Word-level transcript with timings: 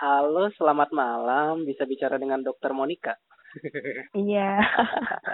Halo, 0.00 0.48
selamat 0.56 0.96
malam. 0.96 1.68
Bisa 1.68 1.84
bicara 1.84 2.16
dengan 2.16 2.40
Dokter 2.40 2.72
Monica. 2.72 3.12
Iya. 4.16 4.62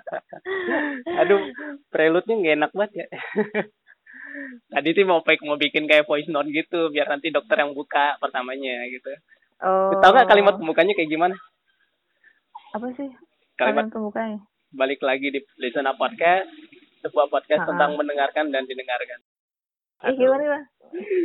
Aduh, 1.21 1.53
prelude-nya 1.93 2.35
nggak 2.35 2.57
enak 2.57 2.73
banget 2.73 2.93
ya. 3.05 3.07
Tadi 4.73 4.89
tuh 4.97 5.05
mau 5.05 5.21
mau 5.21 5.57
bikin 5.61 5.85
kayak 5.85 6.09
voice 6.09 6.27
note 6.33 6.49
gitu, 6.49 6.89
biar 6.89 7.13
nanti 7.13 7.29
dokter 7.29 7.61
yang 7.61 7.77
buka 7.77 8.17
pertamanya 8.17 8.89
gitu. 8.89 9.13
Oh. 9.61 9.93
Tahu 10.01 10.13
nggak 10.17 10.33
kalimat 10.33 10.57
pembukanya 10.57 10.97
kayak 10.97 11.13
gimana? 11.13 11.37
Apa 12.73 12.89
sih? 12.97 13.13
Kalimat 13.61 13.87
Kalimat 13.87 13.87
pembukanya. 13.93 14.39
balik 14.73 15.01
lagi 15.05 15.29
di 15.31 15.41
Listen 15.61 15.85
Up 15.85 16.01
Podcast, 16.01 16.49
sebuah 17.05 17.29
podcast 17.29 17.65
Ah. 17.65 17.69
tentang 17.69 18.01
mendengarkan 18.01 18.49
dan 18.49 18.65
didengarkan. 18.65 19.21
Eh 19.97 20.13
gimana 20.13 20.45
lah? 20.45 20.63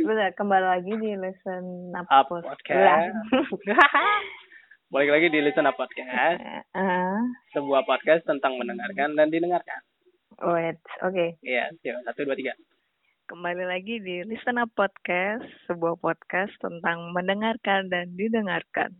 Bentar, 0.02 0.32
kembali 0.32 0.66
lagi 0.66 0.92
di 0.96 1.12
lesson 1.14 1.92
Up 1.92 2.08
apa? 2.08 2.40
Podcast. 2.40 3.12
balik 4.92 5.08
lagi 5.12 5.28
di 5.28 5.40
Listen 5.40 5.68
Up 5.68 5.76
Podcast, 5.76 6.40
Ah, 6.72 7.20
sebuah 7.52 7.84
podcast 7.84 8.24
tentang 8.24 8.56
mendengarkan 8.56 9.12
dan 9.12 9.28
didengarkan. 9.28 9.80
wait, 10.42 10.76
oke. 11.00 11.36
Iya, 11.40 11.68
siap. 11.80 12.00
satu 12.04 12.24
dua 12.24 12.36
tiga. 12.36 12.52
Kembali 13.24 13.64
lagi 13.64 14.00
di 14.00 14.24
Listen 14.24 14.56
Up 14.56 14.72
Podcast, 14.72 15.44
sebuah 15.64 15.96
podcast 15.96 16.52
tentang 16.58 17.12
mendengarkan 17.12 17.88
dan 17.88 18.12
didengarkan. 18.12 18.92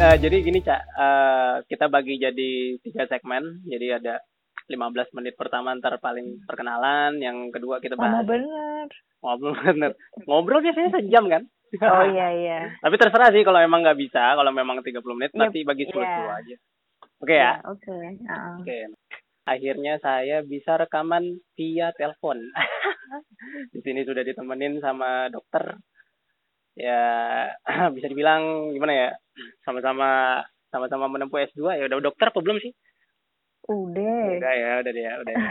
Eh, 0.00 0.16
jadi 0.16 0.36
gini 0.40 0.64
cak, 0.64 0.80
Eh, 0.96 1.54
kita 1.68 1.92
bagi 1.92 2.16
jadi 2.16 2.80
tiga 2.80 3.04
segmen. 3.04 3.60
Jadi 3.68 3.86
ada 3.92 4.16
15 4.64 5.12
menit 5.12 5.36
pertama 5.36 5.76
ntar 5.76 6.00
paling 6.00 6.40
perkenalan, 6.48 7.20
yang 7.20 7.52
kedua 7.52 7.84
kita 7.84 8.00
Lama 8.00 8.22
bahas 8.22 8.24
bener. 8.24 8.86
ngobrol 9.20 9.52
bener. 9.76 9.92
Ngobrol 10.24 10.64
biasanya 10.64 10.90
sejam 10.96 11.28
kan? 11.28 11.42
Oh 11.84 12.04
iya 12.08 12.28
iya. 12.32 12.58
Tapi 12.84 12.96
terserah 12.96 13.28
sih 13.28 13.44
kalau 13.44 13.60
emang 13.60 13.84
nggak 13.84 14.00
bisa, 14.00 14.32
kalau 14.40 14.48
memang 14.56 14.80
30 14.80 15.04
menit 15.12 15.36
Yep, 15.36 15.40
nanti 15.42 15.58
bagi 15.68 15.84
10 15.84 16.00
iya. 16.00 16.32
aja. 16.32 16.56
Oke 17.20 17.34
ya. 17.36 17.52
Oke. 17.68 17.92
ah. 18.24 18.56
Oke. 18.56 18.78
Akhirnya 19.44 20.00
saya 20.00 20.40
bisa 20.40 20.80
rekaman 20.80 21.44
via 21.52 21.92
telepon. 21.92 22.40
Di 23.74 23.80
sini 23.84 24.00
sudah 24.08 24.24
ditemenin 24.24 24.80
sama 24.80 25.28
dokter. 25.28 25.76
Ya 26.78 27.02
bisa 27.96 28.06
dibilang 28.08 28.72
gimana 28.72 28.94
ya? 28.96 29.10
Sama-sama 29.62 30.40
sama-sama 30.70 31.10
menempuh 31.10 31.42
S2 31.50 31.80
ya 31.80 31.84
udah 31.90 31.98
dokter 32.00 32.30
apa 32.30 32.40
belum 32.40 32.58
sih? 32.62 32.72
Udah. 33.68 34.40
Udah 34.40 34.54
ya, 34.56 34.72
udah 34.82 34.92
ya, 34.94 35.12
udah. 35.20 35.34
ya. 35.34 35.48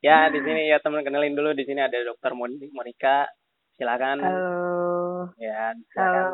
Ya, 0.06 0.32
di 0.32 0.40
sini 0.40 0.72
ya 0.72 0.80
teman 0.80 1.04
kenalin 1.04 1.36
dulu 1.36 1.52
di 1.52 1.68
sini 1.68 1.84
ada 1.84 2.00
dokter 2.00 2.32
Mon- 2.32 2.72
Monica. 2.72 3.28
Silakan. 3.76 4.24
Halo. 4.24 5.28
Ya, 5.36 5.72
Halo. 5.72 5.80
silakan. 5.92 6.32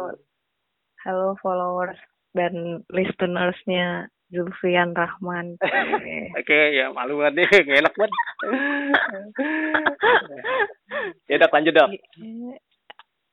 Halo 1.07 1.29
followers 1.39 1.99
dan 2.35 2.83
listeners-nya 2.91 4.11
Zulfian 4.31 4.91
Rahman. 4.91 5.55
Oke, 6.43 6.59
ya 6.75 6.91
malu 6.91 7.23
banget 7.23 7.47
deh, 7.47 7.51
nggak 7.63 7.81
enak 7.87 7.95
banget. 7.95 8.13
ya 11.31 11.37
dok, 11.39 11.53
lanjut 11.55 11.75
dok. 11.75 11.89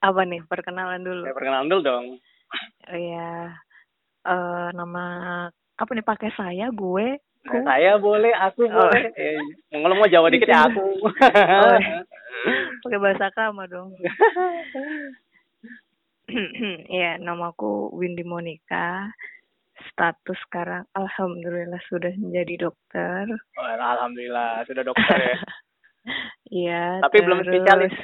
Apa 0.06 0.22
nih 0.30 0.42
perkenalan 0.46 1.02
dulu? 1.02 1.26
Ya, 1.26 1.34
perkenalan 1.34 1.70
dulu 1.70 1.82
dong. 1.82 2.06
Oh 2.86 2.96
ya. 2.96 3.54
Eh 4.24 4.68
nama 4.72 5.04
apa 5.74 5.90
nih 5.90 6.04
pakai 6.04 6.30
saya 6.32 6.70
gue 6.70 7.18
ku 7.44 7.58
Saya 7.60 7.98
boleh, 7.98 8.32
aku 8.32 8.64
Oh. 8.64 8.88
boleh. 8.88 9.12
Eh, 9.14 9.36
kalau 9.74 9.96
mau 9.96 10.08
Jawa 10.08 10.28
dikit 10.30 10.48
ya 10.48 10.64
aku. 10.66 10.84
Oh. 11.64 11.80
pakai 12.82 13.00
bahasa 13.00 13.28
kama 13.32 13.68
dong. 13.68 13.92
Iya, 16.90 17.20
namaku 17.20 17.92
Windy 17.92 18.24
Monica. 18.24 19.12
Status 19.86 20.40
sekarang 20.48 20.88
alhamdulillah 20.94 21.82
sudah 21.86 22.14
menjadi 22.16 22.66
dokter. 22.66 23.28
Oh, 23.54 23.68
Alhamdulillah, 23.68 24.64
sudah 24.64 24.82
dokter 24.82 25.18
ya. 25.20 25.38
Iya. 26.54 26.84
Tapi 27.02 27.18
belum 27.20 27.40
terus- 27.42 27.50
spesialis? 27.50 27.96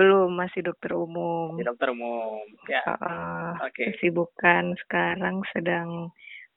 Belum, 0.00 0.32
masih 0.32 0.64
dokter 0.64 0.96
umum. 0.96 1.60
Di 1.60 1.68
dokter 1.68 1.92
umum. 1.92 2.40
Ya, 2.72 2.80
Heeh. 2.88 3.68
oke. 3.68 3.84
Kesibukan 3.92 4.72
sekarang 4.88 5.44
sedang 5.52 6.08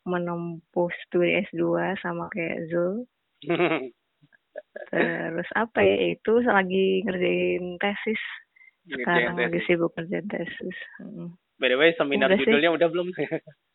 menempuh 0.08 0.88
studi 1.04 1.44
S2 1.52 2.00
sama 2.00 2.32
kayak 2.32 2.72
Zul. 2.72 3.04
Terus 4.96 5.50
apa 5.60 5.80
ya 5.84 6.16
itu 6.16 6.40
lagi 6.48 7.04
ngerjain 7.04 7.76
tesis. 7.84 8.22
Sekarang 8.88 9.36
lagi 9.36 9.60
tesis. 9.60 9.68
sibuk 9.76 9.92
ngerjain 10.00 10.28
tesis. 10.32 10.78
By 11.60 11.68
the 11.68 11.76
way, 11.76 11.92
seminar 12.00 12.32
Udah 12.32 12.40
sih. 12.40 12.48
judulnya 12.48 12.72
udah 12.72 12.88
belum? 12.88 13.08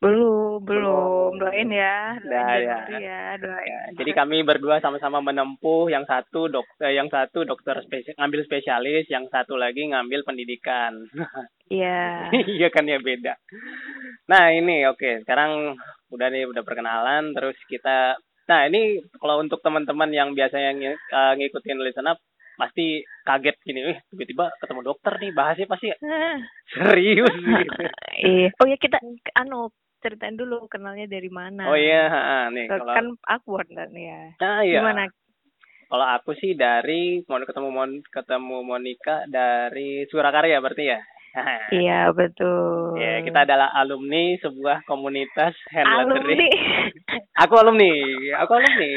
Belum, 0.00 0.64
Belum. 0.64 1.36
Doain 1.36 1.68
ya. 1.68 2.16
Doain 2.16 2.64
ya. 2.64 2.78
Januari 2.80 2.96
ya, 3.04 3.22
doain. 3.36 3.68
Ya, 3.68 3.80
jadi 3.92 4.10
kami 4.14 4.40
berdua 4.40 4.80
sama-sama 4.80 5.20
menempuh 5.20 5.86
yang 5.86 6.04
satu 6.04 6.48
dokter 6.48 6.90
yang 6.90 7.08
satu 7.08 7.44
dokter 7.44 7.76
spesial 7.84 8.16
ngambil 8.16 8.40
spesialis 8.44 9.04
yang 9.06 9.28
satu 9.28 9.54
lagi 9.54 9.84
ngambil 9.84 10.24
pendidikan 10.24 10.96
Iya. 11.68 12.30
iya 12.30 12.68
kan 12.70 12.86
ya 12.86 13.02
beda 13.02 13.34
nah 14.24 14.48
ini 14.48 14.86
oke 14.86 15.26
sekarang 15.26 15.74
udah 16.08 16.26
nih 16.30 16.46
udah 16.46 16.62
perkenalan 16.62 17.34
terus 17.34 17.58
kita 17.66 18.14
nah 18.46 18.60
ini 18.64 19.02
kalau 19.18 19.42
untuk 19.42 19.58
teman-teman 19.60 20.08
yang 20.08 20.30
biasanya 20.30 20.72
ng- 20.72 20.94
eh, 20.94 21.32
ngikutin 21.36 21.82
listen 21.82 22.06
up 22.06 22.22
pasti 22.56 23.04
kaget 23.22 23.56
gini 23.62 23.80
eh 23.92 23.98
tiba-tiba 24.08 24.48
ketemu 24.58 24.80
dokter 24.82 25.12
nih 25.20 25.32
bahasnya 25.32 25.66
pasti 25.68 25.88
serius 26.72 27.32
gitu 27.36 27.82
Iya. 28.26 28.48
Oh 28.56 28.66
ya 28.66 28.76
kita 28.80 28.96
anu 29.36 29.68
ceritain 30.00 30.36
dulu 30.36 30.64
kenalnya 30.72 31.04
dari 31.04 31.28
mana. 31.28 31.68
oh 31.68 31.76
iya 31.76 32.08
nih 32.48 32.64
Kan 32.68 32.80
kalau 32.80 33.12
awkward 33.28 33.68
kan 33.68 33.92
ya. 33.92 34.32
nah, 34.40 34.60
iya. 34.64 34.80
Gimana? 34.80 35.04
Kalau 35.86 36.06
aku 36.18 36.34
sih 36.34 36.58
dari 36.58 37.22
mau 37.30 37.38
ketemu 37.38 37.68
Mon 37.70 37.90
ketemu 38.10 38.56
Monica 38.66 39.22
dari 39.30 40.02
Surakarya 40.10 40.58
berarti 40.58 40.84
ya. 40.88 41.00
Iya, 41.68 42.16
betul. 42.16 42.96
ya, 42.96 43.20
kita 43.20 43.44
adalah 43.44 43.68
alumni 43.76 44.40
sebuah 44.40 44.88
komunitas 44.88 45.52
hand 45.68 45.84
alumni. 45.84 46.32
lettering. 46.32 46.48
Aku 47.44 47.54
alumni, 47.60 47.92
aku 48.40 48.52
alumni. 48.56 48.90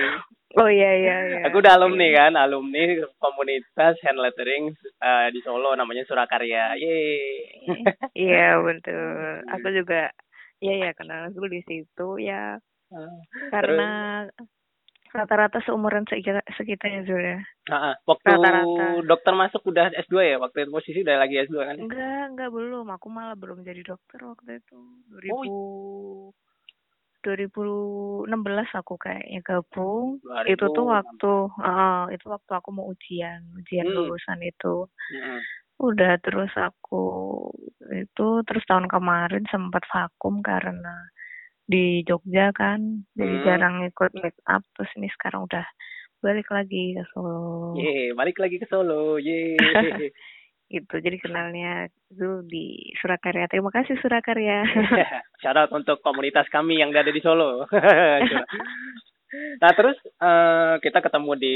Oh 0.58 0.66
iya 0.66 0.90
iya 0.98 1.16
iya. 1.30 1.40
Aku 1.46 1.62
udah 1.62 1.78
alumni 1.78 2.10
kan, 2.10 2.34
alumni 2.34 2.98
komunitas 3.22 4.02
hand 4.02 4.18
lettering 4.18 4.74
eh, 4.98 5.28
di 5.30 5.46
Solo 5.46 5.78
namanya 5.78 6.02
Surakarya. 6.10 6.74
Yeay. 6.74 7.86
Iya, 8.18 8.58
betul. 8.66 9.46
Aku 9.46 9.68
juga 9.70 10.10
iya 10.58 10.90
ya 10.90 10.92
kenal 10.98 11.30
dulu 11.30 11.54
di 11.54 11.62
situ 11.70 12.18
ya 12.18 12.58
karena 13.54 14.26
rata-rata 15.10 15.62
seumuran 15.66 16.06
sekitar 16.10 16.42
sekitarnya 16.58 17.02
sudah. 17.06 17.40
Ah, 17.70 17.94
ah. 17.94 17.96
waktu 18.10 18.30
Rata-rata. 18.30 18.86
dokter 19.06 19.34
masuk 19.38 19.62
udah 19.70 19.94
S2 20.06 20.18
ya, 20.26 20.38
waktu 20.42 20.66
itu 20.66 20.72
posisi 20.74 21.00
udah 21.06 21.18
lagi 21.18 21.46
S2 21.46 21.58
kan? 21.66 21.78
Enggak, 21.78 22.24
enggak 22.34 22.50
belum. 22.54 22.86
Aku 22.94 23.08
malah 23.10 23.38
belum 23.38 23.62
jadi 23.62 23.82
dokter 23.86 24.22
waktu 24.22 24.62
itu. 24.62 24.78
2000 25.14 26.34
2016 27.22 28.30
aku 28.76 28.96
kayaknya 28.96 29.40
gabung. 29.44 30.20
2000. 30.24 30.54
Itu 30.56 30.66
tuh 30.72 30.86
waktu 30.88 31.32
eh, 31.62 32.04
itu 32.16 32.26
waktu 32.28 32.52
aku 32.56 32.70
mau 32.72 32.88
ujian, 32.90 33.44
ujian 33.60 33.86
Hmm. 33.88 33.96
lulusan 33.96 34.40
itu. 34.44 34.88
Mm-mm. 34.88 35.40
Udah 35.80 36.20
terus 36.20 36.52
aku 36.60 37.06
itu 37.96 38.28
terus 38.44 38.64
tahun 38.68 38.92
kemarin 38.92 39.48
sempat 39.48 39.88
vakum 39.88 40.44
karena 40.44 41.08
di 41.70 42.02
Jogja 42.04 42.50
kan, 42.52 43.06
jadi 43.14 43.36
Hmm. 43.40 43.46
jarang 43.46 43.76
ikut 43.86 44.12
make 44.18 44.42
up. 44.50 44.66
Terus 44.76 44.90
ini 44.98 45.08
sekarang 45.14 45.46
udah 45.46 45.64
balik 46.20 46.50
lagi 46.52 46.98
ke 46.98 47.04
Solo. 47.16 47.78
Yeay, 47.80 48.12
balik 48.12 48.42
lagi 48.42 48.60
ke 48.60 48.68
Solo. 48.68 49.16
Yeay. 49.22 49.56
Gitu, 50.70 51.02
jadi 51.02 51.18
kenalnya 51.18 51.90
Zul 52.14 52.46
di 52.46 52.94
Surakarya. 53.02 53.50
Terima 53.50 53.74
kasih 53.74 53.98
Surakarya. 53.98 54.62
Out 55.50 55.74
untuk 55.74 55.98
komunitas 56.06 56.46
kami 56.54 56.78
yang 56.78 56.94
ada 56.94 57.10
di 57.10 57.18
Solo. 57.26 57.66
nah 59.62 59.72
terus 59.74 59.98
eh, 60.06 60.74
kita 60.82 61.02
ketemu 61.06 61.32
di 61.38 61.56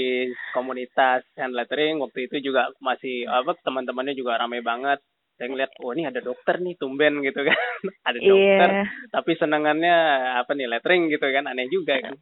komunitas 0.53 1.25
hand 1.37 1.53
lettering 1.53 2.01
waktu 2.01 2.25
itu 2.29 2.49
juga 2.49 2.73
masih 2.81 3.29
apa 3.29 3.53
teman-temannya 3.61 4.17
juga 4.17 4.41
ramai 4.41 4.65
banget. 4.65 4.97
Saya 5.33 5.49
ngeliat, 5.49 5.73
oh 5.81 5.89
ini 5.97 6.05
ada 6.05 6.21
dokter 6.21 6.61
nih, 6.61 6.77
tumben 6.77 7.21
gitu 7.25 7.41
kan. 7.41 7.57
ada 8.09 8.17
dokter, 8.21 8.69
Iya. 8.69 8.85
tapi 9.09 9.33
senangannya 9.33 9.95
apa 10.41 10.53
nih, 10.53 10.69
lettering 10.69 11.09
gitu 11.09 11.25
kan, 11.25 11.49
aneh 11.49 11.65
juga 11.73 11.97
kan. 12.01 12.13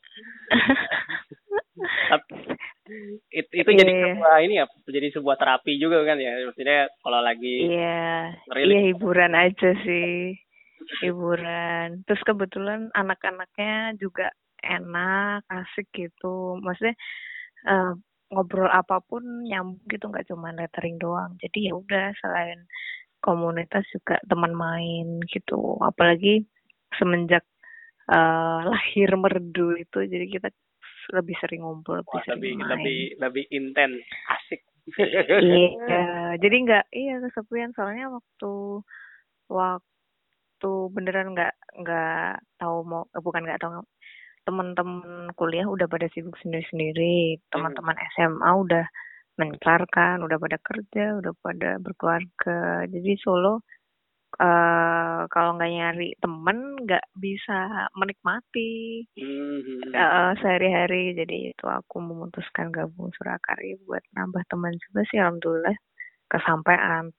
It- 3.32 3.54
itu 3.56 3.70
jadi 3.72 3.92
Iya. 3.92 4.04
sebuah 4.12 4.36
ini 4.44 4.54
ya, 4.60 4.66
jadi 4.88 5.08
sebuah 5.16 5.36
terapi 5.40 5.80
juga 5.80 6.04
kan 6.04 6.20
ya. 6.20 6.32
Maksudnya 6.48 6.92
kalau 7.00 7.20
lagi 7.24 7.72
Iya, 7.72 8.36
Rilis. 8.52 8.72
iya 8.76 8.82
hiburan 8.92 9.34
aja 9.34 9.70
sih. 9.88 10.36
hiburan 11.00 12.02
terus 12.10 12.20
kebetulan 12.26 12.90
anak-anaknya 12.98 13.96
juga 14.02 14.34
enak 14.66 15.46
asik 15.46 15.88
gitu 15.94 16.58
maksudnya 16.58 16.98
uh, 17.70 17.94
ngobrol 18.34 18.66
apa 18.66 18.98
pun 19.06 19.46
nyambung 19.46 19.78
gitu 19.88 20.10
nggak 20.10 20.26
cuma 20.26 20.50
lettering 20.52 20.98
doang 20.98 21.38
jadi 21.38 21.70
ya 21.70 21.74
udah 21.78 22.08
selain 22.18 22.66
komunitas 23.22 23.86
juga 23.94 24.18
teman 24.26 24.58
main 24.58 25.22
gitu 25.30 25.78
apalagi 25.86 26.50
semenjak 26.98 27.46
uh, 28.10 28.66
lahir 28.66 29.14
merdu 29.14 29.78
itu 29.78 30.00
jadi 30.10 30.26
kita 30.28 30.50
lebih 31.12 31.36
sering 31.40 31.62
ngumpul 31.62 32.00
lebih 32.02 32.20
sering 32.24 32.40
lebih 32.40 32.54
main. 32.58 32.70
lebih 32.72 33.02
lebih 33.20 33.46
intens 33.52 34.02
asik 34.40 34.62
iya 35.40 36.34
jadi 36.44 36.56
nggak 36.66 36.86
iya 36.96 37.16
kesepian 37.24 37.72
soalnya 37.76 38.12
waktu 38.12 38.54
waktu 39.52 40.72
beneran 40.96 41.36
nggak 41.36 41.54
nggak 41.84 42.34
tahu 42.58 42.78
mau 42.88 43.04
eh, 43.12 43.22
bukan 43.22 43.44
nggak 43.46 43.62
tahu 43.62 43.84
teman-teman 44.46 45.30
kuliah 45.38 45.70
udah 45.70 45.86
pada 45.86 46.10
sibuk 46.10 46.34
sendiri-sendiri, 46.42 47.38
hmm. 47.38 47.42
teman-teman 47.54 47.98
SMA 48.18 48.50
udah 48.50 48.86
mencarkan, 49.38 50.22
udah 50.26 50.38
pada 50.38 50.58
kerja, 50.62 51.18
udah 51.22 51.34
pada 51.42 51.78
berkeluarga. 51.82 52.86
Jadi 52.90 53.12
Solo 53.22 53.62
uh, 54.40 55.28
kalau 55.28 55.58
nggak 55.58 55.72
nyari 55.72 56.10
temen 56.22 56.80
nggak 56.88 57.06
bisa 57.18 57.90
menikmati 57.98 59.04
mm-hmm. 59.18 59.92
uh, 59.92 60.32
sehari-hari. 60.40 61.18
Jadi 61.18 61.52
itu 61.52 61.66
aku 61.68 62.00
memutuskan 62.00 62.72
gabung 62.72 63.12
Surakarya 63.18 63.76
buat 63.84 64.04
nambah 64.16 64.44
teman 64.48 64.78
juga 64.78 65.02
sih 65.10 65.20
alhamdulillah 65.20 65.76
kesampaian. 66.32 67.12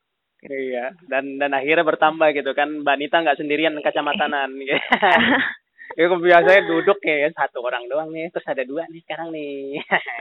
Iya, 0.43 0.99
dan 1.07 1.39
dan 1.39 1.55
akhirnya 1.55 1.87
bertambah 1.87 2.35
gitu 2.35 2.51
kan. 2.57 2.83
Mbak 2.83 2.97
Nita 2.99 3.23
nggak 3.23 3.39
sendirian 3.39 3.79
kacamatanan. 3.79 4.51
ya 5.99 6.09
biasanya 6.09 6.63
duduk 6.65 6.99
ya 7.05 7.29
satu 7.37 7.61
orang 7.61 7.85
doang 7.89 8.09
nih 8.13 8.33
terus 8.33 8.49
ada 8.49 8.65
dua 8.65 8.89
nih 8.89 9.03
sekarang 9.05 9.29
nih 9.29 9.77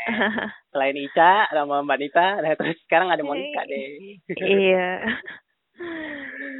selain 0.75 0.97
Ica 0.99 1.47
sama 1.47 1.79
Mbak 1.85 1.99
Nita 1.99 2.27
nah 2.43 2.51
terus 2.59 2.77
sekarang 2.87 3.07
ada 3.07 3.23
Monica 3.23 3.63
deh 3.63 4.19
iya 4.35 4.99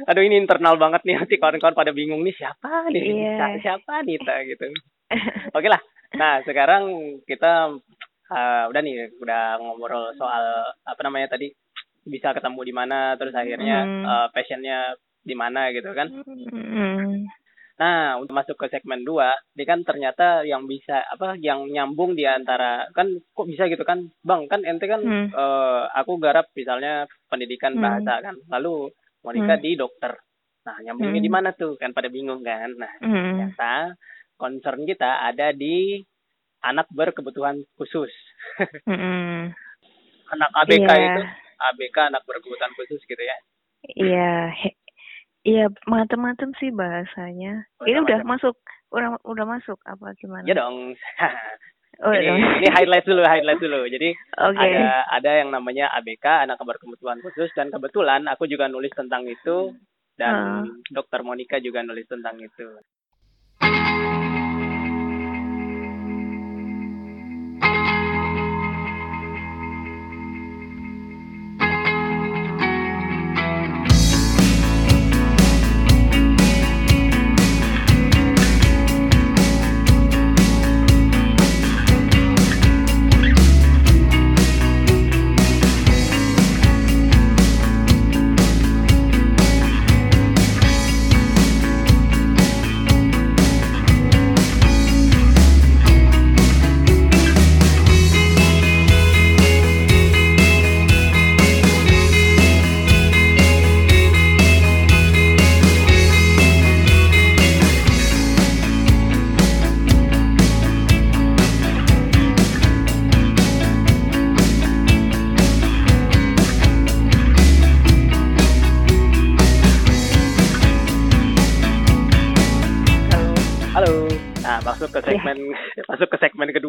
aduh 0.02 0.22
ini 0.22 0.42
internal 0.42 0.74
banget 0.78 1.06
nih 1.06 1.14
nanti 1.18 1.38
kawan-kawan 1.38 1.78
pada 1.78 1.94
bingung 1.94 2.26
nih 2.26 2.34
siapa 2.34 2.90
nih 2.90 3.02
iya. 3.06 3.54
siapa 3.62 4.02
Nita 4.02 4.42
gitu 4.46 4.66
oke 5.56 5.68
lah 5.70 5.82
nah 6.18 6.42
sekarang 6.42 7.16
kita 7.24 7.70
uh, 8.28 8.64
udah 8.68 8.80
nih 8.82 9.14
udah 9.22 9.62
ngobrol 9.62 10.10
soal 10.18 10.74
apa 10.82 11.00
namanya 11.06 11.38
tadi 11.38 11.54
bisa 12.02 12.34
ketemu 12.34 12.60
di 12.66 12.74
mana 12.74 13.14
terus 13.14 13.34
akhirnya 13.34 13.86
hmm. 13.86 14.02
uh, 14.02 14.26
passionnya 14.34 14.98
di 15.22 15.34
mana 15.38 15.70
gitu 15.70 15.94
kan 15.94 16.10
hmm. 16.10 17.30
Nah, 17.82 18.20
untuk 18.20 18.36
masuk 18.36 18.54
ke 18.54 18.70
segmen 18.70 19.02
dua, 19.02 19.34
ini 19.58 19.64
kan 19.66 19.82
ternyata 19.82 20.46
yang 20.46 20.70
bisa 20.70 21.02
apa 21.02 21.34
yang 21.40 21.66
nyambung 21.66 22.14
di 22.14 22.22
antara 22.22 22.86
kan 22.94 23.10
kok 23.34 23.48
bisa 23.48 23.66
gitu 23.66 23.82
kan, 23.82 24.06
Bang? 24.22 24.46
Kan 24.46 24.62
ente 24.62 24.86
kan 24.86 25.02
hmm. 25.02 25.34
uh, 25.34 25.90
aku 25.90 26.20
garap 26.22 26.46
misalnya 26.54 27.10
pendidikan 27.26 27.74
hmm. 27.74 27.82
bahasa 27.82 28.22
kan. 28.22 28.38
Lalu 28.54 28.92
Monica 29.22 29.54
hmm. 29.56 29.62
di 29.62 29.70
dokter. 29.78 30.12
Nah, 30.62 30.76
nyambungnya 30.82 31.18
hmm. 31.22 31.26
di 31.26 31.32
mana 31.32 31.50
tuh? 31.54 31.74
Kan 31.78 31.94
pada 31.94 32.10
bingung 32.10 32.42
kan. 32.42 32.70
Nah, 32.74 32.92
hmm. 33.02 33.10
ternyata 33.10 33.94
concern 34.38 34.82
kita 34.86 35.26
ada 35.26 35.50
di 35.54 36.02
anak 36.62 36.90
berkebutuhan 36.90 37.62
khusus. 37.78 38.10
hmm. 38.90 39.50
Anak 40.32 40.50
ABK 40.64 40.90
yeah. 40.90 41.06
itu, 41.12 41.22
ABK 41.60 41.96
anak 42.10 42.22
berkebutuhan 42.26 42.72
khusus 42.78 43.02
gitu 43.04 43.22
ya. 43.22 43.38
Iya, 43.82 44.54
Iya, 45.42 45.66
macam-macam 45.90 46.54
sih 46.62 46.70
bahasanya. 46.70 47.66
Oh, 47.82 47.86
ini 47.90 47.98
udah 47.98 48.22
masuk, 48.22 48.54
udah 48.94 49.18
udah 49.26 49.42
masuk 49.42 49.74
apa 49.82 50.14
gimana? 50.14 50.46
Ya 50.46 50.54
dong. 50.54 50.94
oh, 52.02 52.12
ini, 52.14 52.42
ini 52.62 52.68
highlight 52.68 53.06
dulu, 53.06 53.22
highlight 53.22 53.60
dulu. 53.62 53.86
Jadi 53.86 54.10
okay. 54.34 54.74
ada 54.74 55.06
ada 55.08 55.30
yang 55.42 55.54
namanya 55.54 55.90
ABK, 55.98 56.46
anak 56.46 56.58
berkebutuhan 56.58 57.22
khusus 57.22 57.50
dan 57.54 57.70
kebetulan 57.70 58.26
aku 58.26 58.50
juga 58.50 58.66
nulis 58.66 58.90
tentang 58.92 59.24
itu 59.26 59.72
dan 60.18 60.34
uh. 60.34 60.64
Dokter 60.90 61.22
Monica 61.22 61.56
juga 61.62 61.80
nulis 61.86 62.04
tentang 62.10 62.36
itu. 62.42 62.68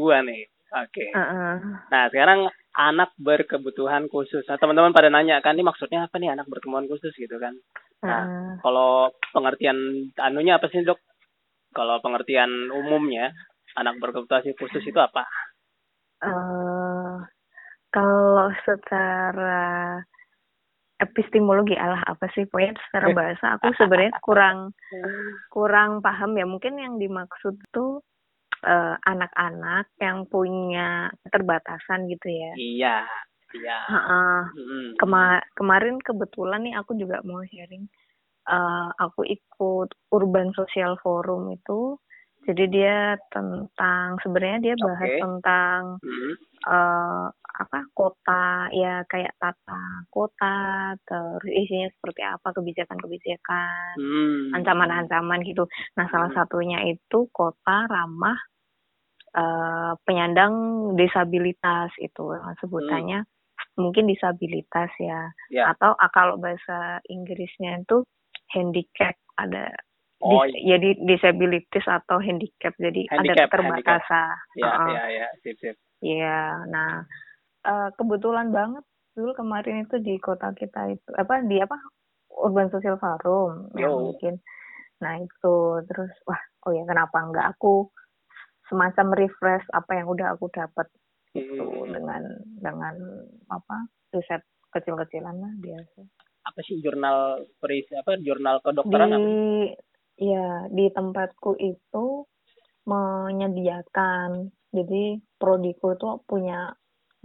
Kedua 0.04 0.20
nih. 0.20 0.44
Oke. 0.76 1.08
Okay. 1.08 1.10
Uh 1.16 1.24
-uh. 1.24 1.56
Nah 1.88 2.04
sekarang 2.12 2.52
anak 2.76 3.16
berkebutuhan 3.16 4.12
khusus. 4.12 4.44
Nah 4.52 4.60
teman-teman 4.60 4.92
pada 4.92 5.08
nanya 5.08 5.40
kan 5.40 5.56
ini 5.56 5.64
maksudnya 5.64 6.12
apa 6.12 6.20
nih 6.20 6.36
anak 6.36 6.52
berkebutuhan 6.52 6.92
khusus 6.92 7.16
gitu 7.16 7.40
kan? 7.40 7.56
Nah 8.04 8.22
uh. 8.28 8.54
kalau 8.60 9.16
pengertian 9.32 10.12
anunya 10.20 10.60
apa 10.60 10.68
sih 10.68 10.84
dok? 10.84 11.00
Kalau 11.72 12.04
pengertian 12.04 12.68
umumnya 12.68 13.32
anak 13.80 13.96
berkebutuhan 14.04 14.44
khusus 14.60 14.84
itu 14.84 15.00
apa? 15.00 15.24
Uh, 16.20 17.24
kalau 17.96 18.52
secara 18.68 20.04
epistemologi 21.00 21.80
Allah 21.80 22.04
apa 22.08 22.28
sih 22.32 22.48
pokoknya 22.48 22.80
secara 22.88 23.08
bahasa 23.12 23.46
aku 23.60 23.76
sebenarnya 23.76 24.14
kurang 24.24 24.72
kurang 25.56 26.00
paham 26.00 26.32
ya 26.38 26.48
mungkin 26.48 26.80
yang 26.80 26.96
dimaksud 26.96 27.60
tuh 27.76 28.04
uh, 28.64 28.96
anak-anak 29.04 29.92
yang 30.00 30.26
punya 30.28 31.12
keterbatasan 31.28 32.10
gitu 32.10 32.28
ya 32.28 32.54
iya 32.58 32.98
iya 33.54 33.80
uh, 33.92 34.44
hmm. 34.50 34.98
Kema 34.98 35.44
kemarin 35.54 36.02
kebetulan 36.02 36.66
nih 36.66 36.76
aku 36.80 36.98
juga 36.98 37.22
mau 37.28 37.44
sharing 37.46 37.86
uh, 38.50 38.90
aku 38.98 39.28
ikut 39.28 39.90
urban 40.12 40.50
social 40.58 40.98
forum 41.04 41.54
itu 41.54 42.00
jadi 42.44 42.64
dia 42.68 42.98
tentang 43.32 44.20
sebenarnya 44.20 44.60
dia 44.60 44.76
bahas 44.76 45.08
okay. 45.08 45.22
tentang 45.24 45.82
hmm. 46.04 46.34
uh, 46.68 47.28
apa 47.54 47.80
kota 47.94 48.68
ya 48.74 49.06
kayak 49.08 49.32
tata 49.38 50.10
kota 50.10 50.92
terus 51.06 51.54
isinya 51.54 51.88
seperti 51.94 52.22
apa 52.26 52.50
kebijakan-kebijakan 52.52 53.96
hmm. 53.96 54.58
ancaman-ancaman 54.60 55.40
gitu. 55.48 55.64
Nah 55.96 56.10
salah 56.12 56.34
satunya 56.36 56.84
itu 56.90 57.30
kota 57.32 57.88
ramah 57.88 58.36
uh, 59.38 59.94
penyandang 60.06 60.54
disabilitas 60.98 61.90
itu 62.02 62.38
sebutannya 62.62 63.26
hmm. 63.26 63.80
mungkin 63.80 64.10
disabilitas 64.10 64.90
ya 64.98 65.30
yeah. 65.50 65.74
atau 65.74 65.94
uh, 65.98 66.12
kalau 66.14 66.38
bahasa 66.38 67.02
Inggrisnya 67.10 67.82
itu 67.82 68.06
handicap 68.54 69.18
ada 69.38 69.74
Oh, 70.24 70.48
dis, 70.48 70.56
ya 70.64 70.80
di 70.80 70.96
disabilitas 71.04 71.84
atau 71.84 72.16
handicap 72.16 72.72
jadi 72.80 73.12
handicap, 73.12 73.52
ada 73.52 73.60
keterbatasan. 73.60 74.36
Iya, 74.56 74.72
iya, 74.88 75.04
iya, 75.12 75.28
sip, 75.44 75.60
sip. 75.60 75.76
Iya, 76.00 76.64
nah 76.72 77.04
uh, 77.68 77.92
kebetulan 78.00 78.56
banget 78.56 78.88
dulu 79.14 79.32
kemarin 79.38 79.86
itu 79.86 80.02
di 80.02 80.18
kota 80.18 80.56
kita 80.58 80.96
itu 80.96 81.10
apa 81.14 81.46
di 81.46 81.62
apa 81.62 81.78
urban 82.34 82.72
social 82.74 82.98
forum 82.98 83.70
Yo. 83.78 83.86
yang 83.86 83.94
mungkin 84.10 84.34
nah 84.98 85.20
itu 85.20 85.56
terus 85.86 86.10
wah 86.26 86.40
oh 86.66 86.72
ya 86.74 86.82
kenapa 86.88 87.18
enggak 87.22 87.48
aku 87.54 87.94
semacam 88.68 89.16
refresh 89.18 89.66
apa 89.76 89.92
yang 90.00 90.08
udah 90.08 90.36
aku 90.36 90.48
dapat 90.54 90.88
itu 91.34 91.66
hmm. 91.66 91.90
dengan 91.92 92.22
dengan 92.62 92.96
apa 93.50 93.90
riset 94.14 94.46
kecil-kecilan 94.74 95.36
lah 95.38 95.54
biasa 95.60 96.02
apa 96.44 96.60
sih 96.68 96.84
jurnal 96.84 97.48
perisi 97.58 97.96
apa 97.96 98.20
jurnal 98.20 98.60
kedokteran 98.60 99.10
di 99.10 99.16
apa? 99.16 99.32
Iya, 100.14 100.70
di 100.70 100.86
tempatku 100.94 101.58
itu 101.58 102.06
menyediakan. 102.86 104.54
Jadi 104.74 105.18
prodiku 105.38 105.98
itu 105.98 106.22
punya 106.30 106.74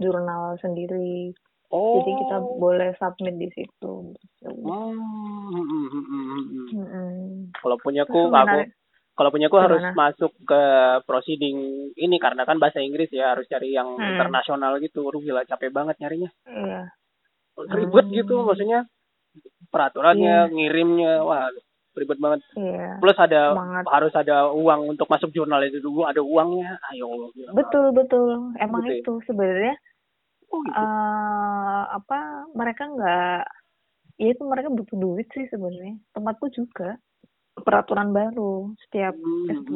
jurnal 0.01 0.57
sendiri. 0.61 1.33
Oh. 1.69 2.01
Jadi 2.01 2.11
kita 2.25 2.37
oh. 2.41 2.57
boleh 2.57 2.97
submit 2.97 3.37
di 3.37 3.49
situ. 3.53 4.17
Oh. 4.65 4.93
Hmm. 6.73 7.53
Kalau 7.53 7.77
punya 7.77 8.09
aku, 8.09 8.33
aku 8.33 8.59
kalau 9.19 9.35
punya 9.35 9.51
aku 9.51 9.59
harus 9.59 9.83
masuk 9.99 10.31
ke 10.47 10.63
proceeding 11.03 11.91
ini 11.99 12.15
karena 12.23 12.47
kan 12.47 12.55
bahasa 12.55 12.79
Inggris 12.79 13.11
ya 13.11 13.35
harus 13.35 13.43
cari 13.51 13.75
yang 13.75 13.99
hmm. 13.99 14.15
internasional 14.15 14.79
gitu. 14.79 15.03
Aduh 15.11 15.19
gila 15.19 15.43
capek 15.43 15.75
banget 15.75 15.99
nyarinya. 15.99 16.31
Iya. 16.47 16.87
Ribet 17.59 18.07
hmm. 18.07 18.15
gitu 18.15 18.47
maksudnya 18.47 18.87
peraturannya, 19.75 20.47
iya. 20.47 20.53
ngirimnya, 20.55 21.13
wah 21.27 21.51
ribet 21.99 22.15
banget. 22.23 22.47
Iya. 22.55 23.03
Plus 23.03 23.19
ada 23.19 23.59
banget. 23.59 23.83
harus 23.91 24.13
ada 24.15 24.55
uang 24.55 24.95
untuk 24.95 25.11
masuk 25.11 25.35
jurnal 25.35 25.59
itu 25.67 25.83
dulu, 25.83 26.07
ada 26.07 26.23
uangnya. 26.23 26.79
Ayo. 26.95 27.35
Betul 27.51 27.91
betul. 27.91 28.55
Emang 28.55 28.87
betul. 28.87 29.03
itu 29.03 29.13
sebenarnya 29.27 29.75
oh, 30.47 30.63
gitu. 30.63 30.79
uh, 30.79 31.83
apa 31.91 32.47
mereka 32.55 32.87
nggak 32.87 33.43
ya 34.15 34.27
itu 34.31 34.43
mereka 34.47 34.71
butuh 34.71 34.95
duit 34.95 35.27
sih 35.35 35.43
sebenarnya. 35.51 35.99
Tempatku 36.15 36.47
juga 36.55 36.95
peraturan 37.61 38.09
baru 38.11 38.73
setiap 38.87 39.15
hmm. 39.15 39.47
S2. 39.63 39.73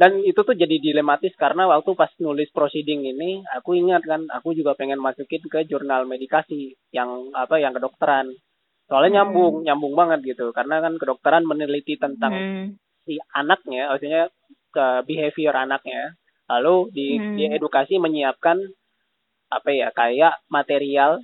Dan 0.00 0.24
itu 0.24 0.40
tuh 0.40 0.56
jadi 0.56 0.80
dilematis 0.80 1.36
karena 1.36 1.68
waktu 1.68 1.92
pas 1.92 2.08
nulis 2.24 2.48
proceeding 2.56 3.04
ini, 3.04 3.44
aku 3.52 3.76
ingat 3.76 4.00
kan, 4.08 4.24
aku 4.32 4.56
juga 4.56 4.72
pengen 4.72 4.96
masukin 4.96 5.44
ke 5.44 5.68
jurnal 5.68 6.08
medikasi 6.08 6.72
yang 6.88 7.28
apa 7.36 7.60
yang 7.60 7.76
kedokteran. 7.76 8.32
Soalnya 8.88 9.12
hmm. 9.12 9.16
nyambung, 9.20 9.54
nyambung 9.68 9.94
banget 9.94 10.34
gitu. 10.34 10.56
Karena 10.56 10.80
kan 10.80 10.96
kedokteran 10.96 11.44
meneliti 11.44 12.00
tentang 12.00 12.32
hmm. 12.32 12.64
si 13.04 13.20
anaknya, 13.36 13.92
maksudnya 13.92 14.32
ke 14.72 14.86
behavior 15.04 15.52
anaknya. 15.52 16.16
Lalu 16.48 16.76
di, 16.96 17.06
hmm. 17.20 17.36
di 17.36 17.44
edukasi 17.52 18.00
menyiapkan 18.00 18.56
apa 19.50 19.68
ya 19.68 19.90
kayak 19.92 20.40
material 20.48 21.20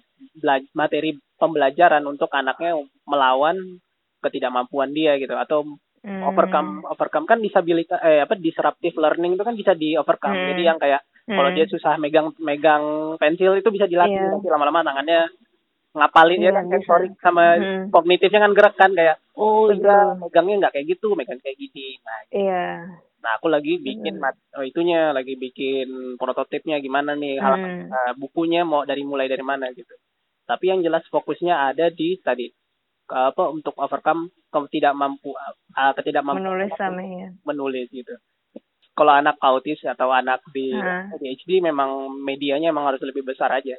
materi 0.75 1.17
pembelajaran 1.39 2.03
untuk 2.05 2.29
anaknya 2.35 2.77
melawan 3.07 3.81
ketidakmampuan 4.27 4.91
dia 4.91 5.15
gitu 5.17 5.33
atau 5.39 5.79
hmm. 6.07 6.23
overcome 6.23 6.71
overcome 6.87 7.27
kan 7.27 7.43
disabilitas 7.43 7.99
eh 8.03 8.23
apa 8.23 8.39
disruptive 8.39 8.97
learning 8.97 9.35
itu 9.35 9.43
kan 9.43 9.59
bisa 9.59 9.73
di 9.75 9.99
overcome 9.99 10.39
hmm. 10.39 10.49
jadi 10.55 10.63
yang 10.63 10.79
kayak 10.79 11.01
hmm. 11.27 11.35
kalau 11.35 11.51
dia 11.51 11.67
susah 11.67 11.99
megang 11.99 12.31
megang 12.39 13.17
pensil 13.19 13.59
itu 13.59 13.69
bisa 13.75 13.91
dilatih 13.91 14.15
yeah. 14.15 14.31
nanti 14.31 14.49
lama-lama 14.49 14.87
tangannya 14.87 15.27
ngapalin 15.97 16.41
yeah, 16.45 16.53
ya 16.53 16.59
kan 16.61 16.65
sensorik 16.71 17.13
sama 17.19 17.45
hmm. 17.57 17.83
kognitifnya 17.91 18.41
kan 18.47 18.53
gerak 18.55 18.75
kan 18.79 18.91
kayak 18.95 19.17
oh 19.35 19.73
iya 19.73 20.15
megangnya 20.15 20.57
nggak 20.67 20.73
kayak 20.79 20.87
gitu 20.95 21.17
megang 21.19 21.41
kayak 21.43 21.59
gini 21.59 21.99
nah 22.05 22.19
gitu. 22.29 22.47
yeah. 22.47 22.75
nah 23.25 23.31
aku 23.41 23.51
lagi 23.51 23.81
bikin 23.83 24.23
hmm. 24.23 24.61
oh, 24.61 24.65
itunya 24.65 25.11
lagi 25.11 25.35
bikin 25.35 26.15
prototipnya 26.21 26.79
gimana 26.79 27.19
nih 27.19 27.43
halaman 27.43 27.91
uh, 27.91 28.13
bukunya 28.15 28.63
mau 28.63 28.87
dari 28.87 29.03
mulai 29.03 29.27
dari 29.27 29.43
mana 29.43 29.73
gitu 29.75 29.97
tapi 30.47 30.71
yang 30.71 30.85
jelas 30.85 31.03
fokusnya 31.11 31.75
ada 31.75 31.91
di 31.91 32.23
tadi 32.23 32.47
apa 33.11 33.53
untuk 33.55 33.75
overcome 33.79 34.35
kamu 34.51 34.67
tidak 34.73 34.93
mampu 34.99 35.31
uh, 35.33 35.93
mampu 36.25 36.43
menulis 36.43 36.73
sama 36.75 37.03
ya. 37.03 37.29
Menulis 37.47 37.87
gitu. 37.93 38.15
Kalau 38.97 39.13
anak 39.13 39.37
autis 39.45 39.79
atau 39.85 40.09
anak 40.11 40.41
di 40.51 40.73
uh. 40.73 41.13
ADHD 41.13 41.61
memang 41.61 42.09
medianya 42.25 42.73
memang 42.73 42.95
harus 42.95 43.03
lebih 43.05 43.23
besar 43.23 43.53
aja. 43.53 43.77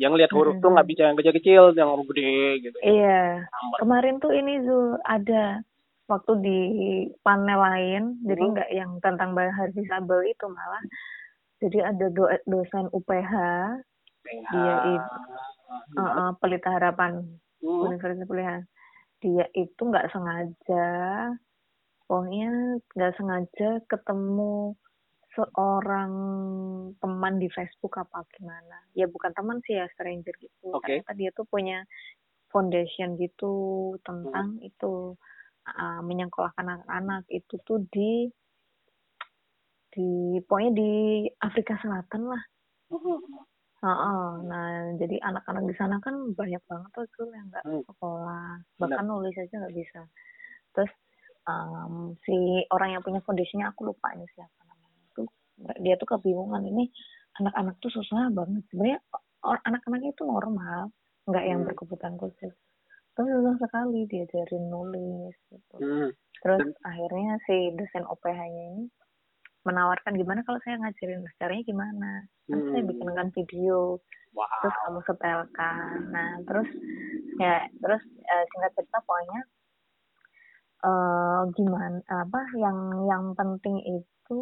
Yang 0.00 0.12
lihat 0.16 0.32
huruf 0.32 0.56
hmm. 0.58 0.62
tuh 0.64 0.70
nggak 0.72 0.88
bisa 0.88 1.02
yang 1.06 1.16
kecil-kecil 1.18 1.62
yang 1.76 1.92
gede 2.08 2.34
gitu. 2.64 2.78
Iya. 2.82 3.44
Kemarin 3.78 4.16
tuh 4.18 4.32
ini 4.32 4.64
Zul 4.64 4.96
ada 5.04 5.60
waktu 6.10 6.32
di 6.42 6.58
panel 7.22 7.60
lain 7.62 8.02
hmm. 8.18 8.26
jadi 8.26 8.42
nggak 8.42 8.70
yang 8.74 8.90
tentang 8.98 9.32
bahasa 9.36 9.70
disabel 9.72 10.26
itu 10.26 10.46
malah. 10.48 10.82
Jadi 11.60 11.78
ada 11.84 12.06
do 12.08 12.24
dosen 12.48 12.88
UPH 12.90 13.32
dia 14.30 14.74
itu 14.84 15.14
uh, 15.96 16.02
uh, 16.02 16.30
pelita 16.38 16.70
harapan 16.70 17.24
hmm. 17.62 17.80
Universitas 17.88 18.28
Pilihan 18.28 18.62
dia 19.20 19.46
itu 19.52 19.80
nggak 19.80 20.08
sengaja 20.10 20.88
pokoknya 22.08 22.80
nggak 22.96 23.14
sengaja 23.20 23.68
ketemu 23.86 24.74
seorang 25.36 26.12
teman 26.98 27.38
di 27.38 27.46
Facebook 27.54 27.94
apa 28.00 28.26
gimana 28.34 28.82
ya 28.98 29.06
bukan 29.06 29.30
teman 29.30 29.62
sih 29.62 29.78
ya 29.78 29.86
stranger 29.94 30.34
gitu 30.42 30.74
okay. 30.74 31.04
ternyata 31.04 31.12
dia 31.14 31.30
tuh 31.30 31.46
punya 31.46 31.86
foundation 32.50 33.14
gitu 33.14 33.94
tentang 34.02 34.58
hmm. 34.58 34.66
itu 34.66 35.14
uh, 35.70 36.00
menyekolahkan 36.02 36.66
anak-anak 36.66 37.22
itu 37.30 37.54
tuh 37.62 37.78
di 37.94 38.26
di 39.90 40.38
pokoknya 40.42 40.72
di 40.74 40.92
Afrika 41.38 41.78
Selatan 41.78 42.22
lah 42.26 42.42
Heeh. 43.80 44.28
Nah, 44.44 44.92
jadi 45.00 45.16
anak-anak 45.24 45.64
di 45.64 45.74
sana 45.80 45.96
kan 46.04 46.36
banyak 46.36 46.60
banget 46.68 46.90
tuh 46.92 47.08
tuh 47.16 47.32
yang 47.32 47.48
nggak 47.48 47.64
hmm. 47.64 47.82
sekolah, 47.88 48.60
bahkan 48.76 49.04
Benar. 49.04 49.08
nulis 49.08 49.34
aja 49.40 49.54
nggak 49.56 49.76
bisa. 49.76 50.00
Terus 50.76 50.92
um, 51.48 52.12
si 52.28 52.36
orang 52.68 52.96
yang 52.96 53.02
punya 53.02 53.24
foundationnya 53.24 53.72
aku 53.72 53.88
lupa 53.88 54.12
ini 54.12 54.28
siapa 54.36 54.60
namanya. 54.68 55.00
Tuh 55.16 55.28
dia 55.80 55.96
tuh 55.96 56.08
kebingungan 56.12 56.60
ini 56.68 56.92
anak-anak 57.40 57.80
tuh 57.80 57.88
susah 57.88 58.28
banget. 58.36 58.62
Sebenarnya 58.68 59.00
anak-anaknya 59.40 60.12
itu 60.12 60.22
normal, 60.28 60.92
nggak 61.24 61.44
yang 61.48 61.64
hmm. 61.64 61.68
berkebutuhan 61.72 62.20
khusus. 62.20 62.52
Terus 63.16 63.28
susah 63.32 63.56
sekali 63.64 64.04
diajarin 64.12 64.64
nulis 64.68 65.36
gitu. 65.48 65.76
Hmm. 65.80 66.12
Terus 66.44 66.68
akhirnya 66.84 67.40
si 67.48 67.72
dosen 67.72 68.04
OPH-nya 68.04 68.64
ini 68.76 68.84
menawarkan 69.64 70.16
gimana 70.16 70.40
kalau 70.48 70.58
saya 70.64 70.80
ngajarin 70.80 71.20
caranya 71.36 71.64
gimana 71.68 72.10
kan 72.48 72.58
hmm. 72.58 72.70
saya 72.72 72.82
bikinkan 72.88 73.28
video 73.36 74.00
wow. 74.32 74.48
terus 74.64 74.76
kamu 74.86 75.00
setelkan 75.04 75.96
nah 76.08 76.32
terus 76.48 76.70
ya 77.36 77.56
terus 77.80 78.02
uh, 78.04 78.44
singkat 78.52 78.72
cerita 78.76 78.98
pokoknya 79.04 79.40
uh, 80.84 81.42
gimana 81.52 82.00
apa 82.08 82.40
yang 82.56 82.78
yang 83.04 83.24
penting 83.36 83.76
itu 83.84 84.38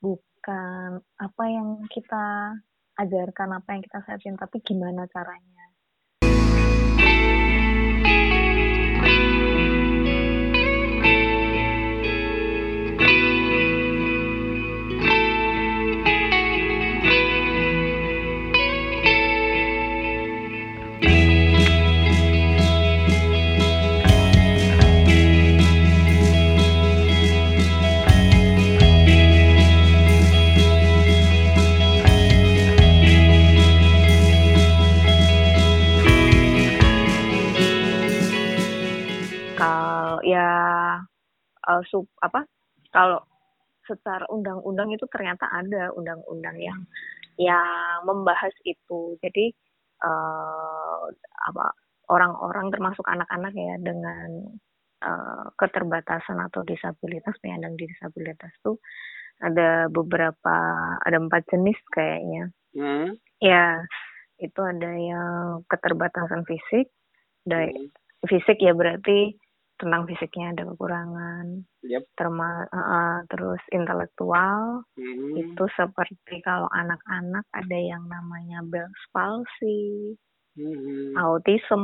bukan 0.00 1.00
apa 1.20 1.44
yang 1.48 1.80
kita 1.92 2.56
ajarkan 3.00 3.48
apa 3.56 3.68
yang 3.76 3.82
kita 3.84 3.98
siapin 4.04 4.36
tapi 4.36 4.60
gimana 4.60 5.08
caranya 5.08 5.59
uh, 41.68 41.82
sub 41.88 42.06
apa 42.22 42.46
kalau 42.94 43.20
secara 43.88 44.22
undang-undang 44.30 44.94
itu 44.94 45.04
ternyata 45.10 45.50
ada 45.50 45.90
undang-undang 45.96 46.56
yang 46.60 46.80
yang 47.40 48.04
membahas 48.06 48.52
itu 48.62 49.16
jadi 49.24 49.50
uh, 50.04 51.10
apa 51.50 51.74
orang-orang 52.10 52.70
termasuk 52.74 53.06
anak-anak 53.06 53.54
ya 53.54 53.74
dengan 53.80 54.28
uh, 55.02 55.46
keterbatasan 55.56 56.38
atau 56.50 56.62
disabilitas 56.66 57.34
penyandang 57.40 57.74
disabilitas 57.78 58.52
tuh 58.60 58.78
ada 59.40 59.88
beberapa 59.88 60.56
ada 61.00 61.16
empat 61.16 61.48
jenis 61.48 61.78
kayaknya 61.96 62.52
hmm. 62.76 63.16
ya 63.40 63.80
itu 64.40 64.60
ada 64.60 64.90
yang 64.96 65.64
keterbatasan 65.68 66.44
fisik 66.44 66.92
dari 67.44 67.72
hmm. 67.72 68.28
fisik 68.28 68.60
ya 68.60 68.76
berarti 68.76 69.32
tentang 69.80 70.04
fisiknya 70.04 70.52
ada 70.52 70.62
kekurangan, 70.68 71.64
yep. 71.88 72.04
terma 72.14 72.68
uh, 72.68 73.24
terus 73.32 73.58
intelektual 73.72 74.84
hmm. 74.94 75.34
itu 75.40 75.64
seperti 75.72 76.44
kalau 76.44 76.68
anak-anak 76.68 77.48
ada 77.56 77.78
yang 77.80 78.04
namanya 78.04 78.60
Bell's 78.68 79.04
palsy, 79.10 80.14
hmm. 80.60 81.16
autism. 81.16 81.82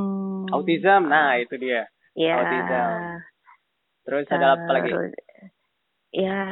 Autism, 0.52 1.08
nah 1.08 1.40
itu 1.40 1.56
dia. 1.56 1.88
Ya. 2.12 2.36
Autism. 2.44 2.90
Terus 4.06 4.26
ada 4.30 4.54
apa 4.54 4.70
lagi? 4.70 4.92
Ya 6.12 6.44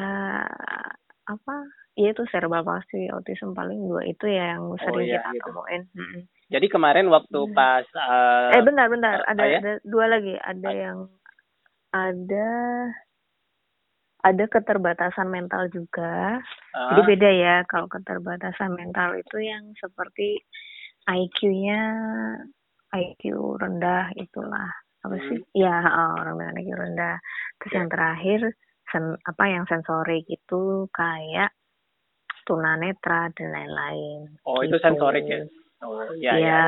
apa? 1.29 1.57
Ya 1.95 2.11
itu 2.11 2.27
cerebral 2.27 2.67
palsy, 2.67 3.07
autism 3.13 3.55
paling 3.55 3.79
dua 3.87 4.03
itu 4.03 4.27
ya 4.27 4.59
yang 4.59 4.75
sering 4.83 4.99
oh, 4.99 5.01
iya, 5.05 5.23
kita 5.23 5.31
gitu. 5.39 5.47
temuin. 5.53 5.83
Hmm. 5.95 6.21
Jadi 6.51 6.67
kemarin 6.69 7.07
waktu 7.09 7.39
hmm. 7.39 7.55
pas 7.55 7.87
uh, 7.95 8.51
eh 8.53 8.63
bentar 8.67 8.87
bentar 8.91 9.23
ada, 9.25 9.43
uh, 9.43 9.49
ya? 9.49 9.59
ada 9.63 9.73
dua 9.87 10.05
lagi 10.11 10.35
ada 10.37 10.71
yang 10.75 10.99
ada 11.95 12.51
ada 14.25 14.45
keterbatasan 14.51 15.31
mental 15.31 15.71
juga. 15.71 16.43
Uh. 16.75 16.91
Jadi 16.91 17.01
beda 17.15 17.31
ya 17.31 17.55
kalau 17.71 17.87
keterbatasan 17.87 18.75
mental 18.75 19.15
itu 19.15 19.37
yang 19.39 19.71
seperti 19.79 20.43
IQ-nya 21.07 21.81
IQ 22.97 23.23
rendah 23.61 24.11
itulah 24.17 24.73
apa 25.05 25.17
sih? 25.29 25.39
Hmm. 25.39 25.53
Ya 25.55 25.77
orang 26.19 26.41
dengan 26.41 26.59
IQ 26.59 26.71
rendah. 26.75 27.17
Terus 27.61 27.71
yeah. 27.71 27.79
yang 27.79 27.89
terakhir 27.93 28.41
sen, 28.89 29.05
apa 29.29 29.45
yang 29.47 29.65
sensori 29.69 30.25
gitu 30.25 30.89
kayak 30.91 31.53
tunanetra 32.49 33.29
dan 33.37 33.49
lain-lain. 33.53 34.41
Oh 34.49 34.65
gitu. 34.65 34.75
itu 34.75 34.77
sensorik 34.81 35.25
ya? 35.29 35.45
Oh 35.85 36.01
iya. 36.17 36.33
Ya. 36.41 36.49
ya. 36.49 36.65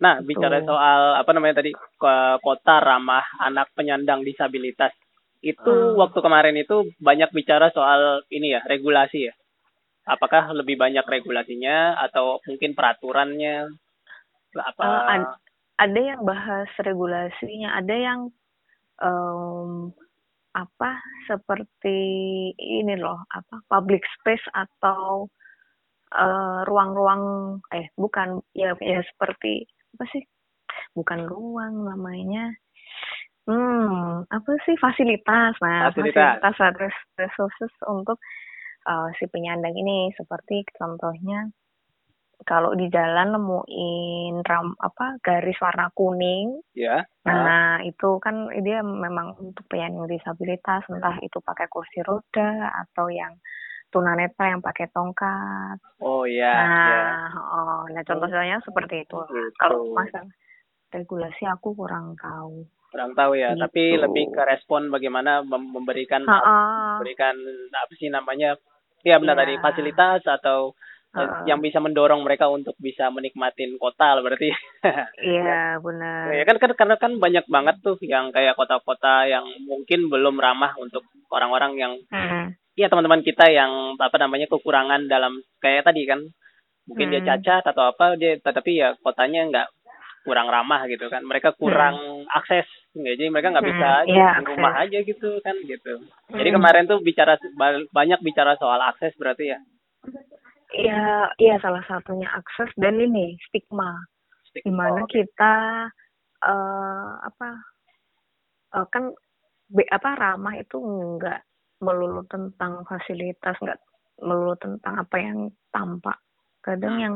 Nah 0.00 0.24
bicara 0.24 0.64
soal 0.64 1.20
apa 1.20 1.30
namanya 1.36 1.60
tadi 1.60 1.76
kota 2.40 2.74
ramah 2.80 3.24
anak 3.44 3.68
penyandang 3.76 4.24
disabilitas. 4.24 4.96
Itu 5.40 5.72
hmm. 5.72 5.96
waktu 5.96 6.18
kemarin 6.20 6.56
itu 6.56 6.92
banyak 7.00 7.32
bicara 7.32 7.72
soal 7.72 8.24
ini 8.32 8.56
ya 8.56 8.60
regulasi 8.64 9.28
ya. 9.28 9.34
Apakah 10.08 10.52
lebih 10.56 10.80
banyak 10.80 11.04
regulasinya 11.04 12.00
atau 12.00 12.40
mungkin 12.48 12.72
peraturannya? 12.72 13.68
Apa? 14.56 14.82
Uh, 14.82 15.04
ad, 15.14 15.24
ada 15.80 16.00
yang 16.00 16.20
bahas 16.24 16.68
regulasinya 16.80 17.72
ada 17.76 17.94
yang 17.96 18.20
um, 19.00 19.92
apa 20.52 21.00
seperti 21.30 22.00
ini 22.58 22.98
loh 22.98 23.22
apa 23.30 23.62
public 23.70 24.02
space 24.18 24.44
atau 24.52 25.30
ruang-ruang 26.66 27.22
uh, 27.62 27.76
eh 27.78 27.86
bukan 27.94 28.42
ya 28.50 28.74
ya 28.82 28.98
seperti 29.14 29.62
apa 29.96 30.04
sih 30.10 30.22
bukan 30.94 31.26
ruang 31.26 31.86
namanya 31.86 32.54
Hmm, 33.48 34.28
apa 34.28 34.50
sih 34.62 34.76
fasilitas? 34.78 35.56
Nah, 35.58 35.90
fasilitas, 35.90 36.38
fasilitas 36.38 36.94
resources 37.18 37.72
untuk 37.88 38.20
uh, 38.86 39.08
si 39.18 39.26
penyandang 39.26 39.74
ini 39.74 40.12
seperti 40.14 40.62
contohnya 40.76 41.50
kalau 42.46 42.72
di 42.72 42.88
jalan 42.88 43.36
nemuin 43.36 44.46
ram 44.46 44.72
apa 44.80 45.18
garis 45.20 45.58
warna 45.60 45.90
kuning. 45.92 46.62
Ya. 46.78 47.04
Nah, 47.26 47.80
uh. 47.80 47.84
itu 47.84 48.22
kan 48.22 48.48
dia 48.62 48.80
memang 48.86 49.36
untuk 49.40 49.66
penyandang 49.66 50.08
disabilitas, 50.08 50.86
entah 50.88 51.18
itu 51.20 51.42
pakai 51.42 51.66
kursi 51.66 52.00
roda 52.06 52.70
atau 52.86 53.10
yang 53.10 53.34
tunanetra 53.90 54.54
yang 54.54 54.62
pakai 54.62 54.86
tongkat. 54.94 55.78
Oh 55.98 56.22
iya. 56.24 56.54
Nah, 56.54 56.88
ya. 56.90 57.02
oh, 57.36 57.82
nah 57.90 58.02
contohnya 58.06 58.62
seperti 58.62 59.04
itu. 59.04 59.18
Kalau 59.58 59.90
masalah 59.92 60.30
regulasi 60.90 61.46
aku 61.46 61.74
kurang 61.74 62.18
tahu 62.18 62.66
kurang 62.90 63.14
tahu 63.14 63.38
ya 63.38 63.54
gitu. 63.54 63.62
tapi 63.62 63.82
lebih 63.94 64.34
ke 64.34 64.42
respon 64.42 64.90
bagaimana 64.90 65.46
memberikan 65.46 66.26
ha 66.26 66.38
-ha. 66.42 66.58
memberikan 66.98 67.38
apa 67.70 67.92
sih 67.94 68.10
namanya 68.10 68.58
ya 69.06 69.16
benar 69.22 69.38
yeah. 69.38 69.42
tadi 69.46 69.54
fasilitas 69.62 70.20
atau 70.26 70.74
uh. 71.14 71.46
yang 71.46 71.62
bisa 71.62 71.78
mendorong 71.78 72.26
mereka 72.26 72.50
untuk 72.50 72.74
bisa 72.82 73.06
menikmatin 73.14 73.78
kota 73.78 74.18
berarti 74.26 74.50
iya 75.22 75.78
yeah, 75.78 75.78
benar 75.78 76.34
ya 76.34 76.42
kan, 76.42 76.58
kan 76.58 76.74
karena 76.74 76.96
kan 76.98 77.12
banyak 77.22 77.46
banget 77.46 77.78
tuh 77.80 77.96
yang 78.02 78.34
kayak 78.34 78.58
kota-kota 78.58 79.30
yang 79.30 79.46
mungkin 79.70 80.10
belum 80.10 80.42
ramah 80.42 80.74
untuk 80.82 81.06
orang-orang 81.30 81.72
yang 81.78 81.92
uh. 82.10 82.50
Ya 82.80 82.88
teman-teman 82.88 83.20
kita 83.20 83.44
yang 83.52 84.00
apa 84.00 84.16
namanya 84.16 84.48
kekurangan 84.48 85.04
dalam 85.04 85.44
kayak 85.60 85.84
tadi 85.84 86.08
kan 86.08 86.24
mungkin 86.88 87.12
hmm. 87.12 87.12
dia 87.12 87.22
cacat 87.28 87.64
atau 87.68 87.92
apa 87.92 88.16
dia 88.16 88.40
tetapi 88.40 88.80
ya 88.80 88.96
kotanya 89.04 89.44
nggak 89.52 89.68
kurang 90.24 90.48
ramah 90.48 90.88
gitu 90.88 91.12
kan 91.12 91.20
mereka 91.24 91.52
kurang 91.56 92.24
hmm. 92.24 92.24
akses 92.32 92.64
jadi 92.96 93.28
mereka 93.28 93.52
nggak 93.52 93.68
bisa 93.68 93.88
hmm, 93.88 94.00
aja 94.04 94.16
ya, 94.16 94.30
rumah 94.40 94.74
aja 94.80 94.98
gitu 95.04 95.30
kan 95.44 95.56
gitu 95.64 95.92
hmm. 96.00 96.40
jadi 96.40 96.48
kemarin 96.56 96.84
tuh 96.88 97.04
bicara 97.04 97.36
banyak 97.92 98.20
bicara 98.24 98.56
soal 98.56 98.80
akses 98.80 99.12
berarti 99.20 99.52
ya 99.52 99.58
iya 100.72 101.28
iya 101.36 101.56
salah 101.60 101.84
satunya 101.84 102.28
akses 102.32 102.72
dan 102.80 102.96
ini 102.96 103.36
stigma, 103.48 103.96
stigma. 104.48 104.64
di 104.64 104.72
mana 104.72 105.02
kita 105.08 105.54
uh, 106.44 107.10
apa 107.20 107.48
uh, 108.76 108.86
kan 108.88 109.12
be, 109.68 109.84
apa 109.88 110.10
ramah 110.16 110.54
itu 110.56 110.76
nggak 110.80 111.49
melulu 111.80 112.22
tentang 112.28 112.84
fasilitas 112.84 113.56
nggak 113.60 113.80
melulu 114.20 114.54
tentang 114.60 115.00
apa 115.00 115.16
yang 115.16 115.48
tampak 115.72 116.20
kadang 116.60 116.94
hmm. 116.96 117.04
yang 117.04 117.14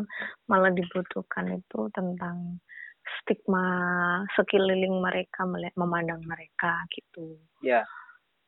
malah 0.48 0.72
dibutuhkan 0.72 1.52
itu 1.52 1.80
tentang 1.92 2.60
stigma 3.20 3.66
sekeliling 4.32 5.00
mereka 5.04 5.44
melihat 5.44 5.76
memandang 5.76 6.24
mereka 6.24 6.80
gitu. 6.92 7.36
Ya, 7.60 7.84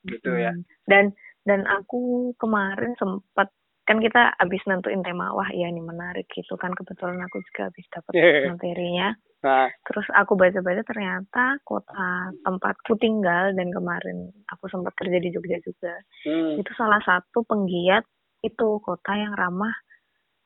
gitu 0.09 0.33
hmm. 0.33 0.41
ya. 0.41 0.53
Dan 0.89 1.13
dan 1.45 1.69
aku 1.69 2.33
kemarin 2.41 2.97
sempat 2.97 3.53
kan 3.87 4.03
kita 4.03 4.35
habis 4.41 4.59
nentuin 4.67 5.05
tema 5.07 5.31
wah 5.31 5.47
iya 5.55 5.71
ini 5.71 5.79
menarik 5.79 6.27
gitu 6.35 6.59
kan 6.59 6.75
kebetulan 6.75 7.23
aku 7.23 7.39
juga 7.53 7.71
habis 7.71 7.87
dapat 7.93 8.13
materinya. 8.57 9.13
Nah. 9.45 9.69
Terus 9.85 10.07
aku 10.17 10.33
baca-baca 10.35 10.83
ternyata 10.87 11.61
kota 11.63 12.33
tempatku 12.41 12.97
tinggal 12.97 13.53
dan 13.53 13.69
kemarin 13.69 14.33
aku 14.49 14.67
sempat 14.73 14.97
kerja 14.97 15.19
di 15.21 15.29
Jogja 15.35 15.61
juga. 15.61 15.95
Hmm. 16.25 16.57
Itu 16.57 16.71
salah 16.75 17.01
satu 17.05 17.45
penggiat 17.45 18.03
itu 18.41 18.69
kota 18.81 19.13
yang 19.13 19.37
ramah 19.37 19.75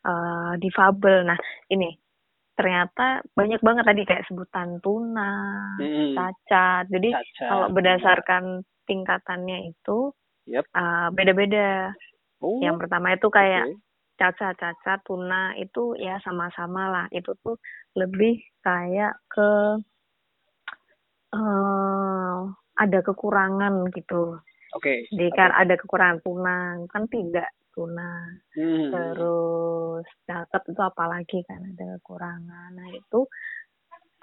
uh, 0.04 0.52
difabel. 0.58 1.28
Nah, 1.28 1.38
ini 1.70 1.94
ternyata 2.58 3.24
banyak 3.32 3.64
banget 3.64 3.84
tadi 3.88 4.02
kayak 4.04 4.26
sebutan 4.28 4.82
tuna, 4.84 5.32
hmm. 5.80 6.12
cacat. 6.18 6.84
Jadi 6.90 7.08
cacat. 7.14 7.48
kalau 7.48 7.66
berdasarkan 7.72 8.44
tingkatannya 8.84 9.70
itu 9.70 10.12
yep. 10.50 10.66
uh, 10.74 11.08
beda-beda. 11.14 11.94
Oh. 12.40 12.60
Yang 12.60 12.84
pertama 12.84 13.14
itu 13.14 13.28
kayak 13.30 13.64
okay. 13.68 13.89
Cacat, 14.20 14.52
cacat, 14.60 15.00
tuna 15.08 15.56
itu 15.56 15.96
ya 15.96 16.20
sama-sama 16.20 16.92
lah. 16.92 17.06
Itu 17.08 17.32
tuh 17.40 17.56
lebih 17.96 18.36
kayak 18.60 19.16
ke 19.32 19.50
uh, 21.32 22.38
ada 22.76 22.98
kekurangan 23.00 23.88
gitu. 23.96 24.36
Oke. 24.76 25.08
Okay. 25.08 25.16
Jadi 25.16 25.32
kan 25.32 25.50
ada 25.56 25.74
kekurangan 25.80 26.20
tuna 26.20 26.76
kan 26.92 27.08
tidak 27.08 27.48
tuna 27.74 28.28
hmm. 28.58 28.90
terus 28.90 30.06
catat 30.26 30.62
itu 30.68 30.82
apalagi 30.82 31.38
kan 31.46 31.60
ada 31.64 31.96
kekurangan 32.02 32.70
nah 32.74 32.88
itu 32.90 33.20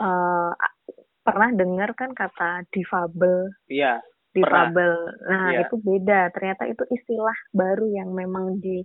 uh, 0.04 0.52
pernah 1.24 1.50
dengar 1.56 1.92
kan 1.96 2.12
kata 2.14 2.68
difabel 2.72 3.52
iya 3.72 4.00
difabel 4.36 4.94
nah 5.26 5.56
iya. 5.56 5.66
itu 5.66 5.76
beda 5.80 6.32
ternyata 6.36 6.70
itu 6.70 6.84
istilah 6.94 7.36
baru 7.56 7.88
yang 7.90 8.14
memang 8.14 8.60
di 8.62 8.84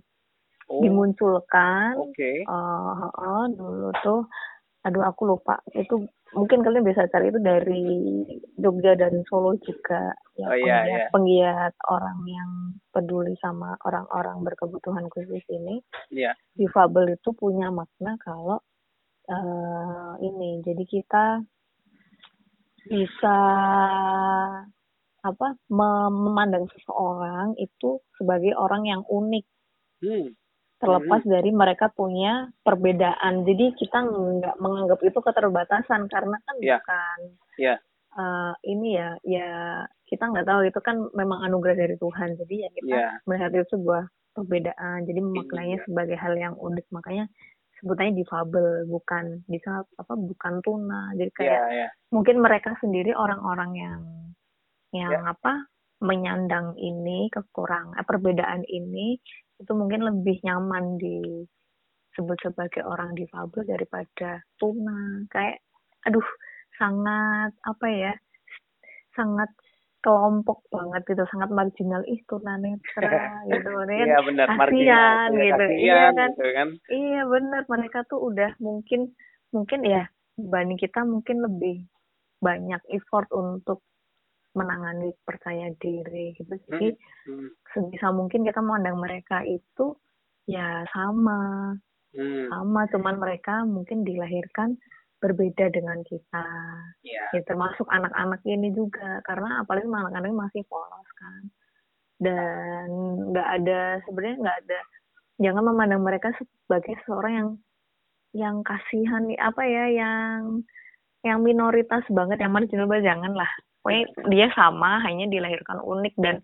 oh. 0.73 0.81
dimunculkan 0.81 1.93
okay. 2.01 2.41
uh, 2.49 3.05
uh, 3.13 3.45
dulu 3.53 3.93
tuh 4.01 4.25
aduh 4.83 5.05
aku 5.07 5.23
lupa 5.31 5.63
itu 5.71 6.03
mungkin 6.35 6.59
kalian 6.65 6.83
bisa 6.83 7.07
cari 7.07 7.31
itu 7.31 7.39
dari 7.39 7.85
Jogja 8.59 8.99
dan 8.99 9.23
Solo 9.29 9.55
juga 9.63 10.11
ya 10.35 10.47
oh, 10.49 10.57
iya, 10.57 10.59
penggiat, 10.59 10.85
iya. 10.89 11.07
penggiat 11.13 11.73
orang 11.87 12.19
yang 12.27 12.51
peduli 12.91 13.33
sama 13.39 13.79
orang-orang 13.87 14.43
berkebutuhan 14.43 15.07
khusus 15.07 15.45
ini 15.47 15.79
yeah. 16.11 16.35
difabel 16.57 17.15
itu 17.15 17.31
punya 17.31 17.71
makna 17.71 18.19
kalau 18.19 18.59
uh, 19.31 20.13
ini 20.19 20.59
jadi 20.65 20.83
kita 20.83 21.25
bisa 22.91 23.37
apa 25.23 25.47
memandang 25.71 26.67
seseorang 26.75 27.55
itu 27.55 28.03
sebagai 28.19 28.51
orang 28.59 28.83
yang 28.83 29.01
unik 29.07 29.45
hmm 30.03 30.42
terlepas 30.83 31.21
dari 31.23 31.51
mereka 31.55 31.87
punya 31.95 32.51
perbedaan. 32.67 33.47
Jadi 33.47 33.65
kita 33.79 34.03
nggak 34.03 34.57
menganggap 34.59 34.99
itu 35.01 35.19
keterbatasan 35.23 36.11
karena 36.11 36.37
kan 36.43 36.55
yeah. 36.59 36.79
bukan 36.83 37.19
yeah. 37.55 37.77
Uh, 38.13 38.53
ini 38.61 38.93
ya 38.93 39.17
ya 39.25 39.49
kita 40.05 40.29
nggak 40.29 40.45
tahu 40.45 40.69
itu 40.69 40.79
kan 40.83 41.09
memang 41.15 41.41
anugerah 41.47 41.79
dari 41.79 41.95
Tuhan. 41.95 42.35
Jadi 42.37 42.55
ya 42.67 42.69
kita 42.75 42.93
yeah. 42.93 43.13
melihat 43.25 43.55
itu 43.55 43.79
sebuah 43.79 44.03
perbedaan. 44.35 45.07
Jadi 45.07 45.19
memaknainya 45.23 45.77
yeah. 45.81 45.85
sebagai 45.87 46.17
hal 46.19 46.33
yang 46.35 46.53
unik. 46.59 46.85
Makanya 46.91 47.25
sebutannya 47.81 48.13
difabel 48.19 48.85
bukan 48.85 49.41
bisa 49.47 49.87
apa 49.97 50.13
bukan 50.13 50.59
tuna. 50.61 51.15
Jadi 51.15 51.31
kayak 51.33 51.59
yeah, 51.71 51.87
yeah. 51.87 51.89
mungkin 52.11 52.43
mereka 52.43 52.75
sendiri 52.83 53.15
orang-orang 53.15 53.71
yang 53.73 54.01
yang 54.93 55.09
yeah. 55.09 55.33
apa 55.33 55.65
menyandang 56.03 56.75
ini 56.75 57.31
kekurangan 57.31 57.95
eh, 57.95 58.05
perbedaan 58.05 58.61
ini 58.67 59.17
itu 59.61 59.71
mungkin 59.75 60.01
lebih 60.05 60.41
nyaman 60.41 60.97
disebut 60.97 62.37
sebagai 62.41 62.81
orang 62.85 63.13
difabel 63.13 63.65
daripada 63.67 64.41
tuna 64.57 65.25
kayak 65.29 65.61
aduh 66.03 66.25
sangat 66.77 67.53
apa 67.63 67.87
ya 67.87 68.13
sangat 69.13 69.49
kelompok 70.03 70.67
banget 70.67 71.01
gitu 71.07 71.23
sangat 71.31 71.49
marginal. 71.55 72.03
Ih 72.03 72.19
tunanetra 72.27 73.39
gitu 73.49 73.69
kan 73.71 73.87
iya 73.87 74.19
benar 74.19 74.47
kasihan 74.51 75.29
gitu. 75.31 75.65
Iya 75.79 75.95
kan? 76.11 76.31
gitu 76.35 76.45
kan. 76.51 76.67
Iya 76.91 77.21
benar. 77.31 77.61
Mereka 77.71 77.99
tuh 78.11 78.19
udah 78.19 78.51
mungkin 78.59 79.15
mungkin 79.55 79.79
ya 79.87 80.03
dibanding 80.35 80.75
kita 80.81 81.07
mungkin 81.07 81.45
lebih 81.45 81.87
banyak 82.43 82.83
effort 82.91 83.31
untuk 83.31 83.79
menangani 84.53 85.09
percaya 85.25 85.73
diri 85.81 86.37
gitu 86.37 86.53
jadi 86.69 86.93
hmm. 87.29 87.49
sebisa 87.73 88.13
mungkin 88.13 88.45
kita 88.45 88.61
memandang 88.61 89.01
mereka 89.01 89.41
itu 89.45 89.97
ya 90.45 90.85
sama 90.93 91.73
hmm. 92.13 92.53
sama 92.53 92.81
cuman 92.93 93.15
mereka 93.17 93.65
mungkin 93.65 94.05
dilahirkan 94.05 94.77
berbeda 95.23 95.71
dengan 95.71 96.03
kita 96.03 96.47
yeah. 97.01 97.31
ya 97.31 97.41
termasuk 97.47 97.87
anak-anak 97.87 98.43
ini 98.43 98.75
juga 98.75 99.23
karena 99.23 99.63
apalagi 99.63 99.87
anak-anak 99.87 100.35
masih 100.35 100.67
polos 100.67 101.09
kan 101.15 101.43
dan 102.19 102.87
nggak 103.31 103.47
ada 103.63 103.81
sebenarnya 104.03 104.37
nggak 104.43 104.59
ada 104.67 104.79
jangan 105.41 105.63
memandang 105.65 106.03
mereka 106.03 106.29
sebagai 106.37 106.99
seorang 107.07 107.33
yang 107.33 107.49
yang 108.33 108.55
kasihan 108.65 109.23
nih 109.25 109.39
apa 109.39 109.63
ya 109.63 109.85
yang 109.93 110.61
yang 111.23 111.39
minoritas 111.39 112.03
banget 112.11 112.43
yang 112.43 112.51
marginal 112.51 112.87
jangan 112.99 113.31
lah 113.31 113.47
pokoknya 113.83 114.03
dia 114.31 114.47
sama 114.55 115.03
hanya 115.03 115.27
dilahirkan 115.27 115.79
unik 115.83 116.15
dan 116.19 116.39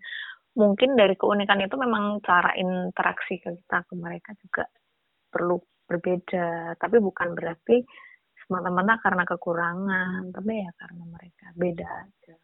mungkin 0.58 0.98
dari 0.98 1.14
keunikan 1.14 1.62
itu 1.62 1.76
memang 1.78 2.18
cara 2.20 2.52
interaksi 2.58 3.38
kita 3.40 3.86
ke 3.86 3.94
mereka 3.94 4.34
juga 4.40 4.66
perlu 5.30 5.56
berbeda. 5.86 6.74
Tapi 6.76 6.96
bukan 6.98 7.32
berarti 7.32 7.82
semata-mata 8.44 8.98
karena 8.98 9.24
kekurangan 9.24 10.34
tapi 10.34 10.52
ya 10.58 10.70
karena 10.74 11.04
mereka 11.06 11.46
beda 11.54 11.86
aja. 11.86 12.34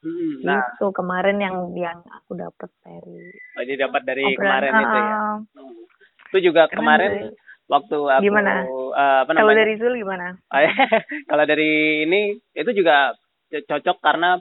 Hmm, 0.00 0.34
nah. 0.40 0.64
Itu 0.72 0.88
kemarin 0.96 1.36
yang 1.38 1.56
yang 1.76 2.00
aku 2.08 2.32
dapat 2.32 2.72
dari 2.80 3.20
oh, 3.28 3.62
jadi 3.68 3.84
dapat 3.84 4.02
dari 4.08 4.24
kemarin 4.32 4.72
itu 4.72 4.98
ya? 4.98 5.16
Hmm. 5.52 5.80
itu 6.30 6.38
juga 6.46 6.62
kemarin 6.72 7.10
dari, 7.10 7.49
waktu 7.70 7.96
aku 7.96 8.22
gimana? 8.26 8.66
uh, 8.66 9.18
apa 9.22 9.30
namanya? 9.30 9.40
kalau 9.46 9.54
dari 9.54 9.74
Zul 9.78 9.94
gimana? 9.94 10.26
Kalau 11.30 11.44
dari 11.46 11.72
ini 12.04 12.20
itu 12.52 12.70
juga 12.74 13.14
cocok 13.50 13.96
karena 14.02 14.36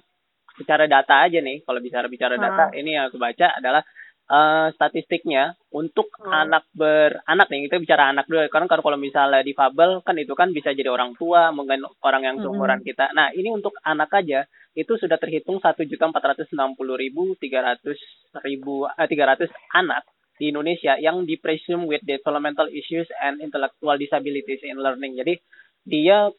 secara 0.58 0.90
data 0.90 1.30
aja 1.30 1.38
nih. 1.40 1.62
Kalau 1.62 1.80
bicara 1.80 2.10
bicara 2.10 2.36
data 2.36 2.74
ini 2.74 2.98
yang 2.98 3.14
aku 3.14 3.22
baca 3.22 3.62
adalah 3.62 3.86
uh, 4.34 4.68
statistiknya 4.74 5.54
untuk 5.70 6.10
hmm. 6.18 6.34
anak 6.34 6.66
beranak 6.74 7.48
nih 7.54 7.70
kita 7.70 7.78
bicara 7.78 8.10
anak 8.10 8.26
dulu. 8.26 8.42
Karena 8.50 8.66
kalau 8.66 8.98
misalnya 8.98 9.46
difabel 9.46 10.02
kan 10.02 10.18
itu 10.18 10.34
kan 10.34 10.50
bisa 10.50 10.74
jadi 10.74 10.90
orang 10.90 11.14
tua 11.14 11.54
mungkin 11.54 11.86
orang 12.02 12.26
yang 12.26 12.36
seumuran 12.42 12.82
hmm. 12.82 12.88
kita. 12.90 13.14
Nah 13.14 13.30
ini 13.38 13.54
untuk 13.54 13.78
anak 13.86 14.10
aja 14.18 14.50
itu 14.74 14.96
sudah 14.98 15.18
terhitung 15.18 15.62
satu 15.62 15.86
juta 15.86 16.10
empat 16.10 16.34
ratus 16.34 16.50
enam 16.54 16.78
puluh 16.78 16.98
ribu 16.98 17.34
tiga 17.42 17.62
ratus 17.62 17.98
ribu 18.46 18.86
eh, 18.86 19.08
tiga 19.10 19.34
ratus 19.34 19.50
anak 19.74 20.06
di 20.40 20.56
Indonesia 20.56 20.96
yang 20.96 21.28
di 21.28 21.36
presume 21.36 21.86
with 21.86 22.04
developmental 22.08 22.72
issues 22.72 23.06
and 23.20 23.44
intellectual 23.44 24.00
disabilities 24.00 24.64
in 24.64 24.80
learning 24.80 25.20
jadi 25.20 25.36
dia 25.84 26.32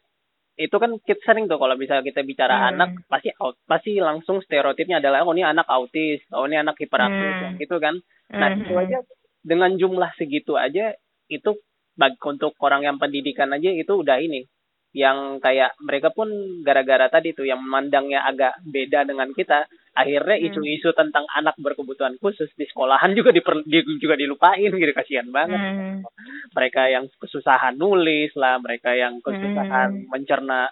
itu 0.59 0.75
kan 0.75 0.91
kita 1.01 1.21
sering 1.23 1.47
tuh 1.47 1.57
kalau 1.57 1.79
bisa 1.79 2.03
kita 2.03 2.21
bicara 2.27 2.53
hmm. 2.57 2.69
anak 2.75 2.89
pasti 3.07 3.29
pasti 3.65 3.91
langsung 3.97 4.43
stereotipnya 4.43 4.99
adalah 4.99 5.23
oh 5.23 5.31
ini 5.31 5.47
anak 5.47 5.65
autis 5.69 6.19
oh 6.35 6.43
ini 6.45 6.59
anak 6.59 6.75
hiperaktif 6.77 7.55
hmm. 7.55 7.57
gitu 7.61 7.77
kan 7.79 7.95
nah 8.29 8.51
hmm. 8.51 8.67
itu 8.67 8.73
aja 8.75 8.97
dengan 9.41 9.73
jumlah 9.79 10.11
segitu 10.19 10.59
aja 10.59 10.93
itu 11.31 11.57
bagi 11.95 12.19
untuk 12.21 12.53
orang 12.61 12.85
yang 12.85 12.97
pendidikan 12.99 13.49
aja 13.53 13.71
itu 13.71 13.93
udah 13.93 14.19
ini 14.19 14.45
yang 14.91 15.39
kayak 15.39 15.71
mereka 15.79 16.11
pun 16.11 16.27
gara-gara 16.67 17.07
tadi 17.07 17.31
tuh 17.31 17.47
yang 17.47 17.63
memandangnya 17.63 18.27
agak 18.27 18.59
beda 18.67 19.07
dengan 19.07 19.31
kita 19.31 19.63
akhirnya 19.91 20.39
hmm. 20.39 20.47
isu-isu 20.51 20.95
tentang 20.95 21.27
anak 21.35 21.59
berkebutuhan 21.59 22.15
khusus 22.23 22.47
di 22.55 22.63
sekolahan 22.63 23.11
juga 23.11 23.35
diper, 23.35 23.59
di, 23.67 23.83
juga 23.99 24.15
dilupain 24.15 24.71
gitu 24.71 24.93
kasihan 24.95 25.27
banget 25.27 25.59
hmm. 25.59 26.07
mereka 26.55 26.87
yang 26.87 27.11
kesusahan 27.19 27.75
nulis 27.75 28.31
lah 28.39 28.55
mereka 28.63 28.95
yang 28.95 29.19
kesusahan 29.19 29.91
hmm. 29.91 30.07
mencerna 30.07 30.71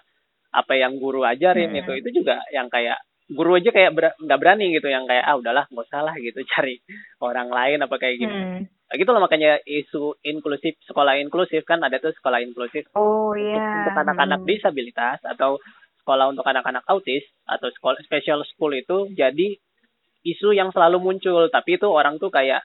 apa 0.50 0.72
yang 0.74 0.96
guru 0.96 1.22
ajarin 1.28 1.70
hmm. 1.70 1.80
itu 1.84 1.92
itu 2.00 2.08
juga 2.24 2.40
yang 2.48 2.72
kayak 2.72 2.96
guru 3.30 3.54
aja 3.54 3.70
kayak 3.70 3.94
nggak 3.94 4.38
ber, 4.40 4.42
berani 4.42 4.74
gitu 4.74 4.90
yang 4.90 5.06
kayak 5.06 5.22
ah 5.22 5.38
udahlah 5.38 5.64
nggak 5.70 5.86
usah 5.86 6.02
lah 6.02 6.14
gitu 6.18 6.40
cari 6.56 6.82
orang 7.22 7.52
lain 7.52 7.78
apa 7.84 7.96
kayak 8.00 8.16
gitu 8.24 8.34
hmm. 8.34 8.60
nah, 8.66 8.94
gitu 8.98 9.10
loh 9.12 9.22
makanya 9.22 9.60
isu 9.62 10.18
inklusif 10.26 10.80
sekolah 10.88 11.20
inklusif 11.22 11.62
kan 11.68 11.84
ada 11.84 12.02
tuh 12.02 12.16
sekolah 12.16 12.42
inklusif 12.42 12.88
oh 12.98 13.36
iya 13.38 13.54
yeah. 13.54 13.76
untuk 13.84 14.00
anak-anak 14.00 14.40
hmm. 14.42 14.48
disabilitas 14.48 15.20
atau 15.22 15.62
sekolah 16.00 16.32
untuk 16.32 16.44
anak-anak 16.44 16.84
autis 16.88 17.22
atau 17.44 17.68
sekolah 17.68 18.00
special 18.02 18.42
school 18.48 18.72
itu 18.72 19.12
jadi 19.14 19.56
isu 20.24 20.52
yang 20.52 20.72
selalu 20.72 21.00
muncul. 21.00 21.48
Tapi 21.48 21.76
itu 21.80 21.88
orang 21.88 22.16
tuh 22.20 22.32
kayak 22.32 22.64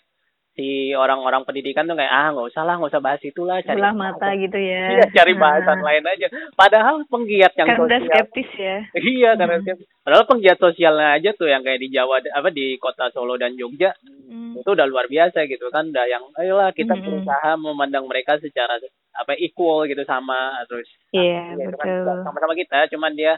si 0.56 0.96
orang-orang 0.96 1.44
pendidikan 1.44 1.84
tuh 1.84 2.00
kayak 2.00 2.08
ah 2.10 2.32
nggak 2.32 2.48
usah 2.48 2.64
lah 2.64 2.80
nggak 2.80 2.92
usah 2.96 3.04
bahas 3.04 3.22
itulah 3.28 3.60
cari 3.60 3.76
Belah 3.76 3.92
mata 3.92 4.28
gitu 4.40 4.56
ya 4.56 4.84
iya 4.96 5.06
cari 5.12 5.36
bahasan 5.36 5.84
nah. 5.84 5.86
lain 5.92 6.04
aja 6.08 6.28
padahal 6.56 6.96
penggiat 7.12 7.52
yang 7.60 7.68
karena 7.68 7.80
sosial 7.84 8.04
skeptis 8.08 8.50
ya 8.56 8.78
iya 8.96 9.32
karena 9.36 9.60
hmm. 9.60 9.64
skeptis 9.68 9.88
padahal 10.00 10.26
penggiat 10.32 10.58
sosialnya 10.58 11.08
aja 11.12 11.30
tuh 11.36 11.52
yang 11.52 11.60
kayak 11.60 11.84
di 11.84 11.92
Jawa 11.92 12.24
apa 12.32 12.50
di 12.56 12.80
kota 12.80 13.12
Solo 13.12 13.36
dan 13.36 13.60
Jogja 13.60 13.92
hmm. 14.00 14.64
itu 14.64 14.70
udah 14.72 14.88
luar 14.88 15.12
biasa 15.12 15.44
gitu 15.44 15.68
kan 15.68 15.92
udah 15.92 16.06
yang 16.08 16.24
ayolah 16.40 16.72
kita 16.72 16.96
hmm. 16.96 17.04
berusaha 17.04 17.52
memandang 17.60 18.08
mereka 18.08 18.40
secara 18.40 18.80
apa 19.12 19.36
equal 19.36 19.84
gitu 19.92 20.08
sama 20.08 20.56
terus 20.72 20.88
iya 21.12 21.52
yeah, 21.52 21.68
betul 21.68 22.08
kan, 22.08 22.24
sama-sama 22.24 22.56
kita 22.56 22.88
cuman 22.96 23.12
dia 23.12 23.36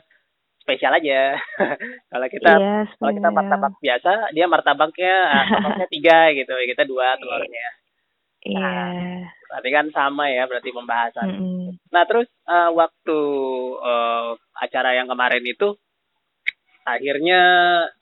spesial 0.68 1.00
aja. 1.00 1.40
kalau 2.12 2.28
kita 2.28 2.52
yes, 2.60 2.92
kalau 3.00 3.14
kita 3.16 3.30
martabak 3.32 3.74
biasa, 3.80 4.12
dia 4.36 4.46
martabaknya 4.52 5.16
ah, 5.32 5.46
martabaknya 5.48 5.88
tiga 5.88 6.20
gitu, 6.36 6.52
kita 6.52 6.84
dua 6.84 7.16
telurnya. 7.16 7.68
Iya. 8.44 8.60
Nah, 8.60 9.24
berarti 9.48 9.70
kan 9.72 9.88
sama 9.96 10.28
ya, 10.28 10.44
berarti 10.44 10.70
pembahasan. 10.76 11.28
Mm 11.32 11.40
-hmm. 11.40 11.68
Nah 11.96 12.04
terus 12.04 12.28
uh, 12.52 12.76
waktu 12.76 13.20
uh, 13.80 14.36
acara 14.60 15.00
yang 15.00 15.08
kemarin 15.08 15.44
itu, 15.48 15.80
akhirnya 16.84 17.42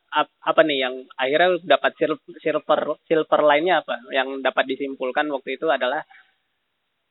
ap, 0.10 0.34
apa 0.41 0.62
nih 0.65 0.89
yang 0.89 0.95
akhirnya 1.21 1.62
dapat 1.69 1.93
silver 2.41 2.97
silver 3.06 3.41
lainnya 3.45 3.86
apa? 3.86 4.01
Yang 4.10 4.41
dapat 4.41 4.65
disimpulkan 4.73 5.30
waktu 5.30 5.62
itu 5.62 5.69
adalah 5.69 6.01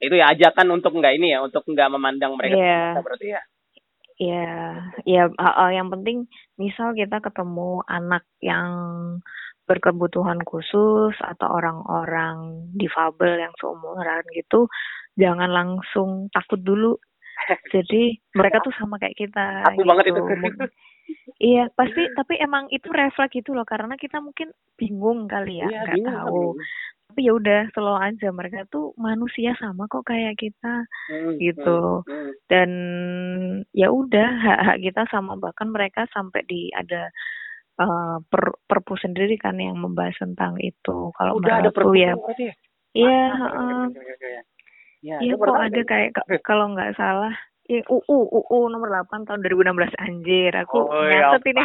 itu 0.02 0.18
ya 0.18 0.34
ajakan 0.34 0.74
untuk 0.74 0.98
enggak 0.98 1.14
ini 1.14 1.30
ya, 1.30 1.38
untuk 1.46 1.62
enggak 1.70 1.88
memandang 1.94 2.34
mereka 2.34 2.58
yeah. 2.58 2.98
berarti 2.98 3.38
ya. 3.38 3.42
Ya, 4.14 4.78
ya 5.02 5.26
uh, 5.26 5.70
yang 5.74 5.90
penting 5.90 6.30
misal 6.54 6.94
kita 6.94 7.18
ketemu 7.18 7.82
anak 7.90 8.22
yang 8.38 8.70
berkebutuhan 9.66 10.38
khusus 10.46 11.16
atau 11.18 11.48
orang-orang 11.50 12.68
difabel 12.78 13.42
yang 13.42 13.54
seumuran 13.58 14.22
gitu, 14.38 14.70
jangan 15.18 15.50
langsung 15.50 16.30
takut 16.30 16.62
dulu. 16.62 16.94
Jadi 17.74 18.22
mereka 18.38 18.62
tuh 18.62 18.70
sama 18.78 19.02
kayak 19.02 19.18
kita. 19.18 19.66
Aku 19.74 19.82
gitu. 19.82 19.88
banget 19.88 20.04
itu. 20.14 20.22
iya, 21.42 21.66
pasti 21.74 22.06
tapi 22.14 22.38
emang 22.38 22.70
itu 22.70 22.86
refleks 22.94 23.34
gitu 23.34 23.50
loh 23.50 23.66
karena 23.66 23.98
kita 23.98 24.22
mungkin 24.22 24.54
bingung 24.78 25.26
kali 25.26 25.58
ya, 25.58 25.66
iya, 25.66 25.80
nggak 25.90 25.98
iya, 25.98 26.06
tahu. 26.06 26.54
Bingung 26.54 26.92
tapi 27.14 27.30
ya 27.30 27.38
udah 27.38 27.70
slow 27.70 27.94
aja. 27.94 28.34
Mereka 28.34 28.66
tuh 28.74 28.90
manusia 28.98 29.54
sama 29.62 29.86
kok 29.86 30.02
kayak 30.02 30.34
kita 30.34 30.82
hmm, 31.14 31.38
gitu. 31.38 32.02
hmm, 32.02 32.10
hmm. 32.10 32.30
dan 32.50 32.70
ya 33.70 33.94
udah 33.94 34.28
hak 34.34 34.60
hak 34.66 34.78
kita 34.82 35.06
sama. 35.14 35.38
Bahkan 35.38 35.70
mereka 35.70 36.10
sampai 36.10 36.42
di 36.50 36.74
ada 36.74 37.06
uh, 37.78 38.18
per, 38.26 38.58
perpu 38.66 38.98
sendiri 38.98 39.38
kan 39.38 39.54
yang 39.62 39.78
membahas 39.78 40.18
tentang 40.18 40.58
itu. 40.58 41.14
Kalau 41.14 41.38
udah 41.38 41.62
ada 41.62 41.70
perpu 41.70 41.94
ya, 41.94 42.18
ya? 42.34 42.50
Iya 42.98 43.22
uh, 43.30 43.86
ya, 44.98 45.16
ya 45.22 45.34
kok 45.38 45.54
ada 45.54 45.80
kayak 45.86 46.10
kalau 46.42 46.74
nggak 46.74 46.98
salah 46.98 47.30
Ya, 47.64 47.80
UU, 47.88 48.28
UU 48.28 48.68
nomor 48.68 48.92
8 48.92 49.24
tahun 49.24 49.40
2016 49.40 49.96
anjir. 49.96 50.52
Aku 50.52 50.84
oh, 50.84 51.08
ya 51.08 51.32
nyatet 51.32 51.48
ini. 51.48 51.64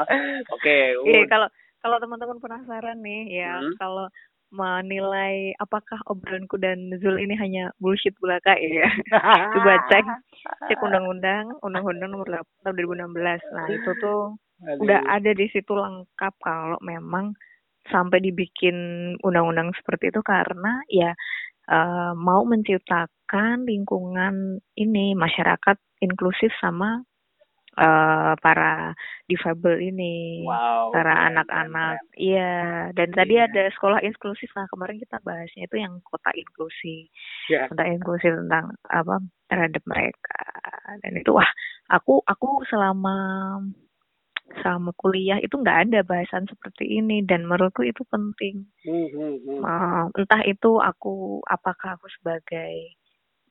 Oke, 0.00 0.16
okay, 0.56 0.84
Iya, 1.04 1.20
kalau 1.28 1.52
kalau 1.84 2.00
teman-teman 2.00 2.40
penasaran 2.40 2.98
nih 3.04 3.44
ya 3.44 3.60
hmm. 3.60 3.76
kalau 3.76 4.08
menilai 4.54 5.52
apakah 5.58 5.98
obrolanku 6.06 6.56
dan 6.56 6.78
Zul 7.02 7.18
ini 7.18 7.34
hanya 7.34 7.74
bullshit 7.82 8.14
belaka 8.22 8.54
ya. 8.54 8.86
Coba 9.58 9.82
cek 9.90 10.06
cek 10.70 10.78
undang-undang 10.78 11.58
undang-undang 11.60 12.14
nomor 12.14 12.28
8 12.30 12.62
tahun 12.62 12.78
2016. 13.18 13.50
Nah, 13.50 13.66
itu 13.68 13.90
tuh 13.98 14.38
Aduh. 14.62 14.80
udah 14.86 15.00
ada 15.10 15.30
di 15.34 15.50
situ 15.50 15.74
lengkap 15.74 16.34
kalau 16.38 16.78
memang 16.86 17.34
sampai 17.90 18.22
dibikin 18.22 18.76
undang-undang 19.20 19.74
seperti 19.76 20.08
itu 20.08 20.22
karena 20.24 20.80
ya 20.88 21.12
uh, 21.68 22.16
mau 22.16 22.46
menciptakan 22.48 23.68
lingkungan 23.68 24.62
ini 24.78 25.12
masyarakat 25.12 25.76
inklusif 26.00 26.54
sama 26.62 27.04
uh, 27.78 28.32
para 28.38 28.94
difabel 29.26 29.80
ini, 29.82 30.42
wow, 30.46 30.90
para 30.94 31.30
anak-anak. 31.30 31.98
Iya, 32.18 32.90
dan 32.94 33.08
yeah. 33.10 33.16
tadi 33.16 33.34
ada 33.38 33.62
sekolah 33.74 34.00
inklusif. 34.02 34.50
Nah, 34.54 34.66
kemarin 34.70 34.98
kita 34.98 35.18
bahasnya 35.22 35.66
itu 35.66 35.76
yang 35.78 35.98
kota 36.06 36.30
inklusi. 36.34 37.08
Yeah. 37.50 37.70
Kota 37.70 37.84
inklusif 37.86 38.32
tentang 38.34 38.74
apa 38.88 39.22
terhadap 39.50 39.82
mereka. 39.86 40.40
Dan 41.02 41.20
itu 41.20 41.30
wah, 41.34 41.48
aku 41.90 42.22
aku 42.24 42.62
selama 42.68 43.16
sama 44.60 44.92
kuliah 45.00 45.40
itu 45.40 45.56
nggak 45.56 45.88
ada 45.88 46.00
bahasan 46.04 46.44
seperti 46.44 47.00
ini 47.00 47.24
dan 47.24 47.48
menurutku 47.48 47.80
itu 47.82 48.04
penting. 48.12 48.68
Mm 48.84 49.06
-hmm. 49.08 49.60
uh, 49.64 50.06
entah 50.14 50.42
itu 50.44 50.78
aku 50.78 51.40
apakah 51.48 51.96
aku 51.96 52.06
sebagai 52.20 52.92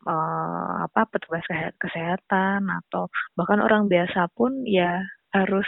uh, 0.08 0.88
apa 0.88 1.08
petugas 1.10 1.44
kesehatan 1.80 2.68
atau 2.68 3.08
bahkan 3.36 3.60
orang 3.60 3.88
biasa 3.88 4.32
pun 4.36 4.64
ya 4.68 5.04
harus 5.34 5.68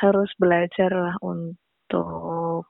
harus 0.00 0.30
belajar 0.40 0.90
lah 0.90 1.16
untuk 1.20 2.64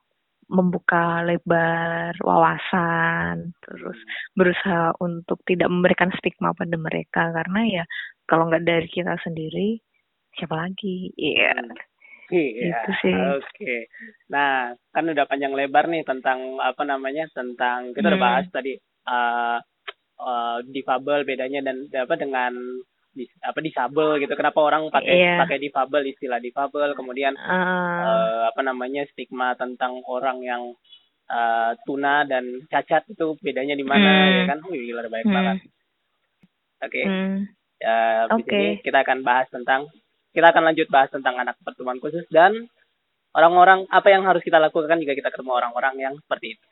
membuka 0.51 1.23
lebar 1.23 2.11
wawasan 2.19 3.55
terus 3.63 3.95
berusaha 4.35 4.91
untuk 4.99 5.39
tidak 5.47 5.71
memberikan 5.71 6.11
stigma 6.19 6.51
pada 6.51 6.75
mereka 6.75 7.31
karena 7.31 7.81
ya 7.81 7.83
kalau 8.27 8.51
nggak 8.51 8.67
dari 8.67 8.87
kita 8.91 9.15
sendiri 9.23 9.79
siapa 10.35 10.55
lagi 10.59 11.15
iya 11.15 11.55
yeah. 11.55 11.89
Iya, 12.31 12.79
itu 12.87 12.91
sih. 13.03 13.11
Oke. 13.11 13.43
Okay. 13.43 13.79
Nah, 14.31 14.71
kan 14.95 15.03
udah 15.03 15.27
panjang 15.27 15.51
lebar 15.51 15.91
nih 15.91 16.07
tentang 16.07 16.63
apa 16.63 16.87
namanya 16.87 17.27
tentang 17.35 17.91
kita 17.91 18.07
hmm. 18.07 18.11
udah 18.15 18.21
bahas 18.23 18.47
tadi 18.47 18.79
uh, 19.03 19.59
uh, 20.21 20.61
difabel 20.69 21.25
bedanya 21.25 21.65
dan 21.65 21.89
apa 21.89 22.15
dengan 22.15 22.53
di, 23.11 23.27
apa 23.43 23.59
disabel 23.59 24.23
gitu 24.23 24.31
kenapa 24.39 24.63
orang 24.63 24.87
pakai 24.87 25.15
yeah. 25.19 25.39
pakai 25.43 25.59
difabel 25.59 26.07
istilah 26.07 26.39
difabel 26.39 26.95
kemudian 26.95 27.35
uh. 27.35 27.51
Uh, 27.51 28.41
apa 28.47 28.61
namanya 28.63 29.03
stigma 29.11 29.51
tentang 29.59 29.99
orang 30.07 30.39
yang 30.39 30.63
uh, 31.27 31.75
tuna 31.83 32.23
dan 32.23 32.63
cacat 32.71 33.03
itu 33.11 33.35
bedanya 33.43 33.75
di 33.75 33.83
mana 33.83 34.09
hmm. 34.09 34.31
ya 34.31 34.43
kan 34.47 34.59
wih 34.71 34.81
gila 34.87 35.11
banyak 35.11 35.27
hmm. 35.27 35.35
banget 35.35 35.57
oke 35.59 36.87
okay. 36.87 37.03
hmm. 37.03 37.37
ya 37.83 37.97
okay. 38.31 38.67
kita 38.79 39.03
akan 39.03 39.27
bahas 39.27 39.51
tentang 39.51 39.91
kita 40.31 40.47
akan 40.47 40.71
lanjut 40.71 40.87
bahas 40.87 41.11
tentang 41.11 41.35
anak 41.35 41.59
pertemuan 41.59 41.99
khusus 41.99 42.23
dan 42.31 42.71
orang-orang 43.35 43.83
apa 43.91 44.07
yang 44.07 44.23
harus 44.23 44.39
kita 44.43 44.55
lakukan 44.59 45.03
jika 45.03 45.19
kita 45.19 45.29
ketemu 45.35 45.51
orang-orang 45.51 45.95
yang 45.99 46.13
seperti 46.15 46.55
itu 46.55 46.65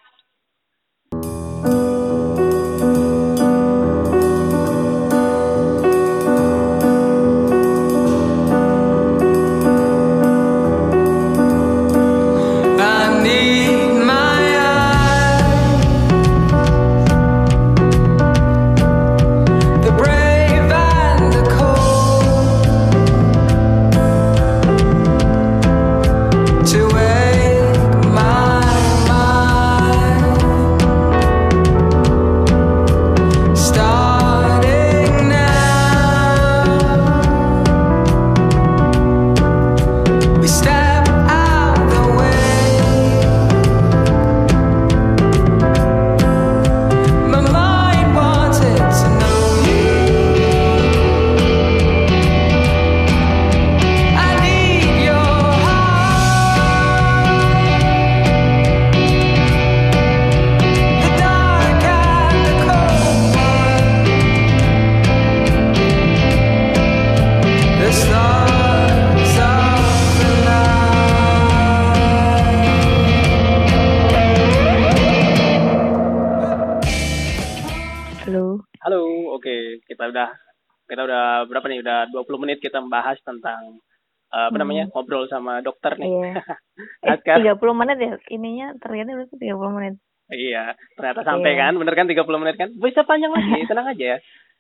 udah 81.82 82.12
20 82.12 82.42
menit 82.44 82.58
kita 82.60 82.80
membahas 82.84 83.18
tentang 83.24 83.80
uh, 84.34 84.48
apa 84.50 84.56
hmm. 84.56 84.62
namanya 84.62 84.84
ngobrol 84.94 85.26
sama 85.28 85.60
dokter 85.66 85.98
nih. 85.98 86.10
Iya. 87.06 87.48
eh, 87.54 87.56
30 87.58 87.82
menit 87.82 87.98
ya 87.98 88.14
ininya 88.32 88.68
ternyata 88.78 89.16
udah 89.16 89.28
30 89.30 89.78
menit. 89.78 89.96
Iya, 90.30 90.78
ternyata 90.94 91.26
sampai 91.26 91.58
iya. 91.58 91.62
kan, 91.66 91.74
bener 91.82 91.96
kan 91.98 92.06
30 92.06 92.42
menit 92.42 92.56
kan? 92.62 92.70
Bisa 92.78 93.02
panjang 93.02 93.34
lagi, 93.34 93.66
tenang 93.70 93.90
aja 93.90 94.06
ya. 94.16 94.18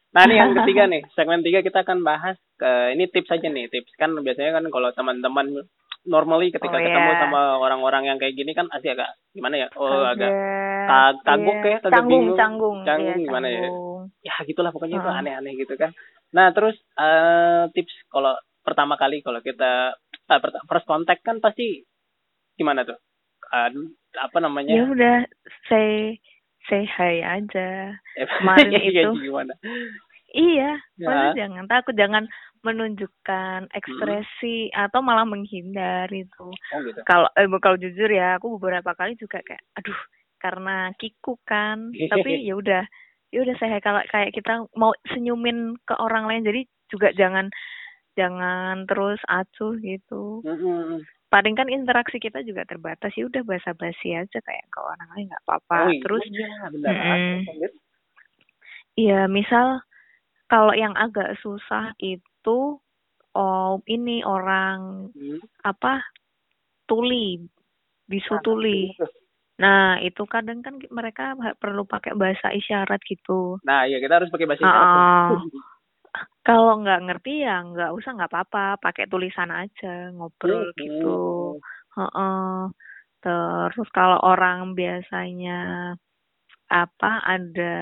Nah 0.09 0.25
ini 0.25 0.41
yang 0.41 0.57
ketiga 0.57 0.89
nih, 0.89 1.05
segmen 1.13 1.45
tiga 1.45 1.61
kita 1.61 1.85
akan 1.85 2.01
bahas 2.01 2.33
ke 2.57 2.97
ini 2.97 3.05
tips 3.13 3.29
aja 3.29 3.45
nih, 3.45 3.69
tips 3.69 3.93
kan 3.93 4.09
biasanya 4.17 4.57
kan 4.57 4.65
kalau 4.73 4.89
teman-teman 4.97 5.69
normally 6.09 6.49
ketika 6.49 6.73
oh, 6.73 6.81
ketemu 6.81 7.11
yeah. 7.13 7.21
sama 7.21 7.41
orang-orang 7.61 8.09
yang 8.09 8.17
kayak 8.17 8.33
gini 8.33 8.57
kan 8.57 8.65
pasti 8.65 8.89
agak 8.89 9.13
gimana 9.37 9.61
ya? 9.61 9.67
Oh 9.77 10.01
agak 10.09 10.31
kagok 11.21 11.59
yeah. 11.61 11.69
ya, 11.69 11.77
agak 11.77 11.91
canggung, 11.93 12.09
bingung, 12.09 12.37
canggung, 12.41 12.77
canggung 12.81 13.17
yeah, 13.21 13.27
gimana 13.29 13.47
ya? 13.53 13.69
Ya 14.25 14.35
gitulah 14.49 14.73
pokoknya 14.73 14.97
uh. 14.97 15.01
itu 15.05 15.09
aneh-aneh 15.13 15.53
gitu 15.61 15.73
kan. 15.77 15.93
Nah, 16.35 16.53
terus 16.53 16.77
uh, 16.99 17.69
tips 17.73 17.93
kalau 18.11 18.37
pertama 18.61 18.99
kali 18.99 19.25
kalau 19.25 19.41
kita 19.41 19.97
uh, 20.29 20.39
first 20.69 20.85
contact 20.85 21.25
kan 21.25 21.41
pasti 21.41 21.81
gimana 22.53 22.85
tuh? 22.85 22.97
Uh, 23.49 23.89
apa 24.19 24.37
namanya? 24.37 24.73
Ya 24.73 24.83
udah 24.85 25.17
say 25.65 26.19
say 26.69 26.85
hi 26.85 27.25
aja. 27.25 27.97
Kemarin 28.37 28.69
iya, 28.77 29.09
itu. 29.09 29.11
gimana? 29.25 29.53
Iya, 30.29 30.77
ya. 31.01 31.33
jangan 31.33 31.65
takut, 31.65 31.97
jangan 31.97 32.29
menunjukkan 32.61 33.71
ekspresi 33.71 34.69
hmm. 34.69 34.77
atau 34.77 34.99
malah 35.01 35.25
menghindar 35.25 36.05
itu. 36.11 36.51
Oh, 36.51 36.79
gitu. 36.85 37.01
Kalau 37.07 37.31
eh, 37.33 37.47
kalau 37.57 37.77
jujur 37.79 38.09
ya, 38.11 38.37
aku 38.37 38.59
beberapa 38.59 38.93
kali 38.93 39.17
juga 39.17 39.41
kayak, 39.41 39.63
aduh, 39.79 39.99
karena 40.37 40.91
kiku 40.99 41.39
kan. 41.47 41.89
Tapi 42.11 42.45
ya 42.45 42.53
udah, 42.59 42.83
ya 43.29 43.45
udah 43.45 43.55
saya 43.61 43.77
kalau 43.81 44.01
kayak 44.09 44.33
kita 44.33 44.65
mau 44.73 44.93
senyumin 45.13 45.77
ke 45.85 45.93
orang 46.01 46.25
lain 46.25 46.45
jadi 46.45 46.61
juga 46.89 47.13
jangan 47.13 47.53
jangan 48.17 48.83
terus 48.89 49.21
acuh 49.29 49.77
gitu. 49.79 50.43
Mm-hmm. 50.43 51.05
paling 51.29 51.53
kan 51.53 51.69
interaksi 51.69 52.17
kita 52.17 52.41
juga 52.41 52.65
terbatas. 52.65 53.13
Ya 53.13 53.29
udah 53.29 53.45
basa 53.45 53.77
basi 53.77 54.17
aja 54.17 54.39
kayak 54.41 54.65
ke 54.65 54.79
orang 54.81 55.09
lain 55.13 55.25
nggak 55.29 55.43
apa-apa. 55.45 55.77
Oh, 55.77 55.91
iya, 55.93 56.01
terus 56.01 56.23
iya 58.97 59.21
mm, 59.29 59.31
misal 59.31 59.85
kalau 60.49 60.73
yang 60.73 60.97
agak 60.97 61.37
susah 61.45 61.93
itu 62.01 62.81
oh 63.37 63.73
ini 63.85 64.25
orang 64.25 65.13
hmm. 65.13 65.39
apa 65.61 66.01
tuli 66.89 67.45
bisu 68.09 68.41
tuli 68.41 68.89
Nah, 69.59 69.99
itu 69.99 70.23
kadang 70.23 70.63
kan 70.63 70.79
mereka 70.87 71.35
perlu 71.59 71.83
pakai 71.83 72.15
bahasa 72.15 72.55
isyarat 72.55 73.03
gitu. 73.03 73.59
Nah, 73.67 73.83
iya 73.83 73.99
kita 73.99 74.23
harus 74.23 74.31
pakai 74.31 74.47
bahasa 74.47 74.63
isyarat. 74.63 74.87
Uh, 74.87 75.31
kalau 76.47 76.79
nggak 76.79 77.03
ngerti 77.05 77.43
ya 77.43 77.59
nggak 77.67 77.91
usah 77.91 78.15
nggak 78.15 78.31
apa-apa, 78.31 78.79
pakai 78.79 79.11
tulisan 79.11 79.51
aja, 79.51 80.15
ngobrol 80.15 80.71
hmm. 80.71 80.79
gitu. 80.79 81.19
Uh, 81.93 82.03
uh. 82.15 82.59
Terus 83.19 83.89
kalau 83.91 84.15
orang 84.23 84.79
biasanya 84.79 85.91
apa 86.71 87.11
ada 87.27 87.75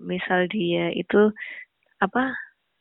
misal 0.00 0.48
dia 0.48 0.88
itu 0.96 1.28
apa 2.00 2.32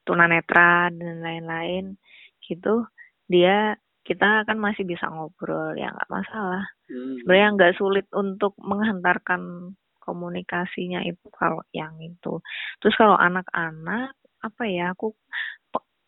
tunanetra 0.07 0.87
dan 0.95 1.19
lain-lain 1.19 1.99
gitu, 2.47 2.87
dia 3.27 3.75
kita 4.09 4.41
kan 4.49 4.57
masih 4.57 4.81
bisa 4.89 5.05
ngobrol 5.05 5.77
ya 5.77 5.93
nggak 5.93 6.09
masalah. 6.09 6.65
Hmm. 6.89 7.21
sebenarnya 7.21 7.47
nggak 7.53 7.75
sulit 7.77 8.07
untuk 8.17 8.57
menghantarkan 8.57 9.73
komunikasinya 10.01 11.05
itu 11.05 11.29
kalau 11.37 11.61
yang 11.69 11.93
itu. 12.01 12.41
Terus 12.81 12.95
kalau 12.97 13.13
anak-anak 13.13 14.17
apa 14.41 14.63
ya 14.65 14.97
aku 14.97 15.13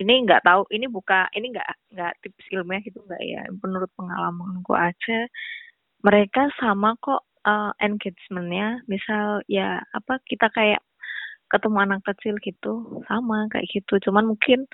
ini 0.02 0.26
nggak 0.26 0.42
tahu 0.42 0.66
ini 0.74 0.90
buka 0.90 1.30
ini 1.38 1.54
nggak 1.54 1.70
nggak 1.94 2.14
tips 2.26 2.50
ilmiah 2.50 2.82
gitu 2.82 2.98
nggak 3.06 3.22
ya? 3.22 3.46
Menurut 3.62 3.94
pengalamanku 3.94 4.74
aja 4.74 5.30
mereka 6.02 6.50
sama 6.58 6.98
kok 6.98 7.22
uh, 7.46 7.70
engagementnya. 7.78 8.82
Misal 8.90 9.46
ya 9.46 9.86
apa 9.94 10.18
kita 10.26 10.50
kayak 10.50 10.82
ketemu 11.54 11.78
anak 11.86 12.02
kecil 12.10 12.42
gitu 12.42 13.06
sama 13.06 13.46
kayak 13.54 13.70
gitu. 13.70 14.02
Cuman 14.10 14.34
mungkin 14.34 14.66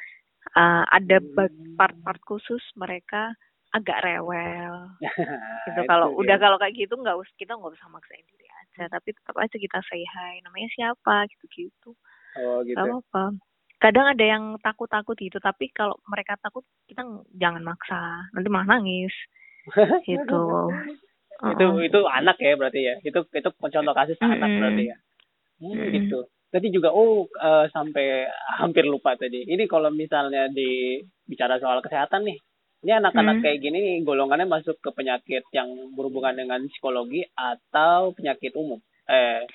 uh, 0.55 0.83
ada 0.87 1.17
hmm. 1.19 1.75
part-part 1.75 2.21
khusus 2.23 2.61
mereka 2.77 3.33
agak 3.75 3.99
rewel 4.03 4.95
gitu 5.67 5.81
kalau 5.85 6.13
ya. 6.13 6.15
udah 6.23 6.37
kalau 6.39 6.57
kayak 6.57 6.75
gitu 6.75 6.95
nggak 6.95 7.17
usah 7.19 7.35
kita 7.35 7.51
nggak 7.53 7.75
usah 7.75 7.89
maksain 7.91 8.23
diri 8.31 8.47
aja 8.47 8.87
tapi 8.87 9.11
tetap 9.11 9.35
aja 9.35 9.57
kita 9.59 9.79
say 9.91 10.03
hi 10.07 10.39
namanya 10.41 10.69
siapa 10.71 11.27
gitu 11.27 11.45
gitu 11.51 11.89
oh, 12.39 12.63
gitu. 12.63 12.79
Gak 12.79 12.87
apa 12.87 13.23
kadang 13.77 14.09
ada 14.09 14.25
yang 14.25 14.43
takut-takut 14.63 15.13
gitu 15.19 15.37
tapi 15.37 15.69
kalau 15.69 15.93
mereka 16.09 16.33
takut 16.41 16.65
kita 16.89 17.05
jangan 17.37 17.61
maksa 17.61 18.25
nanti 18.33 18.49
malah 18.49 18.79
nangis 18.79 19.13
gitu 20.09 20.41
itu 21.37 21.65
uh 21.67 21.77
-uh. 21.77 21.85
itu 21.85 21.99
anak 22.07 22.39
ya 22.41 22.57
berarti 22.57 22.81
ya 22.81 22.95
itu 23.05 23.19
itu 23.29 23.49
contoh 23.53 23.93
kasus 23.93 24.17
mm 24.17 24.25
-hmm. 24.25 24.35
anak 24.41 24.49
berarti 24.57 24.83
ya 24.89 24.97
hmm, 25.61 25.69
mm 25.69 25.77
-hmm. 25.77 25.93
gitu 25.93 26.19
tadi 26.47 26.67
juga 26.71 26.91
oh 26.95 27.27
uh, 27.27 27.65
sampai 27.71 28.27
hampir 28.59 28.87
lupa 28.87 29.15
tadi. 29.19 29.43
Ini 29.47 29.67
kalau 29.67 29.91
misalnya 29.91 30.47
di 30.51 31.01
bicara 31.27 31.59
soal 31.59 31.83
kesehatan 31.83 32.23
nih, 32.27 32.39
ini 32.85 32.91
anak-anak 32.93 33.41
hmm. 33.41 33.43
kayak 33.43 33.59
gini 33.59 33.81
golongannya 34.05 34.45
masuk 34.45 34.77
ke 34.77 34.89
penyakit 34.93 35.43
yang 35.51 35.69
berhubungan 35.97 36.37
dengan 36.37 36.61
psikologi 36.69 37.25
atau 37.33 38.13
penyakit 38.13 38.53
umum 38.53 38.77
eh 39.07 39.47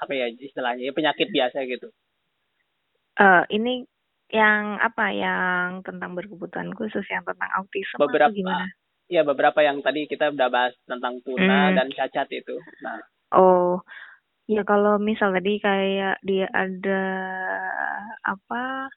apa 0.00 0.12
ya 0.16 0.32
istilahnya 0.32 0.88
ya 0.88 0.92
penyakit 0.96 1.28
biasa 1.28 1.68
gitu 1.68 1.92
uh, 3.20 3.44
ini 3.52 3.84
yang 4.30 4.78
apa 4.78 5.10
yang 5.12 5.82
tentang 5.82 6.14
berkebutuhan 6.14 6.72
khusus 6.74 7.04
yang 7.10 7.26
tentang 7.26 7.50
autisme 7.58 7.98
beberapa 7.98 8.30
gimana? 8.30 8.70
Ya 9.10 9.26
beberapa 9.26 9.58
yang 9.58 9.82
tadi 9.82 10.06
kita 10.06 10.30
udah 10.30 10.48
bahas 10.54 10.74
tentang 10.86 11.18
tuna 11.26 11.74
hmm. 11.74 11.74
dan 11.74 11.86
cacat 11.90 12.30
itu. 12.30 12.54
Nah. 12.86 13.02
Oh, 13.34 13.82
ya 14.50 14.66
kalau 14.66 14.98
misal 14.98 15.30
tadi 15.30 15.62
kayak 15.62 16.18
dia 16.26 16.50
ada 16.50 17.04
apa 18.26 18.90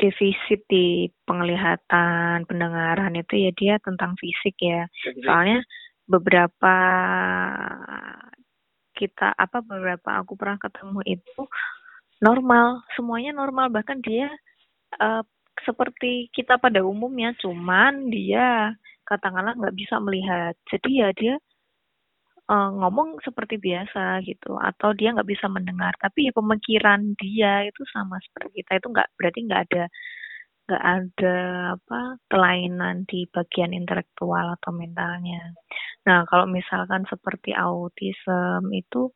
defisit 0.00 0.64
di 0.72 1.12
penglihatan, 1.28 2.48
pendengaran 2.48 3.12
itu 3.20 3.34
ya 3.36 3.52
dia 3.52 3.74
tentang 3.84 4.16
fisik 4.16 4.56
ya. 4.56 4.88
Soalnya 5.20 5.60
beberapa 6.08 6.76
kita 8.96 9.36
apa 9.36 9.60
beberapa 9.60 10.24
aku 10.24 10.32
pernah 10.40 10.56
ketemu 10.56 11.00
itu 11.04 11.40
normal, 12.24 12.80
semuanya 12.96 13.36
normal. 13.36 13.68
Bahkan 13.68 14.00
dia 14.00 14.32
uh, 14.96 15.20
seperti 15.60 16.32
kita 16.32 16.56
pada 16.56 16.80
umumnya, 16.80 17.36
cuman 17.36 18.08
dia 18.08 18.72
katakanlah 19.04 19.52
nggak 19.60 19.76
bisa 19.76 20.00
melihat, 20.00 20.54
jadi 20.70 20.90
ya 21.04 21.08
dia 21.12 21.34
uh, 22.50 22.70
ngomong 22.74 23.22
seperti 23.22 23.62
biasa 23.62 24.26
gitu, 24.26 24.58
atau 24.58 24.90
dia 24.98 25.14
nggak 25.14 25.30
bisa 25.30 25.46
mendengar, 25.46 25.94
tapi 26.02 26.26
ya 26.26 26.32
pemikiran 26.34 27.14
dia 27.22 27.70
itu 27.70 27.82
sama 27.94 28.18
seperti 28.18 28.60
kita 28.66 28.82
itu 28.82 28.86
nggak 28.90 29.08
berarti 29.14 29.40
nggak 29.46 29.62
ada 29.70 29.84
nggak 30.70 30.84
ada 30.86 31.36
apa 31.74 32.00
kelainan 32.30 33.02
di 33.10 33.26
bagian 33.34 33.74
intelektual 33.74 34.54
atau 34.54 34.70
mentalnya. 34.70 35.54
Nah 36.06 36.22
kalau 36.30 36.46
misalkan 36.46 37.02
seperti 37.10 37.50
autism 37.54 38.70
itu 38.70 39.10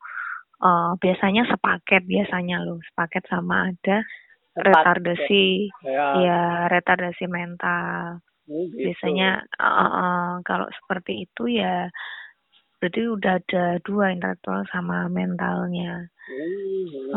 uh, 0.62 0.98
biasanya 0.98 1.46
sepaket 1.46 2.02
biasanya 2.10 2.58
loh 2.62 2.82
sepaket 2.90 3.22
sama 3.30 3.70
ada 3.70 4.02
retardasi 4.54 5.70
ya, 5.82 6.06
ya 6.22 6.42
retardasi 6.70 7.26
mental 7.26 8.22
oh, 8.50 8.66
gitu. 8.70 8.90
biasanya 8.90 9.42
uh, 9.58 9.82
uh, 9.86 10.30
kalau 10.46 10.66
seperti 10.82 11.26
itu 11.26 11.58
ya 11.58 11.90
berarti 12.84 13.00
udah 13.08 13.40
ada 13.40 13.80
dua 13.80 14.12
intelektual 14.12 14.60
sama 14.68 15.08
mentalnya. 15.08 16.04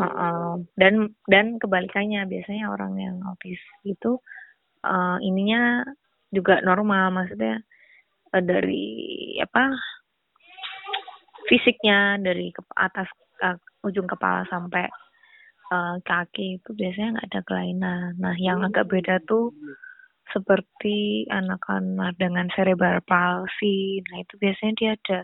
uh, 0.00 0.52
dan 0.80 1.12
dan 1.28 1.60
kebalikannya 1.60 2.24
biasanya 2.24 2.72
orang 2.72 2.96
yang 2.96 3.20
autis 3.28 3.60
itu 3.84 4.16
uh, 4.80 5.20
ininya 5.20 5.84
juga 6.32 6.64
normal. 6.64 7.12
Maksudnya 7.12 7.60
uh, 8.32 8.40
dari 8.40 9.36
apa 9.44 9.76
fisiknya 11.52 12.16
dari 12.16 12.48
ke 12.48 12.64
atas 12.72 13.12
uh, 13.44 13.60
ujung 13.84 14.08
kepala 14.08 14.48
sampai 14.48 14.88
uh, 15.68 16.00
kaki 16.00 16.64
itu 16.64 16.70
biasanya 16.72 17.20
nggak 17.20 17.28
ada 17.28 17.40
kelainan. 17.44 18.16
Nah, 18.16 18.32
yang 18.40 18.64
agak 18.64 18.88
beda 18.88 19.20
tuh 19.28 19.52
seperti 20.32 21.28
anak-anak 21.28 22.16
dengan 22.16 22.48
cerebral 22.56 23.04
palsy. 23.04 24.00
Nah, 24.08 24.24
itu 24.24 24.32
biasanya 24.40 24.72
dia 24.80 24.92
ada 24.96 25.20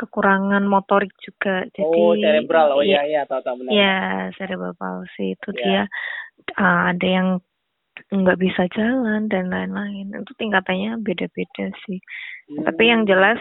kekurangan 0.00 0.64
motorik 0.64 1.12
juga. 1.20 1.68
Jadi 1.76 1.84
Oh, 2.00 2.16
cerebral. 2.16 2.72
Oh 2.72 2.80
iya 2.80 3.04
iya, 3.04 3.22
tahu 3.28 3.44
tahu 3.44 3.60
benar. 3.60 3.70
Iya, 3.76 3.98
cerebral 4.40 4.72
palsy 4.80 5.36
itu 5.36 5.50
yeah. 5.52 5.60
dia 5.60 5.82
uh, 6.56 6.80
ada 6.96 7.06
yang 7.06 7.28
nggak 8.08 8.40
bisa 8.40 8.64
jalan 8.72 9.28
dan 9.28 9.52
lain-lain. 9.52 10.08
Itu 10.24 10.32
tingkatannya 10.40 10.96
beda-beda 11.04 11.68
sih. 11.84 12.00
Hmm. 12.48 12.64
Tapi 12.64 12.82
yang 12.88 13.04
jelas 13.04 13.38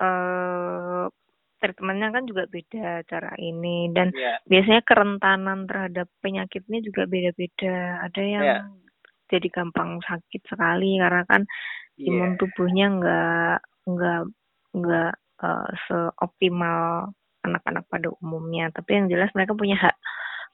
uh, 0.00 1.12
treatmentnya 1.60 2.08
kan 2.12 2.24
juga 2.28 2.44
beda 2.48 3.04
cara 3.08 3.32
ini 3.40 3.88
dan 3.92 4.12
yeah. 4.12 4.36
biasanya 4.44 4.82
kerentanan 4.84 5.64
terhadap 5.64 6.06
penyakitnya 6.20 6.84
juga 6.84 7.08
beda-beda 7.08 8.04
ada 8.04 8.22
yang 8.22 8.44
yeah. 8.44 8.62
jadi 9.32 9.48
gampang 9.48 9.98
sakit 10.04 10.44
sekali 10.44 11.00
karena 11.00 11.24
kan 11.24 11.42
yeah. 11.96 12.12
imun 12.12 12.36
tubuhnya 12.36 12.86
nggak 13.00 13.58
nggak 13.88 14.22
nggak 14.76 15.12
uh, 15.42 15.68
seoptimal 15.88 17.12
anak-anak 17.46 17.84
pada 17.86 18.08
umumnya 18.18 18.70
tapi 18.74 18.98
yang 18.98 19.06
jelas 19.06 19.30
mereka 19.32 19.54
punya 19.54 19.78
hak 19.78 19.96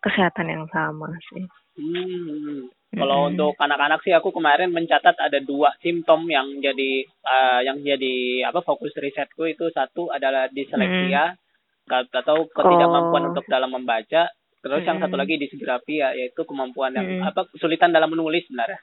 kesehatan 0.03 0.51
yang 0.51 0.64
sama 0.68 1.14
sih. 1.31 1.47
Hmm. 1.73 2.68
Kalau 2.92 3.25
hmm. 3.25 3.29
untuk 3.33 3.55
anak-anak 3.57 4.05
sih 4.05 4.12
aku 4.12 4.37
kemarin 4.37 4.68
mencatat 4.68 5.16
ada 5.16 5.40
dua 5.40 5.73
simptom 5.81 6.29
yang 6.29 6.61
jadi 6.61 7.09
uh, 7.25 7.61
yang 7.64 7.81
jadi 7.81 8.45
apa 8.45 8.61
fokus 8.61 8.92
risetku 9.01 9.49
itu 9.49 9.73
satu 9.73 10.12
adalah 10.12 10.53
disleksia 10.53 11.33
hmm. 11.33 12.12
atau 12.12 12.45
ketidakmampuan 12.53 13.25
oh. 13.25 13.29
untuk 13.33 13.49
dalam 13.49 13.73
membaca. 13.73 14.29
Terus 14.61 14.85
hmm. 14.85 14.88
yang 14.92 14.99
satu 15.01 15.16
hmm. 15.16 15.23
lagi 15.25 15.35
disgrafia 15.40 16.12
yaitu 16.12 16.45
kemampuan 16.45 16.92
yang 16.92 17.09
hmm. 17.09 17.31
apa 17.33 17.49
kesulitan 17.49 17.97
dalam 17.97 18.12
menulis 18.12 18.45
sebenarnya. 18.45 18.81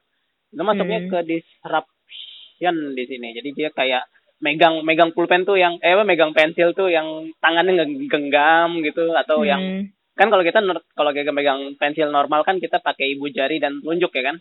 Itu 0.50 0.64
masuknya 0.66 1.00
hmm. 1.06 1.10
ke 1.14 1.20
disruption 1.30 2.76
di 2.98 3.04
sini. 3.06 3.38
Jadi 3.38 3.50
dia 3.54 3.70
kayak 3.70 4.10
megang 4.40 4.82
megang 4.88 5.12
pulpen 5.12 5.44
tuh 5.44 5.60
yang 5.60 5.76
eh 5.84 5.96
megang 6.08 6.32
pensil 6.32 6.72
tuh 6.72 6.88
yang 6.88 7.28
tangannya 7.44 7.84
genggam 8.08 8.80
gitu 8.84 9.12
atau 9.12 9.44
hmm. 9.44 9.50
yang 9.50 9.64
kan 10.16 10.28
kalau 10.28 10.44
kita 10.44 10.60
kalau 10.96 11.12
kita 11.16 11.32
megang 11.32 11.76
pensil 11.80 12.12
normal 12.12 12.44
kan 12.44 12.60
kita 12.60 12.80
pakai 12.80 13.16
ibu 13.16 13.32
jari 13.32 13.60
dan 13.60 13.80
telunjuk 13.84 14.12
ya 14.16 14.24
kan 14.32 14.38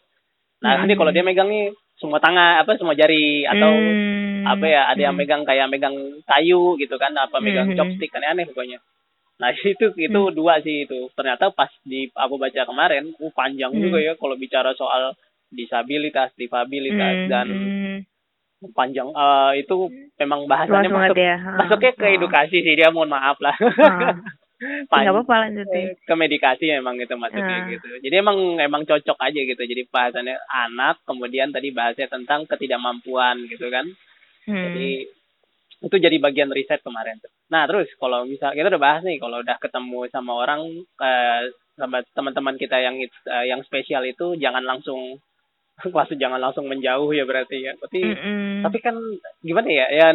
nah 0.59 0.75
hmm. 0.75 0.79
nanti 0.87 0.95
kalau 0.99 1.11
dia 1.15 1.23
megang 1.27 1.51
nih 1.51 1.75
semua 1.99 2.23
tangan 2.23 2.63
apa 2.63 2.79
semua 2.79 2.95
jari 2.95 3.43
atau 3.43 3.71
hmm. 3.75 4.47
apa 4.47 4.67
ya 4.71 4.83
ada 4.91 5.03
yang 5.11 5.15
hmm. 5.19 5.23
megang 5.23 5.43
kayak 5.43 5.67
megang 5.67 5.95
kayu 6.27 6.79
gitu 6.79 6.95
kan 6.95 7.11
apa 7.19 7.43
megang 7.43 7.75
hmm. 7.75 7.79
chopstick 7.79 8.11
kan 8.15 8.23
aneh 8.23 8.47
pokoknya 8.47 8.79
nah 9.39 9.51
itu 9.75 9.95
itu 9.99 10.21
hmm. 10.23 10.35
dua 10.35 10.63
sih 10.63 10.87
itu 10.87 11.11
ternyata 11.15 11.51
pas 11.51 11.71
di 11.83 12.07
aku 12.15 12.39
baca 12.39 12.63
kemarin 12.67 13.15
uh 13.19 13.33
panjang 13.35 13.75
hmm. 13.75 13.83
juga 13.83 13.99
ya 13.99 14.13
kalau 14.15 14.39
bicara 14.39 14.75
soal 14.79 15.15
disabilitas 15.51 16.31
difabilitas 16.39 17.27
hmm. 17.27 17.29
dan 17.31 17.47
hmm. 17.51 17.99
Panjang 18.75 19.09
uh, 19.15 19.55
itu 19.55 19.87
memang 20.19 20.51
bahasanya 20.51 20.91
masuk 20.91 21.17
ya. 21.19 21.37
masuknya 21.55 21.93
ke 21.95 22.07
edukasi 22.19 22.59
sih 22.61 22.75
dia 22.75 22.91
mohon 22.91 23.11
maaf 23.11 23.39
lah 23.39 23.55
Nggak 24.59 25.15
apa-apa 25.15 25.35
lanjutin. 25.47 25.95
Ke 26.03 26.15
medikasi 26.19 26.67
emang 26.75 26.99
itu 26.99 27.15
maksudnya 27.15 27.63
nah. 27.63 27.71
gitu. 27.71 27.87
Jadi 28.03 28.15
emang 28.19 28.59
emang 28.59 28.83
cocok 28.83 29.15
aja 29.15 29.41
gitu. 29.47 29.63
Jadi 29.63 29.87
bahasannya 29.87 30.35
anak, 30.51 30.99
kemudian 31.07 31.55
tadi 31.55 31.71
bahasnya 31.71 32.11
tentang 32.11 32.43
ketidakmampuan 32.51 33.47
gitu 33.47 33.71
kan. 33.71 33.87
Hmm. 34.51 34.65
Jadi 34.67 35.07
itu 35.79 35.97
jadi 36.03 36.17
bagian 36.19 36.51
riset 36.51 36.83
kemarin 36.83 37.23
tuh. 37.23 37.31
Nah 37.55 37.71
terus 37.71 37.87
kalau 38.03 38.27
misal 38.27 38.51
kita 38.51 38.67
udah 38.67 38.83
bahas 38.83 39.07
nih, 39.07 39.23
kalau 39.23 39.39
udah 39.39 39.57
ketemu 39.63 40.11
sama 40.11 40.33
orang 40.35 40.61
eh, 41.07 41.55
sama 41.79 42.03
teman-teman 42.11 42.59
kita 42.59 42.83
yang 42.83 42.99
uh, 43.31 43.47
yang 43.47 43.63
spesial 43.63 44.03
itu 44.03 44.35
jangan 44.43 44.67
langsung 44.67 45.23
kelas 45.95 46.11
jangan 46.19 46.43
langsung 46.43 46.67
menjauh 46.67 47.11
ya 47.15 47.25
berarti 47.25 47.63
ya. 47.63 47.73
Tapi 47.79 47.99
mm 48.03 48.17
-hmm. 48.19 48.55
tapi 48.67 48.79
kan 48.83 48.97
gimana 49.41 49.69
ya? 49.71 49.87
Ya 49.91 50.09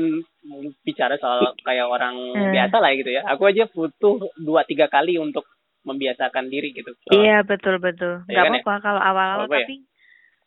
bicara 0.83 1.15
soal 1.17 1.55
kayak 1.63 1.87
orang 1.87 2.15
mm. 2.35 2.51
biasa 2.51 2.75
lah 2.77 2.91
gitu 2.95 3.11
ya. 3.11 3.21
Aku 3.31 3.47
aja 3.47 3.67
butuh 3.71 4.19
dua 4.39 4.67
tiga 4.67 4.91
kali 4.91 5.15
untuk 5.17 5.47
membiasakan 5.83 6.47
diri 6.47 6.71
gitu. 6.71 6.95
iya 7.11 7.43
betul 7.43 7.75
betul. 7.83 8.23
Ya, 8.31 8.39
Gak 8.39 8.43
kan 8.47 8.55
ya? 8.55 8.61
apa-apa 8.63 8.71
ya? 8.71 8.83
kalau 8.87 9.01
awal-awal 9.03 9.47
tapi 9.51 9.75
ya? 9.75 9.83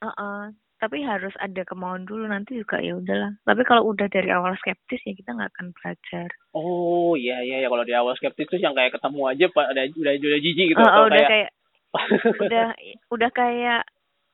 uh 0.00 0.08
-uh, 0.08 0.40
tapi 0.76 1.00
harus 1.04 1.32
ada 1.40 1.64
kemauan 1.64 2.04
dulu 2.04 2.28
nanti 2.28 2.60
juga 2.60 2.80
ya 2.80 2.96
udahlah. 2.96 3.32
Tapi 3.44 3.62
kalau 3.64 3.88
udah 3.88 4.08
dari 4.12 4.28
awal 4.28 4.52
skeptis 4.60 5.00
ya 5.04 5.16
kita 5.16 5.32
nggak 5.32 5.52
akan 5.56 5.66
belajar. 5.72 6.28
Oh 6.52 7.16
iya 7.16 7.40
iya 7.40 7.64
ya 7.64 7.68
kalau 7.72 7.84
di 7.84 7.96
awal 7.96 8.12
skeptis 8.16 8.48
tuh 8.48 8.60
yang 8.60 8.76
kayak 8.76 8.92
ketemu 8.92 9.20
aja 9.28 9.46
pak 9.52 9.66
udah 9.72 9.84
udah 9.92 10.12
udah 10.20 10.40
jijik 10.40 10.66
gitu. 10.72 10.80
Oh, 10.80 10.88
oh 10.88 11.04
udah 11.08 11.20
kayak, 11.24 11.30
kayak 11.32 11.50
udah 12.44 12.66
udah 13.08 13.30
kayak 13.32 13.82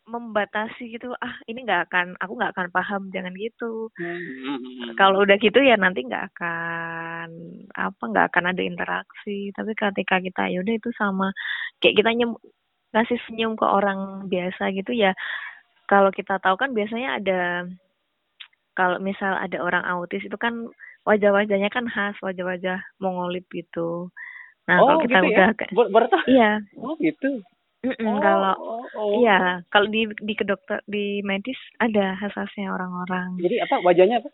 membatasi 0.02 0.98
gitu 0.98 1.14
ah 1.22 1.34
ini 1.46 1.62
nggak 1.62 1.86
akan 1.86 2.18
aku 2.18 2.32
nggak 2.34 2.52
akan 2.58 2.68
paham 2.74 3.02
jangan 3.14 3.30
gitu 3.38 3.86
hmm. 3.94 4.98
kalau 4.98 5.22
udah 5.22 5.38
gitu 5.38 5.62
ya 5.62 5.78
nanti 5.78 6.02
nggak 6.02 6.34
akan 6.34 7.28
apa 7.78 8.02
nggak 8.02 8.26
akan 8.34 8.44
ada 8.50 8.62
interaksi 8.66 9.54
tapi 9.54 9.78
ketika 9.78 10.18
kita 10.18 10.42
yaudah 10.50 10.74
itu 10.74 10.90
sama 10.98 11.30
kayak 11.78 12.02
kita 12.02 12.10
nyem 12.18 12.34
ngasih 12.92 13.18
senyum 13.30 13.54
ke 13.54 13.62
orang 13.62 14.26
biasa 14.26 14.74
gitu 14.74 14.90
ya 14.90 15.14
kalau 15.86 16.10
kita 16.10 16.42
tahu 16.42 16.58
kan 16.58 16.74
biasanya 16.74 17.22
ada 17.22 17.40
kalau 18.74 18.98
misal 18.98 19.38
ada 19.38 19.62
orang 19.62 19.86
autis 19.86 20.24
itu 20.26 20.34
kan 20.34 20.66
wajah-wajahnya 21.06 21.70
kan 21.70 21.86
khas 21.86 22.18
wajah-wajah 22.20 22.82
mongolid 22.98 23.46
gitu 23.54 24.10
nah 24.66 24.78
oh, 24.78 24.86
kalau 24.86 25.00
kita 25.02 25.18
gitu 25.18 25.30
ya? 25.30 25.30
udah 25.30 25.48
ya? 25.54 25.86
Ber 25.94 26.04
iya 26.26 26.52
oh 26.78 26.94
gitu 26.98 27.42
Mm 27.82 27.94
-mm, 27.98 28.06
oh, 28.06 28.18
kalau 28.22 28.54
oh, 28.62 28.84
oh. 28.94 29.10
iya 29.18 29.58
kalau 29.74 29.90
di 29.90 30.06
di 30.22 30.34
kedokter 30.38 30.78
di 30.86 31.18
medis 31.26 31.58
ada 31.82 32.14
khasnya 32.14 32.70
orang-orang. 32.70 33.34
Jadi 33.42 33.58
apa 33.58 33.82
wajahnya 33.82 34.22
apa? 34.22 34.30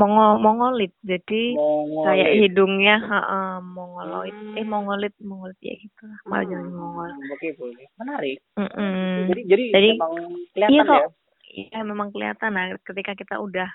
Mongol 0.00 0.40
mongolit 0.40 0.92
jadi 1.04 1.54
Mongolit. 1.54 2.06
kayak 2.08 2.30
hidungnya 2.40 2.96
uh, 3.04 3.60
mongoloid 3.60 4.32
hmm. 4.32 4.56
eh 4.56 4.64
mongolit 4.64 5.12
mongolit 5.20 5.60
ya 5.60 5.76
gitu 5.76 6.08
malah 6.24 6.40
hmm. 6.40 6.50
jangan 6.56 6.68
mongol 6.72 7.10
oke 7.12 7.48
boleh 7.60 7.86
menarik 8.00 8.38
mm 8.56 8.70
-mm. 8.72 9.12
jadi 9.28 9.42
jadi, 9.44 9.64
jadi 9.76 9.88
memang 10.00 10.14
kelihatan 10.56 10.72
iya, 10.72 10.82
ya 10.88 11.08
iya 11.52 11.80
memang 11.84 12.08
kelihatan 12.16 12.50
nah 12.56 12.66
ketika 12.80 13.12
kita 13.12 13.36
udah 13.44 13.68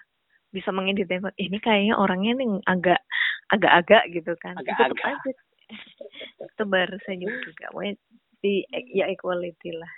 bisa 0.49 0.73
mengidentifikasi 0.73 1.37
ini 1.37 1.57
kayaknya 1.61 1.93
orangnya 1.93 2.33
nih 2.41 2.47
agak 2.65 3.01
agak-agak 3.53 4.03
gitu 4.09 4.33
kan 4.41 4.57
agak-agak 4.57 5.05
aja 5.05 5.31
itu 6.41 6.63
baru 6.65 6.97
saja 7.05 7.25
juga 7.27 7.65
pokoknya 7.69 7.93
di 8.45 8.61
ya 8.93 9.09
equality 9.09 9.73
lah 9.73 9.89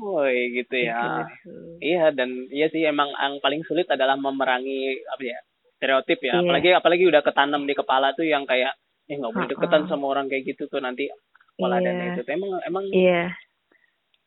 Woi 0.00 0.50
gitu 0.56 0.74
ya. 0.82 1.22
Gitu. 1.22 1.78
Iya 1.78 2.10
dan 2.10 2.50
iya 2.50 2.66
sih 2.72 2.82
emang 2.82 3.12
yang 3.14 3.38
paling 3.38 3.62
sulit 3.62 3.86
adalah 3.86 4.18
memerangi 4.18 4.98
apa 5.06 5.22
ya 5.22 5.38
stereotip 5.78 6.18
ya. 6.24 6.40
Iya. 6.40 6.42
Apalagi 6.42 6.68
apalagi 6.74 7.04
udah 7.06 7.22
ketanam 7.22 7.62
di 7.68 7.74
kepala 7.76 8.12
tuh 8.16 8.26
yang 8.26 8.44
kayak 8.48 8.74
eh 9.10 9.18
nggak 9.18 9.34
boleh 9.34 9.50
deketan 9.50 9.90
sama 9.90 10.14
orang 10.14 10.30
kayak 10.30 10.54
gitu 10.54 10.70
tuh 10.70 10.82
nanti 10.82 11.10
pola 11.54 11.78
iya. 11.78 11.86
dan 11.86 11.94
itu. 12.16 12.22
Emang 12.26 12.50
emang 12.66 12.84
Iya. 12.90 13.24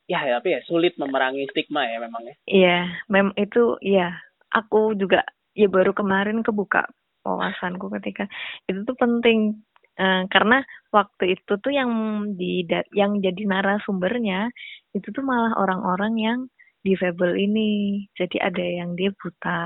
Ya, 0.03 0.20
ya 0.28 0.36
tapi 0.39 0.51
ya 0.51 0.59
sulit 0.68 0.99
memerangi 0.99 1.47
stigma 1.51 1.88
ya 1.88 1.97
memang 2.03 2.22
ya. 2.28 2.36
Iya, 2.47 2.78
mem 3.07 3.32
itu 3.39 3.80
iya. 3.80 4.20
Aku 4.51 4.93
juga 4.93 5.24
ya 5.57 5.68
baru 5.72 5.95
kemarin 5.95 6.43
kebuka 6.43 6.86
wawasanku 7.24 7.88
ketika 7.99 8.28
itu 8.68 8.84
tuh 8.84 8.95
penting 8.99 9.64
Uh, 9.94 10.26
karena 10.34 10.66
waktu 10.89 11.38
itu 11.38 11.54
tuh 11.62 11.70
yang 11.70 11.91
di 12.34 12.66
yang 12.98 13.22
jadi 13.22 13.46
narasumbernya 13.46 14.50
itu 14.98 15.06
tuh 15.14 15.22
malah 15.22 15.54
orang-orang 15.58 16.14
yang 16.18 16.39
difabel 16.82 17.38
ini. 17.38 18.06
Jadi 18.18 18.38
ada 18.41 18.62
yang 18.62 18.98
dia 18.98 19.14
buta. 19.14 19.62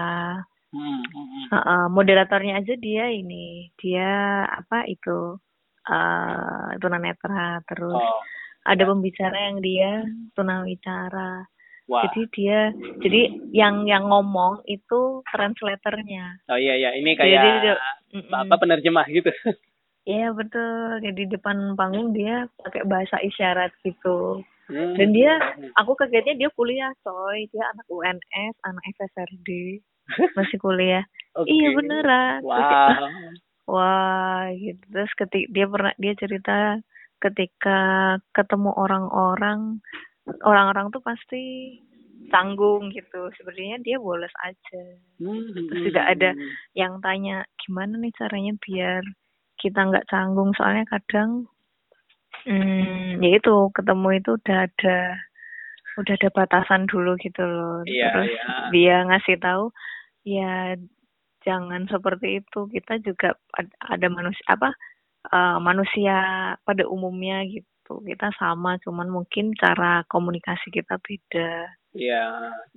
Hmm, 0.68 1.00
uh, 1.48 1.56
uh, 1.56 1.86
moderatornya 1.88 2.60
aja 2.60 2.76
dia 2.76 3.08
ini, 3.08 3.72
dia 3.80 4.44
apa 4.44 4.84
itu 4.84 5.40
uh, 5.88 6.70
tunanetra 6.84 7.64
terus 7.64 7.96
oh. 7.96 8.20
ada 8.68 8.84
pembicara 8.84 9.48
yang 9.52 9.64
dia 9.64 10.04
tunawicara. 10.36 11.48
Wah. 11.88 12.04
Jadi 12.04 12.22
dia 12.36 12.76
jadi 13.00 13.48
yang 13.56 13.88
yang 13.88 14.12
ngomong 14.12 14.68
itu 14.68 15.24
translatornya. 15.32 16.44
Oh 16.52 16.60
iya 16.60 16.76
iya, 16.76 16.92
ini 17.00 17.16
kayak 17.16 17.32
jadi, 17.32 17.50
dia, 17.64 17.74
apa 18.36 18.56
penerjemah 18.60 19.08
gitu. 19.08 19.32
Iya 20.08 20.32
betul. 20.32 21.04
Jadi 21.04 21.22
depan 21.28 21.76
panggung 21.76 22.16
dia 22.16 22.48
pakai 22.64 22.88
bahasa 22.88 23.20
isyarat 23.20 23.76
gitu. 23.84 24.40
Hmm. 24.72 24.96
Dan 24.96 25.12
dia, 25.12 25.36
aku 25.76 26.00
kagetnya 26.00 26.40
dia 26.40 26.50
kuliah 26.56 26.92
coy. 27.04 27.48
Dia 27.52 27.76
anak 27.76 27.88
UNS, 27.92 28.56
anak 28.64 28.84
FSRD, 28.96 29.80
masih 30.36 30.58
kuliah. 30.64 31.04
okay. 31.40 31.52
Iya 31.52 31.68
beneran. 31.76 32.40
Wow. 32.44 32.92
wah 33.76 34.48
gitu. 34.56 34.80
Terus 34.88 35.12
ketik 35.20 35.52
dia 35.52 35.68
pernah 35.68 35.92
dia 36.00 36.14
cerita 36.16 36.80
ketika 37.20 37.80
ketemu 38.32 38.72
orang-orang, 38.80 39.84
orang-orang 40.48 40.88
tuh 40.96 41.04
pasti 41.04 41.76
tanggung 42.32 42.96
gitu. 42.96 43.28
Sebenarnya 43.36 43.84
dia 43.84 44.00
bolos 44.00 44.32
aja. 44.40 44.84
Hmm. 45.20 45.52
Terus 45.52 45.92
tidak 45.92 46.06
ada 46.16 46.30
yang 46.80 47.04
tanya 47.04 47.44
gimana 47.60 48.00
nih 48.00 48.16
caranya 48.16 48.56
biar 48.64 49.04
kita 49.58 49.90
nggak 49.90 50.08
canggung 50.08 50.54
soalnya 50.54 50.86
kadang 50.88 51.50
hmm, 52.46 53.20
ya 53.22 53.30
itu 53.38 53.56
ketemu 53.74 54.22
itu 54.22 54.38
udah 54.38 54.58
ada 54.70 54.98
udah 55.98 56.14
ada 56.14 56.30
batasan 56.30 56.86
dulu 56.86 57.18
gitu 57.18 57.42
loh. 57.42 57.82
Iya, 57.84 58.14
terus 58.14 58.30
iya. 58.30 58.46
dia 58.70 58.96
ngasih 59.10 59.38
tahu 59.42 59.64
ya 60.24 60.78
jangan 61.42 61.90
seperti 61.90 62.46
itu. 62.46 62.60
Kita 62.70 63.02
juga 63.02 63.34
ada 63.82 64.08
manusia 64.08 64.46
apa 64.46 64.70
uh, 65.34 65.58
manusia 65.58 66.18
pada 66.62 66.86
umumnya 66.86 67.42
gitu. 67.50 68.06
Kita 68.06 68.30
sama 68.38 68.78
cuman 68.86 69.10
mungkin 69.10 69.58
cara 69.58 70.06
komunikasi 70.06 70.70
kita 70.70 71.02
beda. 71.02 71.66
Iya. 71.98 72.26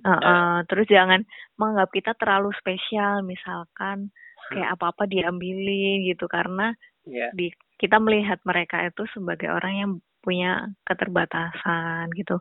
Uh, 0.01 0.11
uh, 0.17 0.55
terus 0.65 0.89
jangan 0.89 1.21
menganggap 1.61 1.93
kita 1.93 2.11
terlalu 2.17 2.49
spesial 2.57 3.21
misalkan 3.21 4.09
kayak 4.51 4.69
apa-apa 4.75 5.07
diambilin 5.07 6.03
gitu 6.05 6.27
karena 6.27 6.75
yeah. 7.07 7.31
di 7.33 7.49
kita 7.81 7.97
melihat 7.97 8.37
mereka 8.45 8.85
itu 8.85 9.09
sebagai 9.15 9.49
orang 9.49 9.73
yang 9.73 9.91
punya 10.21 10.69
keterbatasan 10.85 12.13
gitu. 12.13 12.37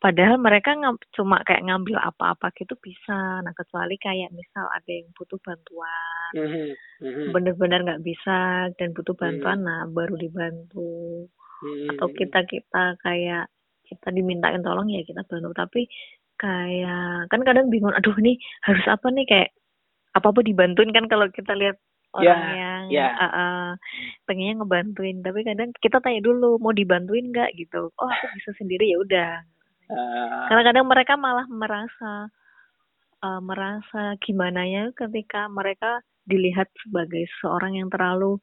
Padahal 0.00 0.40
mereka 0.40 0.72
cuma 1.12 1.44
kayak 1.44 1.68
ngambil 1.68 2.00
apa-apa 2.00 2.48
gitu 2.56 2.72
bisa. 2.80 3.44
Nah 3.44 3.52
kecuali 3.52 4.00
kayak 4.00 4.32
misal 4.32 4.64
ada 4.72 4.88
yang 4.88 5.12
butuh 5.12 5.36
bantuan, 5.44 6.32
mm 6.34 6.48
-hmm. 7.04 7.28
bener-bener 7.36 7.84
nggak 7.84 8.02
bisa 8.02 8.72
dan 8.80 8.96
butuh 8.96 9.12
mm-hmm. 9.12 9.44
bantuan, 9.44 9.58
mm 9.60 9.64
-hmm. 9.68 9.76
nah 9.76 9.80
baru 9.92 10.14
dibantu. 10.16 11.28
Mm 11.60 11.68
-hmm. 11.68 11.88
Atau 11.94 12.08
kita 12.16 12.40
kita 12.48 12.84
kayak 13.04 13.46
kita 13.84 14.08
dimintain 14.12 14.64
tolong 14.64 14.88
ya 14.88 15.04
kita 15.04 15.20
bantu. 15.28 15.52
Tapi 15.52 15.84
kayak 16.40 17.28
kan 17.28 17.40
kadang 17.44 17.68
bingung, 17.68 17.92
aduh 17.92 18.16
nih 18.16 18.40
harus 18.64 18.86
apa 18.88 19.12
nih 19.12 19.28
kayak 19.28 19.50
apa 20.18 20.34
apa 20.34 20.40
dibantuin 20.42 20.90
kan 20.90 21.06
kalau 21.06 21.30
kita 21.30 21.54
lihat 21.54 21.78
orang 22.16 22.40
yeah, 22.40 22.56
yang 22.56 22.82
yeah. 22.88 23.12
Uh, 23.16 23.26
uh, 23.28 23.66
pengennya 24.24 24.64
ngebantuin. 24.64 25.20
Tapi 25.20 25.44
kadang 25.44 25.70
kita 25.78 26.00
tanya 26.00 26.20
dulu 26.24 26.56
mau 26.60 26.72
dibantuin 26.72 27.28
nggak? 27.28 27.52
Gitu. 27.58 27.92
Oh 27.92 28.08
aku 28.08 28.26
bisa 28.40 28.50
sendiri. 28.56 28.88
Ya 28.88 28.98
udah. 29.00 29.32
Uh, 29.88 30.44
karena 30.52 30.62
kadang 30.72 30.86
mereka 30.88 31.14
malah 31.16 31.46
merasa 31.48 32.28
uh, 33.24 33.40
merasa 33.40 34.16
gimana 34.20 34.64
ya 34.68 34.84
ketika 34.92 35.48
mereka 35.48 36.04
dilihat 36.28 36.68
sebagai 36.84 37.24
seorang 37.40 37.80
yang 37.80 37.88
terlalu 37.88 38.40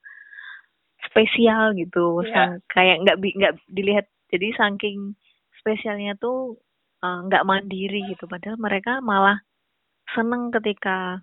spesial 1.10 1.74
gitu. 1.78 2.26
Yeah. 2.26 2.34
sang 2.34 2.52
kayak 2.70 2.98
nggak 3.06 3.18
nggak 3.22 3.54
dilihat. 3.70 4.06
Jadi 4.34 4.48
saking 4.58 5.14
spesialnya 5.62 6.18
tuh 6.18 6.58
nggak 7.02 7.46
uh, 7.46 7.48
mandiri 7.48 8.06
gitu. 8.14 8.26
Padahal 8.30 8.58
mereka 8.58 9.02
malah 9.02 9.38
seneng 10.14 10.54
ketika 10.54 11.22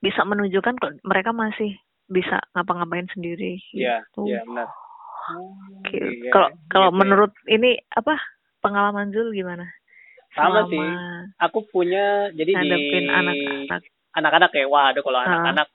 bisa 0.00 0.22
menunjukkan 0.22 0.76
kok 0.76 0.92
mereka 1.02 1.30
masih 1.32 1.76
bisa 2.06 2.38
ngapa-ngapain 2.54 3.08
sendiri. 3.10 3.58
Iya, 3.74 4.04
gitu. 4.10 4.30
iya 4.30 4.40
benar. 4.46 4.68
Gitu. 5.90 6.30
Kalau 6.30 6.48
iya, 6.50 6.58
kalau 6.70 6.88
menurut 6.94 7.32
ini 7.50 7.80
apa 7.90 8.14
pengalaman 8.62 9.10
Zul 9.10 9.34
gimana? 9.34 9.66
Sama 10.36 10.68
sih. 10.68 10.78
Aku 11.42 11.66
punya 11.72 12.30
jadi 12.30 12.52
di 12.52 12.68
anak-anak. 13.08 13.82
Anak-anak 14.16 14.50
ya, 14.56 14.64
wah 14.68 14.92
ada 14.92 15.00
kalau 15.04 15.20
anak-anak 15.20 15.68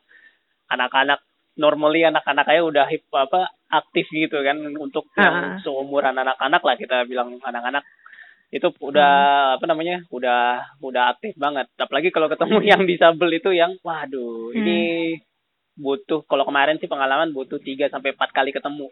anak-anak 0.72 1.20
normally 1.60 2.08
anak-anak 2.08 2.48
kayak 2.48 2.64
udah 2.64 2.86
hip 2.88 3.04
apa 3.12 3.52
aktif 3.68 4.08
gitu 4.08 4.40
kan 4.40 4.56
untuk 4.80 5.12
uh. 5.14 5.20
yang 5.20 5.36
seumuran 5.60 6.16
anak-anak 6.16 6.62
lah 6.64 6.76
kita 6.80 7.04
bilang 7.06 7.38
anak-anak 7.44 7.84
itu 8.52 8.68
udah 8.84 9.14
hmm. 9.16 9.56
apa 9.58 9.66
namanya 9.72 9.96
udah 10.12 10.76
udah 10.84 11.16
aktif 11.16 11.32
banget 11.40 11.72
apalagi 11.80 12.12
kalau 12.12 12.28
ketemu 12.28 12.60
hmm. 12.60 12.68
yang 12.68 12.82
disabel 12.84 13.30
itu 13.32 13.50
yang 13.56 13.80
waduh 13.80 14.52
hmm. 14.52 14.60
ini 14.60 14.80
butuh 15.80 16.28
kalau 16.28 16.44
kemarin 16.44 16.76
sih 16.76 16.92
pengalaman 16.92 17.32
butuh 17.32 17.64
tiga 17.64 17.88
sampai 17.88 18.12
empat 18.12 18.36
kali 18.36 18.52
ketemu 18.52 18.92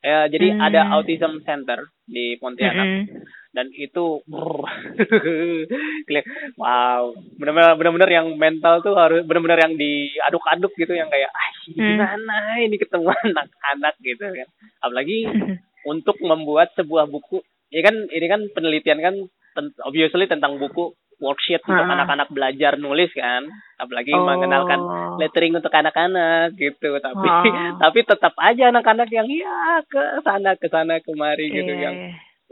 ya 0.00 0.32
jadi 0.32 0.56
hmm. 0.56 0.60
ada 0.64 0.80
autism 0.96 1.44
center 1.44 1.92
di 2.08 2.40
Pontianak 2.40 2.88
hmm. 2.88 3.04
dan 3.52 3.68
itu 3.76 4.24
wow 6.60 7.12
benar-benar 7.36 7.76
benar-benar 7.76 8.08
yang 8.08 8.32
mental 8.40 8.80
tuh 8.80 8.96
harus 8.96 9.28
benar-benar 9.28 9.60
yang 9.60 9.76
diaduk-aduk 9.76 10.72
gitu 10.80 10.96
yang 10.96 11.12
kayak 11.12 11.28
ah 11.28 11.52
hmm. 11.68 11.76
gimana 11.76 12.36
ini 12.64 12.80
ketemu 12.80 13.12
anak-anak 13.28 13.94
gitu 14.00 14.24
kan 14.24 14.48
apalagi 14.80 15.28
untuk 15.92 16.16
membuat 16.24 16.72
sebuah 16.80 17.12
buku 17.12 17.44
ini 17.72 17.82
kan 17.82 17.96
ini 18.10 18.26
kan 18.26 18.40
penelitian 18.54 19.00
kan 19.02 19.14
obviously 19.82 20.28
tentang 20.28 20.60
buku 20.60 20.94
worksheet 21.16 21.64
untuk 21.64 21.88
anak-anak 21.88 22.28
belajar 22.28 22.76
nulis 22.76 23.08
kan 23.16 23.48
apalagi 23.80 24.12
oh. 24.12 24.20
mengenalkan 24.20 24.80
lettering 25.16 25.56
untuk 25.56 25.72
anak-anak 25.72 26.52
gitu 26.60 26.92
tapi 27.00 27.28
oh. 27.28 27.44
tapi 27.82 27.98
tetap 28.04 28.36
aja 28.36 28.68
anak-anak 28.68 29.08
yang 29.08 29.24
ya 29.28 29.80
ke 29.88 30.20
sana 30.20 30.52
ke 30.60 30.68
sana 30.68 31.00
kemari 31.00 31.48
gitu 31.48 31.72
yeah. 31.72 31.88
yang 31.88 31.96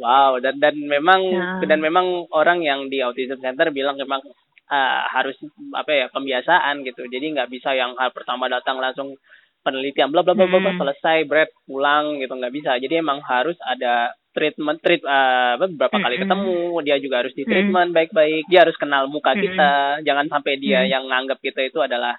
wow 0.01 0.41
dan 0.41 0.57
dan 0.57 0.75
memang 0.81 1.21
yeah. 1.29 1.61
dan 1.69 1.81
memang 1.85 2.25
orang 2.33 2.65
yang 2.65 2.89
di 2.89 3.05
autism 3.05 3.37
center 3.37 3.69
bilang 3.69 4.01
memang 4.01 4.25
uh, 4.73 5.01
harus 5.13 5.37
apa 5.77 5.93
ya 5.93 6.07
pembiasaan 6.09 6.89
gitu 6.89 7.05
jadi 7.05 7.37
nggak 7.37 7.53
bisa 7.53 7.77
yang 7.77 7.93
hal 8.01 8.17
pertama 8.17 8.49
datang 8.49 8.81
langsung 8.81 9.13
penelitian 9.61 10.09
bla 10.09 10.25
bla 10.25 10.33
bla 10.33 10.49
bla 10.49 10.73
hmm. 10.73 10.81
selesai 10.81 11.29
bread 11.29 11.53
pulang 11.69 12.17
gitu 12.17 12.33
nggak 12.33 12.53
bisa 12.53 12.81
jadi 12.81 13.05
emang 13.05 13.21
harus 13.25 13.57
ada 13.61 14.13
treatment 14.35 14.83
treat 14.83 15.01
uh, 15.07 15.55
beberapa 15.63 15.97
kali 16.03 16.19
ketemu 16.19 16.83
dia 16.83 16.99
juga 16.99 17.23
harus 17.23 17.33
di 17.39 17.47
treatment 17.47 17.95
baik-baik 17.95 18.45
dia 18.51 18.67
harus 18.67 18.75
kenal 18.75 19.07
muka 19.07 19.33
kita 19.39 20.03
jangan 20.03 20.27
sampai 20.27 20.59
dia 20.59 20.83
yang 20.85 21.07
nganggap 21.07 21.39
kita 21.39 21.63
itu 21.63 21.79
adalah 21.79 22.19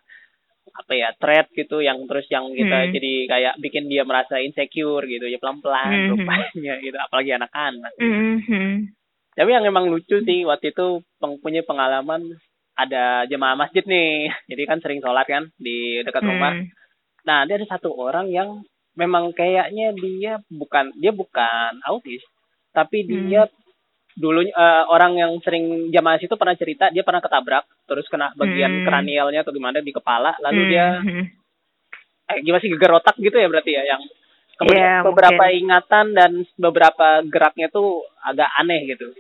apa 0.76 0.92
ya 0.98 1.14
threat 1.22 1.48
gitu 1.54 1.80
yang 1.80 2.04
terus 2.10 2.26
yang 2.28 2.50
kita 2.52 2.90
jadi 2.90 3.14
kayak 3.30 3.54
bikin 3.62 3.86
dia 3.86 4.02
merasa 4.02 4.42
insecure 4.42 5.06
gitu 5.06 5.30
ya 5.30 5.38
pelan-pelan 5.38 6.10
rupanya 6.12 6.74
gitu 6.82 6.98
apalagi 6.98 7.32
anak-anak 7.38 7.94
tapi 9.36 9.50
yang 9.52 9.68
emang 9.68 9.92
lucu 9.92 10.24
sih 10.24 10.48
waktu 10.48 10.72
itu 10.72 11.04
punya 11.44 11.62
pengalaman 11.68 12.40
ada 12.76 13.24
jemaah 13.30 13.56
masjid 13.56 13.84
nih 13.88 14.32
jadi 14.52 14.62
kan 14.68 14.80
sering 14.84 15.00
sholat 15.00 15.28
kan 15.28 15.48
di 15.56 16.04
dekat 16.04 16.24
rumah. 16.24 16.60
Hmm. 16.60 16.68
nah 17.24 17.48
dia 17.48 17.56
ada 17.62 17.68
satu 17.70 17.96
orang 17.96 18.28
yang 18.32 18.64
memang 18.96 19.32
kayaknya 19.32 19.92
dia 19.94 20.34
bukan 20.48 20.92
dia 20.96 21.12
bukan 21.12 21.80
autis 21.84 22.24
tapi 22.72 23.04
Hmm. 23.04 23.12
dia 23.28 23.42
dulunya 24.16 24.52
eh, 24.52 24.84
orang 24.88 25.16
yang 25.16 25.32
sering 25.44 25.92
jamaah 25.92 26.16
situ 26.16 26.36
pernah 26.36 26.56
cerita 26.56 26.88
dia 26.88 27.04
pernah 27.04 27.20
ketabrak 27.20 27.68
terus 27.84 28.08
kena 28.08 28.32
bagian 28.34 28.80
Hmm. 28.80 28.84
kranialnya 28.84 29.44
atau 29.44 29.52
gimana 29.52 29.80
di 29.80 29.92
kepala 29.92 30.36
lalu 30.40 30.62
Hmm. 30.62 30.72
dia 30.72 30.88
Hmm. 30.98 31.26
eh, 32.32 32.40
gimana 32.42 32.64
sih 32.64 32.72
gegar 32.72 32.96
otak 32.96 33.16
gitu 33.18 33.36
ya 33.36 33.46
berarti 33.46 33.72
ya 33.72 33.84
yang 33.86 34.02
kemudian 34.56 34.82
Iya, 34.82 35.04
beberapa 35.04 35.44
mungkin. 35.46 35.60
ingatan 35.62 36.06
dan 36.16 36.32
beberapa 36.56 37.08
geraknya 37.28 37.68
tuh 37.68 38.08
agak 38.24 38.48
aneh 38.56 38.88
gitu 38.88 39.12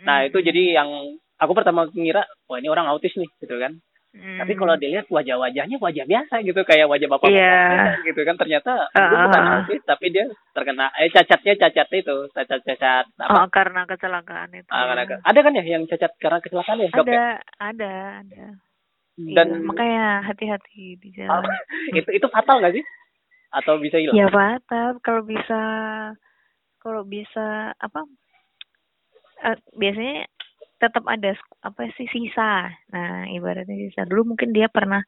nah 0.00 0.24
itu 0.24 0.40
jadi 0.40 0.80
yang 0.80 0.88
aku 1.36 1.52
pertama 1.52 1.84
ngira 1.88 2.24
wah 2.44 2.56
ini 2.56 2.68
orang 2.68 2.88
autis 2.88 3.12
nih 3.16 3.28
gitu 3.36 3.56
kan 3.56 3.80
Hmm. 4.14 4.38
tapi 4.38 4.54
kalau 4.54 4.78
dilihat 4.78 5.10
wajah-wajahnya 5.10 5.74
wajah 5.76 6.06
biasa 6.06 6.38
gitu 6.40 6.62
kayak 6.62 6.86
wajah 6.86 7.10
bapak 7.10 7.28
Iya. 7.28 7.98
gitu 8.06 8.22
kan 8.22 8.38
ternyata 8.38 8.86
Ah, 8.88 9.10
dia 9.10 9.18
bukan 9.20 9.42
autis 9.52 9.82
tapi 9.82 10.06
dia 10.08 10.24
terkena 10.54 10.86
eh 10.94 11.10
cacatnya 11.10 11.58
cacat 11.58 11.88
itu 11.92 12.16
cacat 12.30 12.60
cacat 12.62 13.04
apa 13.16 13.34
Oh, 13.36 13.46
karena 13.48 13.82
kecelakaan 13.84 14.54
itu. 14.54 14.70
Ah, 14.70 14.86
ya. 14.86 15.02
karena- 15.02 15.18
ada 15.20 15.38
kan 15.40 15.52
ya 15.52 15.64
yang 15.64 15.82
cacat 15.84 16.14
karena 16.16 16.38
kecelakaan 16.38 16.78
ya 16.78 16.88
dok 16.88 17.04
ya? 17.04 17.10
ada, 17.10 17.22
ada, 17.60 17.92
ada. 18.22 18.46
dan 19.18 19.46
Iya, 19.50 19.66
makanya 19.66 20.06
hati-hati 20.24 20.94
di 20.94 21.08
Oh, 21.26 21.42
jalan. 21.42 21.50
itu 21.98 22.10
itu 22.12 22.26
fatal 22.28 22.62
nggak 22.62 22.74
sih 22.74 22.84
atau 23.50 23.78
bisa 23.78 23.98
hilang 23.98 24.14
Ya 24.14 24.26
Pak, 24.26 24.62
kalau 25.00 25.22
bisa 25.22 25.60
kalau 26.78 27.02
bisa 27.02 27.46
apa 27.74 28.06
eh, 29.42 29.58
biasanya 29.72 30.30
tetap 30.84 31.04
ada 31.08 31.32
apa 31.64 31.82
sih 31.96 32.08
sisa. 32.12 32.68
Nah, 32.92 33.24
ibaratnya 33.32 33.76
sisa. 33.76 34.04
Dulu 34.04 34.34
mungkin 34.34 34.52
dia 34.52 34.68
pernah 34.68 35.00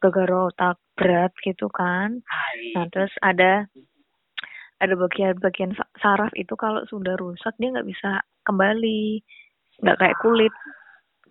gagal 0.00 0.54
otak 0.54 0.78
berat 0.96 1.32
gitu 1.44 1.68
kan. 1.68 2.22
Hai. 2.24 2.72
Nah, 2.78 2.86
terus 2.88 3.12
ada 3.20 3.66
ada 4.78 4.94
bagian-bagian 4.94 5.74
sa- 5.74 5.90
saraf 5.98 6.30
itu 6.38 6.54
kalau 6.54 6.86
sudah 6.86 7.18
rusak 7.18 7.52
dia 7.58 7.74
nggak 7.74 7.88
bisa 7.88 8.22
kembali. 8.46 9.20
Nggak 9.82 9.98
kayak 9.98 10.18
kulit. 10.22 10.54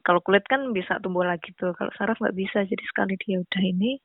Kalau 0.03 0.23
kulit 0.23 0.43
kan 0.47 0.71
bisa 0.71 0.99
tumbuh 1.03 1.23
lagi 1.23 1.51
tuh. 1.55 1.73
Kalau 1.75 1.91
saraf 1.95 2.19
nggak 2.19 2.37
bisa. 2.37 2.63
Jadi 2.63 2.83
sekali 2.87 3.15
dia 3.19 3.39
udah 3.39 3.63
ini 3.63 3.99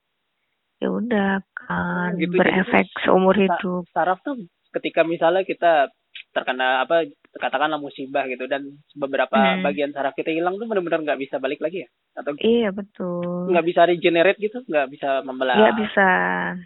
ya 0.83 0.89
udah 0.91 1.33
kan 1.55 2.19
gitu. 2.19 2.35
Berefek 2.35 2.91
tuh 2.91 3.03
seumur 3.07 3.39
hidup. 3.39 3.87
saraf 3.95 4.19
tuh 4.27 4.35
ketika 4.75 5.07
misalnya 5.07 5.47
kita 5.47 5.95
terkena 6.35 6.83
apa 6.83 7.07
katakanlah 7.33 7.81
musibah 7.81 8.29
gitu 8.29 8.45
dan 8.45 8.69
beberapa 8.93 9.33
Hmm. 9.33 9.65
bagian 9.65 9.89
saraf 9.91 10.13
kita 10.13 10.29
hilang 10.29 10.57
tuh 10.57 10.69
benar-benar 10.69 11.01
nggak 11.03 11.21
bisa 11.21 11.37
balik 11.37 11.59
lagi 11.59 11.85
ya 11.85 11.89
atau 12.13 12.37
Iya 12.37 12.69
betul. 12.71 13.49
nggak 13.49 13.67
bisa 13.67 13.81
regenerate 13.85 14.37
gitu 14.37 14.61
nggak 14.63 14.89
bisa 14.89 15.25
membelah 15.25 15.57
Nggak 15.57 15.77
bisa. 15.81 16.09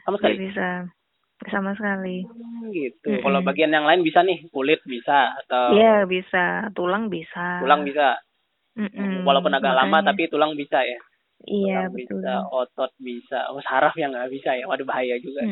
sama 0.03 0.17
sekali 0.19 0.37
bisa. 0.43 0.69
Nggak 1.37 1.53
sama 1.53 1.71
sekali. 1.75 2.17
Hmm, 2.27 2.67
gitu 2.73 3.09
Mm-mm. 3.09 3.23
kalau 3.23 3.41
bagian 3.41 3.71
yang 3.71 3.87
lain 3.87 4.03
bisa 4.03 4.21
nih 4.21 4.43
kulit 4.51 4.83
bisa 4.83 5.31
atau 5.45 5.71
Iya 5.73 6.03
bisa. 6.03 6.67
Tulang 6.73 7.07
bisa. 7.07 7.63
tulang 7.63 7.87
bisa 7.87 8.19
Mm-mm, 8.77 9.25
walaupun 9.25 9.55
agak 9.55 9.73
lama 9.73 9.89
makanya. 10.03 10.13
tapi 10.13 10.29
tulang 10.29 10.53
bisa 10.53 10.83
ya 10.83 10.99
Iya 11.47 11.89
tulang 11.89 11.95
betul. 11.95 12.21
bisa 12.21 12.33
otot 12.51 12.91
bisa 12.99 13.39
oh 13.49 13.63
saraf 13.63 13.95
yang 13.95 14.13
nggak 14.13 14.29
bisa 14.29 14.53
ya 14.53 14.67
waduh 14.67 14.85
bahaya 14.85 15.17
juga. 15.17 15.47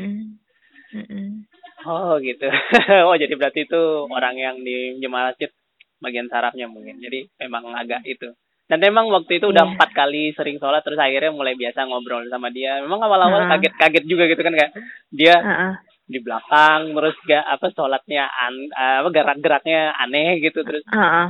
Mm-mm. 0.93 1.45
Oh 1.85 2.17
gitu 2.19 2.49
oh 3.09 3.15
jadi 3.15 3.33
berarti 3.33 3.65
itu 3.65 3.83
orang 4.07 4.35
yang 4.35 4.57
di 4.59 4.99
jemaah 4.99 5.31
masjid 5.31 5.51
bagian 5.99 6.27
sarafnya 6.27 6.67
mungkin 6.67 6.99
jadi 6.99 7.25
memang 7.39 7.73
agak 7.73 8.05
itu 8.05 8.33
dan 8.65 8.79
memang 8.79 9.09
waktu 9.09 9.39
itu 9.39 9.47
udah 9.47 9.61
Iya. 9.63 9.71
empat 9.71 9.91
kali 9.93 10.33
sering 10.33 10.57
sholat 10.57 10.81
terus 10.81 10.97
akhirnya 10.97 11.29
mulai 11.31 11.53
biasa 11.53 11.85
ngobrol 11.85 12.25
sama 12.27 12.49
dia 12.49 12.81
memang 12.81 12.97
awal-awal 12.99 13.45
kaget-kaget 13.47 14.05
juga 14.05 14.25
gitu 14.25 14.41
kan 14.41 14.53
kayak 14.53 14.73
dia 15.11 15.37
Ah, 15.37 15.53
ah. 15.69 15.73
di 16.05 16.19
belakang 16.19 16.93
terus 16.93 17.17
gak 17.25 17.45
apa 17.47 17.67
sholatnya 17.71 18.25
an 18.25 18.55
apa 18.73 19.09
gerak-geraknya 19.11 19.93
aneh 19.95 20.41
gitu 20.41 20.61
terus 20.61 20.81
Ah, 20.89 21.05
ah. 21.25 21.29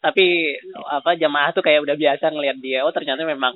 tapi 0.00 0.58
apa 0.84 1.14
jamaah 1.14 1.50
tuh 1.50 1.62
kayak 1.62 1.82
udah 1.82 1.94
biasa 1.94 2.24
ngelihat 2.28 2.58
dia 2.58 2.82
oh 2.82 2.90
ternyata 2.90 3.22
memang 3.22 3.54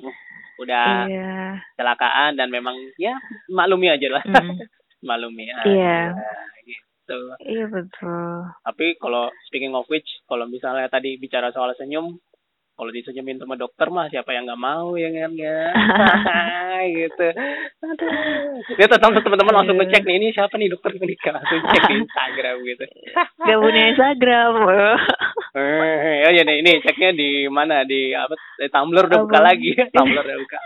udah 0.57 0.87
Iya. 1.05 1.59
kecelakaan 1.73 2.33
dan 2.33 2.47
memang 2.47 2.73
ya 2.97 3.13
maklumi 3.47 3.87
aja 3.87 4.07
lah 4.09 4.23
Mm. 4.23 4.55
Maklumi 5.01 5.49
aja 5.49 5.67
Iya. 5.67 5.99
gitu. 6.63 7.19
Iya 7.39 7.65
betul. 7.71 8.51
tapi 8.61 8.99
kalau 8.99 9.31
speaking 9.47 9.71
of 9.73 9.87
which 9.87 10.07
kalau 10.27 10.43
misalnya 10.43 10.87
tadi 10.87 11.15
bicara 11.15 11.49
soal 11.51 11.71
senyum 11.73 12.19
kalau 12.77 12.93
disenyumin 12.93 13.41
sama 13.41 13.57
dokter 13.57 13.89
mah 13.89 14.05
siapa 14.05 14.37
yang 14.37 14.45
nggak 14.45 14.61
mau 14.61 14.93
ya 14.93 15.09
kan 15.09 15.33
ya? 15.33 15.59
Gitu. 16.93 17.27
Dia 18.77 18.85
tetap 18.85 19.09
teman-teman 19.09 19.49
langsung 19.49 19.81
ngecek 19.81 20.05
nih 20.05 20.15
ini 20.21 20.27
siapa 20.29 20.61
nih 20.61 20.69
dokter 20.69 20.93
ini? 20.93 21.17
Langsung 21.17 21.57
cek 21.57 21.83
di 21.89 21.95
Instagram 22.05 22.57
gitu. 22.61 22.85
Gak 23.41 23.57
punya 23.57 23.83
Instagram. 23.91 24.53
Eh, 25.57 26.21
oh 26.21 26.31
ya 26.37 26.45
nih, 26.45 26.61
ini 26.61 26.77
ceknya 26.85 27.17
di 27.17 27.49
mana? 27.49 27.81
Di 27.81 28.13
apa? 28.13 28.37
Di 28.61 28.69
Tumblr 28.69 29.09
udah 29.09 29.25
buka 29.25 29.41
lagi. 29.41 29.73
Tumblr 29.97 30.21
udah 30.21 30.37
buka 30.37 30.59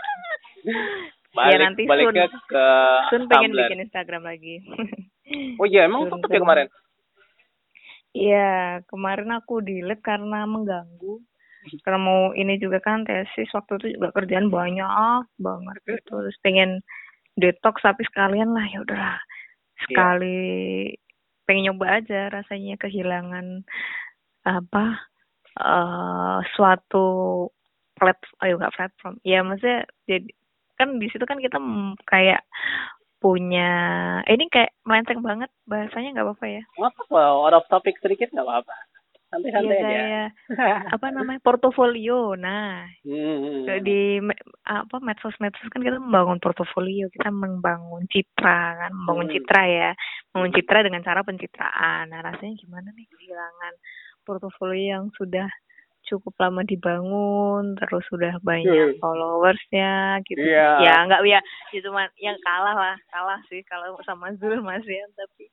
balik 1.32 1.54
Ya, 1.56 1.58
nanti 1.64 1.82
baliknya 1.88 2.28
Sun. 2.28 2.42
ke 2.52 2.66
Sun 3.10 3.24
pengen 3.32 3.52
Tumblr 3.56 3.68
bikin 3.68 3.84
Instagram 3.88 4.24
lagi. 4.28 4.56
oh 5.60 5.68
iya 5.68 5.88
emang 5.88 6.08
Sun 6.08 6.20
tutup 6.20 6.30
ya 6.32 6.42
kemarin 6.44 6.68
Iya, 8.12 8.84
kemarin 8.92 9.32
aku 9.40 9.64
delete 9.64 10.04
karena 10.04 10.44
mengganggu. 10.44 11.24
Karena 11.88 12.00
mau 12.02 12.36
ini 12.36 12.60
juga 12.60 12.84
kan 12.84 13.08
tesis 13.08 13.48
waktu 13.56 13.80
itu 13.80 13.88
juga 13.96 14.12
kerjaan 14.12 14.52
banyak 14.52 15.24
banget 15.40 15.76
gitu. 15.88 16.20
Terus 16.20 16.38
pengen 16.44 16.84
detox 17.40 17.80
tapi 17.80 18.04
sekalian 18.04 18.52
lah 18.52 18.68
ya 18.68 18.84
udahlah. 18.84 19.20
Sekali 19.88 20.92
pengen 21.48 21.72
nyoba 21.72 22.04
aja 22.04 22.28
rasanya 22.34 22.76
kehilangan 22.82 23.64
apa 24.44 24.86
eh 25.62 26.40
suatu 26.58 27.06
platform, 27.96 28.38
ayo 28.44 28.54
nggak 28.60 28.76
platform. 28.76 29.16
Ya 29.24 29.40
maksudnya 29.46 29.88
jadi 30.10 30.28
kan 30.82 30.90
di 30.98 31.08
situ 31.14 31.24
kan 31.30 31.38
kita 31.38 31.62
kayak 32.10 32.42
punya 33.22 33.70
eh, 34.26 34.34
ini 34.34 34.50
kayak 34.50 34.74
melenceng 34.82 35.22
banget 35.22 35.54
bahasanya 35.70 36.18
nggak 36.18 36.26
apa-apa 36.26 36.46
ya 36.50 36.64
nggak 36.74 36.92
apa-apa 36.98 37.20
out 37.46 37.54
of 37.54 37.66
topic 37.70 37.94
sedikit 38.02 38.34
nggak 38.34 38.46
apa-apa 38.50 38.74
santai-santai 39.32 39.78
Iya 39.80 39.80
aja 39.80 40.04
kayak 40.60 40.82
apa 40.92 41.08
namanya 41.16 41.40
portofolio. 41.40 42.36
Nah 42.36 42.84
Hmm. 43.08 43.64
di 43.80 44.20
apa 44.68 45.00
medsos 45.00 45.32
medsos 45.40 45.72
kan 45.72 45.80
kita 45.80 45.96
membangun 46.04 46.36
portofolio, 46.44 47.08
kita 47.08 47.32
membangun 47.32 48.04
citra 48.12 48.76
kan, 48.76 48.92
membangun 48.92 49.32
Hmm. 49.32 49.34
citra 49.40 49.62
ya, 49.72 49.90
membangun 50.36 50.56
citra 50.60 50.80
dengan 50.84 51.02
cara 51.08 51.24
pencitraan. 51.24 52.12
Nah 52.12 52.20
rasanya 52.28 52.60
gimana 52.60 52.92
nih 52.92 53.08
kehilangan 53.08 53.74
portofolio 54.28 55.00
yang 55.00 55.06
sudah 55.16 55.48
cukup 56.12 56.36
lama 56.38 56.62
dibangun, 56.62 57.80
terus 57.80 58.04
sudah 58.06 58.36
banyak 58.42 58.68
Hmm. 58.92 59.00
followersnya 59.00 60.20
gitu. 60.28 60.44
Iya. 60.44 60.84
Ya 60.84 60.96
nggak 61.08 61.22
ya, 61.24 61.40
ya 61.72 61.80
cuma 61.82 62.06
yang 62.20 62.36
kalah 62.42 62.76
lah, 62.76 62.96
kalah 63.08 63.40
sih 63.48 63.64
kalau 63.64 63.96
sama 64.04 64.36
Zul 64.36 64.60
Mas 64.60 64.84
ya, 64.84 65.08
tapi 65.16 65.48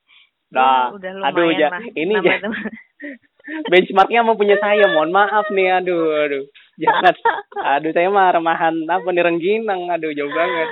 Nah, 0.49 0.89
ya 0.91 0.97
udah 0.97 1.11
aduh, 1.29 1.45
lumayan 1.45 1.61
ja, 1.61 1.69
lah. 1.71 1.83
ini 1.93 2.15
teman- 2.19 2.73
benchmarknya 3.69 4.21
mau 4.21 4.33
punya 4.33 4.57
saya 4.59 4.89
mohon 4.89 5.09
maaf 5.09 5.49
nih 5.49 5.77
aduh 5.77 6.25
aduh 6.25 6.45
jangan 6.77 7.15
aduh 7.77 7.93
saya 7.93 8.09
mah 8.09 8.33
remahan 8.33 8.75
apa 8.85 9.09
nih 9.09 9.25
rengginang 9.25 9.89
aduh 9.89 10.13
jauh 10.13 10.29
banget 10.29 10.69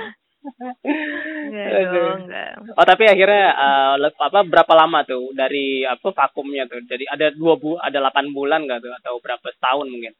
Enggak 1.43 1.67
Aduh. 1.67 1.91
dong, 1.91 2.19
enggak. 2.27 2.51
Oh 2.77 2.85
tapi 2.85 3.03
akhirnya 3.05 3.45
le- 3.97 4.15
apa 4.19 4.39
berapa 4.47 4.73
lama 4.73 4.99
tuh 5.03 5.33
dari 5.33 5.83
apa 5.83 6.07
vakumnya 6.13 6.63
tuh? 6.65 6.81
Jadi 6.85 7.03
ada 7.09 7.27
dua 7.33 7.53
bu 7.59 7.75
ada 7.77 7.97
8 7.99 8.31
bulan 8.31 8.63
nggak 8.65 8.79
tuh 8.81 8.93
atau 9.03 9.13
berapa 9.19 9.47
setahun 9.53 9.87
mungkin? 9.87 10.13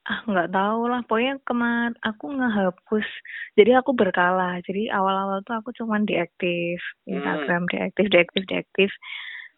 ah 0.00 0.24
nggak 0.26 0.50
tahu 0.50 0.80
lah 0.90 1.04
pokoknya 1.04 1.38
kemarin 1.44 1.92
aku 2.02 2.32
ngehapus 2.32 3.06
jadi 3.54 3.78
aku 3.78 3.92
berkala 3.94 4.58
jadi 4.64 4.90
awal-awal 4.90 5.44
tuh 5.44 5.60
aku 5.60 5.70
cuman 5.76 6.08
diaktif 6.08 6.80
Hmm. 7.04 7.20
Instagram 7.20 7.68
diaktif 7.68 8.08
diaktif 8.08 8.42
diaktif 8.48 8.90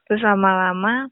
terus 0.05 0.21
lama-lama 0.21 1.09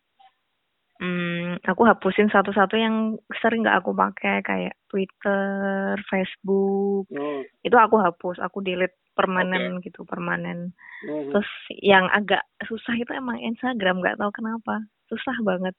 hmm, 1.00 1.64
aku 1.64 1.82
hapusin 1.88 2.28
satu-satu 2.28 2.76
yang 2.76 3.16
sering 3.40 3.64
nggak 3.64 3.80
aku 3.82 3.90
pakai 3.96 4.44
kayak 4.44 4.74
Twitter 4.86 5.96
Facebook. 6.06 7.08
Hmm. 7.08 7.42
itu 7.64 7.76
aku 7.76 7.96
hapus 7.98 8.38
aku 8.44 8.60
delete 8.60 9.00
permanen 9.16 9.80
gitu 9.80 10.04
permanen. 10.04 10.76
Hmm. 11.00 11.32
terus 11.32 11.48
yang 11.80 12.04
agak 12.12 12.44
susah 12.68 12.92
itu 12.92 13.08
emang 13.16 13.40
Instagram 13.40 14.04
nggak 14.04 14.20
tahu 14.20 14.30
kenapa. 14.30 14.84
Susah 15.08 15.36
banget. 15.42 15.74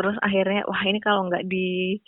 Terus 0.00 0.16
akhirnya 0.24 0.64
wah 0.64 0.82
ini 0.88 0.98
kalau 1.04 1.28
nggak 1.28 1.44
di 1.44 2.00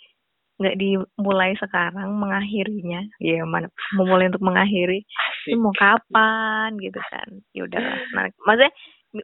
nggak 0.57 0.77
dimulai 0.77 1.53
sekarang 1.61 2.17
mengakhirinya. 2.17 3.05
Ya 3.21 3.45
mana 3.45 3.69
memulai 3.93 4.33
untuk 4.33 4.45
mengakhiri. 4.45 5.05
Ini 5.49 5.57
mau 5.61 5.73
kapan 5.77 6.81
gitu 6.81 6.97
kan. 6.97 7.29
Ya 7.53 7.69
udahlah 7.69 8.01
nah 8.17 8.25
maksudnya 8.49 8.73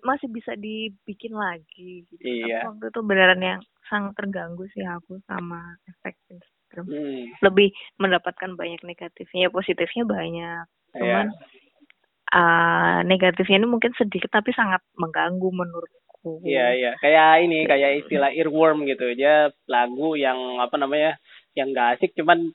masih 0.05 0.29
bisa 0.29 0.53
dibikin 0.53 1.33
lagi 1.33 2.05
gitu 2.13 2.21
Iya. 2.21 2.61
Tapi 2.61 2.67
waktu 2.69 2.85
itu 2.93 3.01
beneran 3.01 3.41
yang 3.41 3.61
sangat 3.89 4.13
terganggu 4.15 4.69
sih 4.71 4.85
aku 4.85 5.17
sama 5.25 5.75
efek 5.89 6.15
Instagram 6.29 6.85
hmm. 6.87 7.41
lebih 7.41 7.73
mendapatkan 7.97 8.53
banyak 8.53 8.79
negatifnya 8.85 9.49
ya 9.49 9.51
positifnya 9.51 10.05
banyak 10.05 10.63
iya. 10.69 10.93
cuman 10.93 11.27
yeah. 11.33 12.37
uh, 12.37 12.99
negatifnya 13.03 13.65
ini 13.65 13.67
mungkin 13.67 13.91
sedikit 13.97 14.29
tapi 14.29 14.53
sangat 14.53 14.85
mengganggu 14.93 15.49
menurutku 15.49 16.45
iya 16.45 16.77
iya 16.77 16.91
kayak 17.01 17.49
ini 17.49 17.65
kayak 17.65 18.05
istilah 18.05 18.29
earworm 18.29 18.85
gitu 18.85 19.09
aja 19.09 19.49
lagu 19.65 20.13
yang 20.13 20.61
apa 20.61 20.77
namanya 20.77 21.17
yang 21.57 21.73
gak 21.73 21.97
asik 21.97 22.13
cuman 22.13 22.53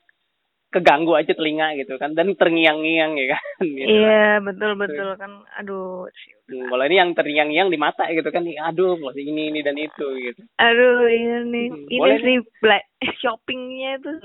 keganggu 0.75 1.15
aja 1.15 1.31
telinga 1.31 1.71
gitu 1.79 1.95
kan. 1.95 2.11
Dan 2.11 2.35
terngiang-ngiang 2.35 3.15
ya 3.15 3.27
kan. 3.31 3.43
Gitu. 3.75 3.87
iya 3.87 4.43
betul 4.43 4.75
betul 4.75 5.15
kan. 5.15 5.43
Aduh 5.59 6.11
hmm, 6.51 6.67
kalau 6.67 6.83
ini 6.87 6.95
yang 6.99 7.11
terngiang-ngiang 7.15 7.71
di 7.71 7.79
mata 7.79 8.03
gitu 8.11 8.27
kan. 8.27 8.43
Aduh 8.43 8.99
masih 8.99 9.23
ini 9.23 9.55
ini 9.55 9.59
dan 9.63 9.79
itu 9.79 10.05
gitu. 10.19 10.41
Aduh 10.59 11.07
ini 11.07 11.35
nih. 11.47 11.67
Hmm, 11.71 11.87
ini 11.87 11.99
boleh 11.99 12.17
sih 12.19 12.37
black 12.59 12.83
shoppingnya 13.23 14.03
itu. 14.03 14.11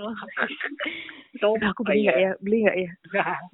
So, 1.39 1.55
aku 1.57 1.87
beli 1.87 2.11
nggak 2.11 2.19
iya. 2.19 2.35
ya? 2.35 2.43
Beli 2.43 2.67
nggak 2.67 2.77
ya? 2.77 2.91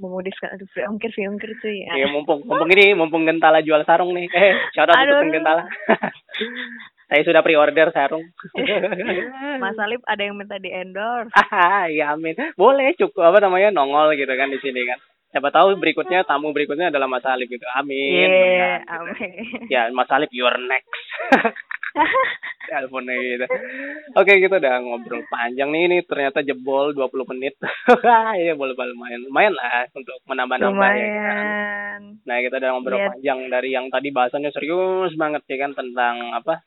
Memodiskan 0.00 0.56
aduh 0.56 0.66
free 0.72 0.88
ongkir 0.88 1.12
free 1.12 1.28
ongkir 1.28 1.52
cuy 1.60 1.84
ya. 1.84 1.92
iya 1.94 2.08
mumpung 2.08 2.42
mumpung 2.42 2.72
ini 2.72 2.96
mumpung 2.96 3.28
gentala 3.28 3.60
jual 3.60 3.84
sarung 3.84 4.16
nih. 4.16 4.26
Eh 4.32 4.56
shout 4.72 4.88
out 4.88 4.96
aduh, 4.96 5.22
gentala 5.28 5.68
Saya 7.06 7.22
sudah 7.22 7.42
pre-order 7.46 7.94
sarung. 7.94 8.26
Mas 9.62 9.78
Alip 9.78 10.02
ada 10.10 10.26
yang 10.26 10.34
minta 10.34 10.58
di 10.58 10.74
endorse. 10.74 11.30
ya 11.94 12.18
amin. 12.18 12.34
Boleh 12.58 12.98
cukup 12.98 13.30
apa 13.30 13.38
namanya 13.46 13.70
nongol 13.70 14.18
gitu 14.18 14.34
kan 14.34 14.50
di 14.50 14.58
sini 14.58 14.82
kan. 14.82 14.98
Siapa 15.30 15.54
tahu 15.54 15.78
berikutnya 15.78 16.26
tamu 16.26 16.50
berikutnya 16.50 16.90
adalah 16.90 17.06
Mas 17.06 17.22
Alip 17.22 17.46
gitu. 17.46 17.62
Amin. 17.78 18.26
Yeah, 18.26 18.82
amin. 18.90 19.70
Ya 19.70 19.86
Mas 19.94 20.10
Alip 20.10 20.34
you 20.34 20.50
are 20.50 20.58
next. 20.58 20.90
Teleponnya 22.66 23.14
gitu. 23.14 23.46
Oke 24.18 24.42
kita 24.42 24.58
udah 24.58 24.74
ngobrol 24.82 25.22
panjang 25.30 25.70
nih 25.70 25.82
ini 25.86 25.98
ternyata 26.02 26.42
jebol 26.42 26.90
20 26.90 27.30
menit. 27.30 27.54
ya 28.42 28.58
boleh 28.58 28.74
lumayan 28.74 29.22
lumayan 29.30 29.54
lah 29.54 29.86
untuk 29.94 30.18
menambah-nambah 30.26 30.90
ya. 30.98 31.06
Kan. 31.06 32.00
Nah 32.26 32.36
kita 32.42 32.58
udah 32.58 32.70
ngobrol 32.74 32.98
yeah. 32.98 33.14
panjang 33.14 33.40
dari 33.46 33.70
yang 33.70 33.86
tadi 33.94 34.10
bahasannya 34.10 34.50
serius 34.50 35.14
banget 35.14 35.46
ya 35.46 35.56
kan 35.62 35.78
tentang 35.78 36.34
apa 36.34 36.66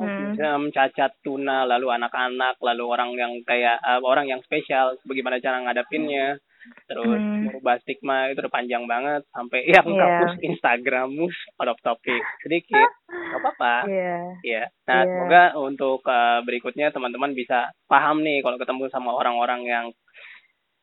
hmm. 0.00 0.70
cacat 0.72 1.12
tuna 1.20 1.68
lalu 1.68 1.92
anak-anak 1.92 2.56
lalu 2.62 2.84
orang 2.88 3.10
yang 3.18 3.32
kayak 3.44 3.76
uh, 3.82 4.00
orang 4.00 4.28
yang 4.30 4.40
spesial 4.44 4.96
bagaimana 5.04 5.42
cara 5.42 5.60
ngadapinnya 5.60 6.40
terus 6.86 7.18
hmm. 7.18 7.50
merubah 7.50 7.76
stigma 7.82 8.30
itu 8.30 8.38
udah 8.38 8.54
panjang 8.54 8.84
banget 8.86 9.26
sampai 9.34 9.66
yang 9.74 9.86
yeah. 9.90 10.02
hapus 10.22 10.32
Instagrammu 10.40 11.26
out 11.58 11.70
of 11.74 11.78
topic 11.82 12.22
sedikit 12.46 12.88
nggak 13.10 13.40
apa-apa 13.42 13.74
yeah. 13.90 14.22
ya 14.46 14.62
nah 14.86 15.02
yeah. 15.02 15.08
semoga 15.10 15.42
untuk 15.58 16.00
uh, 16.06 16.40
berikutnya 16.46 16.94
teman-teman 16.94 17.34
bisa 17.34 17.74
paham 17.90 18.22
nih 18.22 18.40
kalau 18.44 18.56
ketemu 18.60 18.86
sama 18.94 19.10
orang-orang 19.10 19.66
yang 19.66 19.86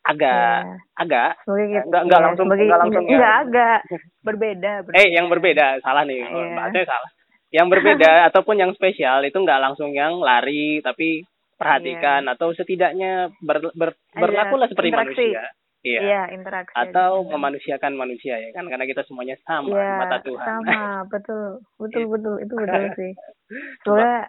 agak 0.07 0.63
yeah. 0.65 1.01
agak 1.03 1.31
gitu. 1.45 1.85
nggak 1.91 2.03
nggak 2.07 2.21
langsung 2.23 2.45
nggak 2.49 2.79
langsung 2.81 3.05
ya 3.05 3.17
nggak 3.19 3.35
agak 3.47 3.79
berbeda, 4.23 4.71
berbeda 4.87 4.99
eh 4.99 5.07
yang 5.13 5.27
berbeda 5.31 5.79
salah 5.85 6.03
nih 6.03 6.23
yeah. 6.23 6.55
bahasanya 6.55 6.87
salah 6.87 7.09
yang 7.49 7.67
berbeda 7.73 8.29
ataupun 8.29 8.61
yang 8.61 8.71
spesial 8.73 9.21
itu 9.25 9.37
nggak 9.37 9.61
langsung 9.61 9.93
yang 9.93 10.21
lari 10.21 10.81
tapi 10.85 11.25
perhatikan 11.59 12.23
yeah. 12.23 12.33
atau 12.33 12.55
setidaknya 12.55 13.11
ber, 13.43 13.59
ber, 13.75 13.99
berlaku 14.15 14.55
lah 14.55 14.67
seperti 14.71 14.89
interaksi. 14.95 15.27
manusia. 15.35 15.43
Iya. 15.79 15.99
Iya, 16.03 16.21
interaksi. 16.35 16.75
Atau 16.75 17.23
juga. 17.23 17.39
memanusiakan 17.39 17.93
manusia 17.95 18.35
ya 18.35 18.51
kan 18.51 18.67
karena 18.67 18.83
kita 18.83 19.03
semuanya 19.07 19.39
sama 19.43 19.75
yeah, 19.75 19.99
mata 19.99 20.17
Tuhan. 20.23 20.47
Sama, 20.47 20.83
betul. 21.13 21.63
Betul 21.79 22.03
iya. 22.03 22.11
betul 22.11 22.35
itu 22.39 22.53
betul 22.55 22.83
sih. 22.95 23.11
Soalnya 23.87 24.27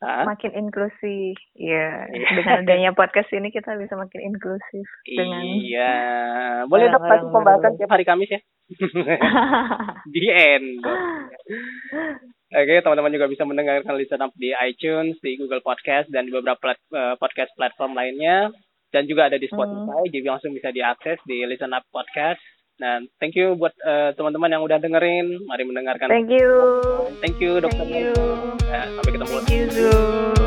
Hah? 0.00 0.24
makin 0.24 0.52
inklusif. 0.56 1.36
Ya, 1.56 2.08
yeah. 2.08 2.28
dengan 2.32 2.64
adanya 2.64 2.90
podcast 2.96 3.28
ini 3.36 3.52
kita 3.52 3.76
bisa 3.76 3.96
makin 3.96 4.20
inklusif 4.32 4.88
dengan 5.04 5.44
Iya. 5.44 5.94
Boleh 6.68 6.88
dapat 6.88 7.28
pembahasan 7.28 7.76
tiap 7.76 7.92
hari 7.92 8.04
Kamis 8.08 8.32
ya. 8.32 8.40
Di 10.08 10.28
end. 10.32 10.80
Oke, 12.50 12.82
teman-teman 12.82 13.14
juga 13.14 13.30
bisa 13.30 13.46
mendengarkan 13.46 13.94
Listen 13.94 14.26
Up 14.26 14.34
di 14.34 14.50
iTunes, 14.50 15.14
di 15.22 15.38
Google 15.38 15.62
Podcast, 15.62 16.10
dan 16.10 16.26
di 16.26 16.34
beberapa 16.34 16.58
plat, 16.58 16.78
uh, 16.90 17.14
podcast 17.14 17.54
platform 17.54 17.94
lainnya. 17.94 18.50
Dan 18.90 19.06
juga 19.06 19.30
ada 19.30 19.38
di 19.38 19.46
hmm. 19.46 19.54
Spotify, 19.54 20.02
hmm. 20.02 20.10
jadi 20.10 20.26
langsung 20.26 20.50
bisa 20.50 20.74
diakses 20.74 21.22
di 21.30 21.46
Listen 21.46 21.70
Up 21.70 21.86
Podcast. 21.94 22.42
Dan 22.74 23.06
thank 23.22 23.38
you 23.38 23.54
buat 23.54 23.70
uh, 23.86 24.10
teman-teman 24.18 24.50
yang 24.50 24.66
udah 24.66 24.82
dengerin. 24.82 25.46
Mari 25.46 25.62
mendengarkan. 25.62 26.10
Thank 26.10 26.34
you. 26.34 26.50
Thank 27.22 27.38
you, 27.38 27.62
dokter. 27.62 27.86
Thank 27.86 27.94
you. 27.94 28.10
Ya, 28.66 28.82
sampai 28.98 29.10
ketemu. 29.14 29.36
Thank 29.46 29.70
you, 29.78 30.39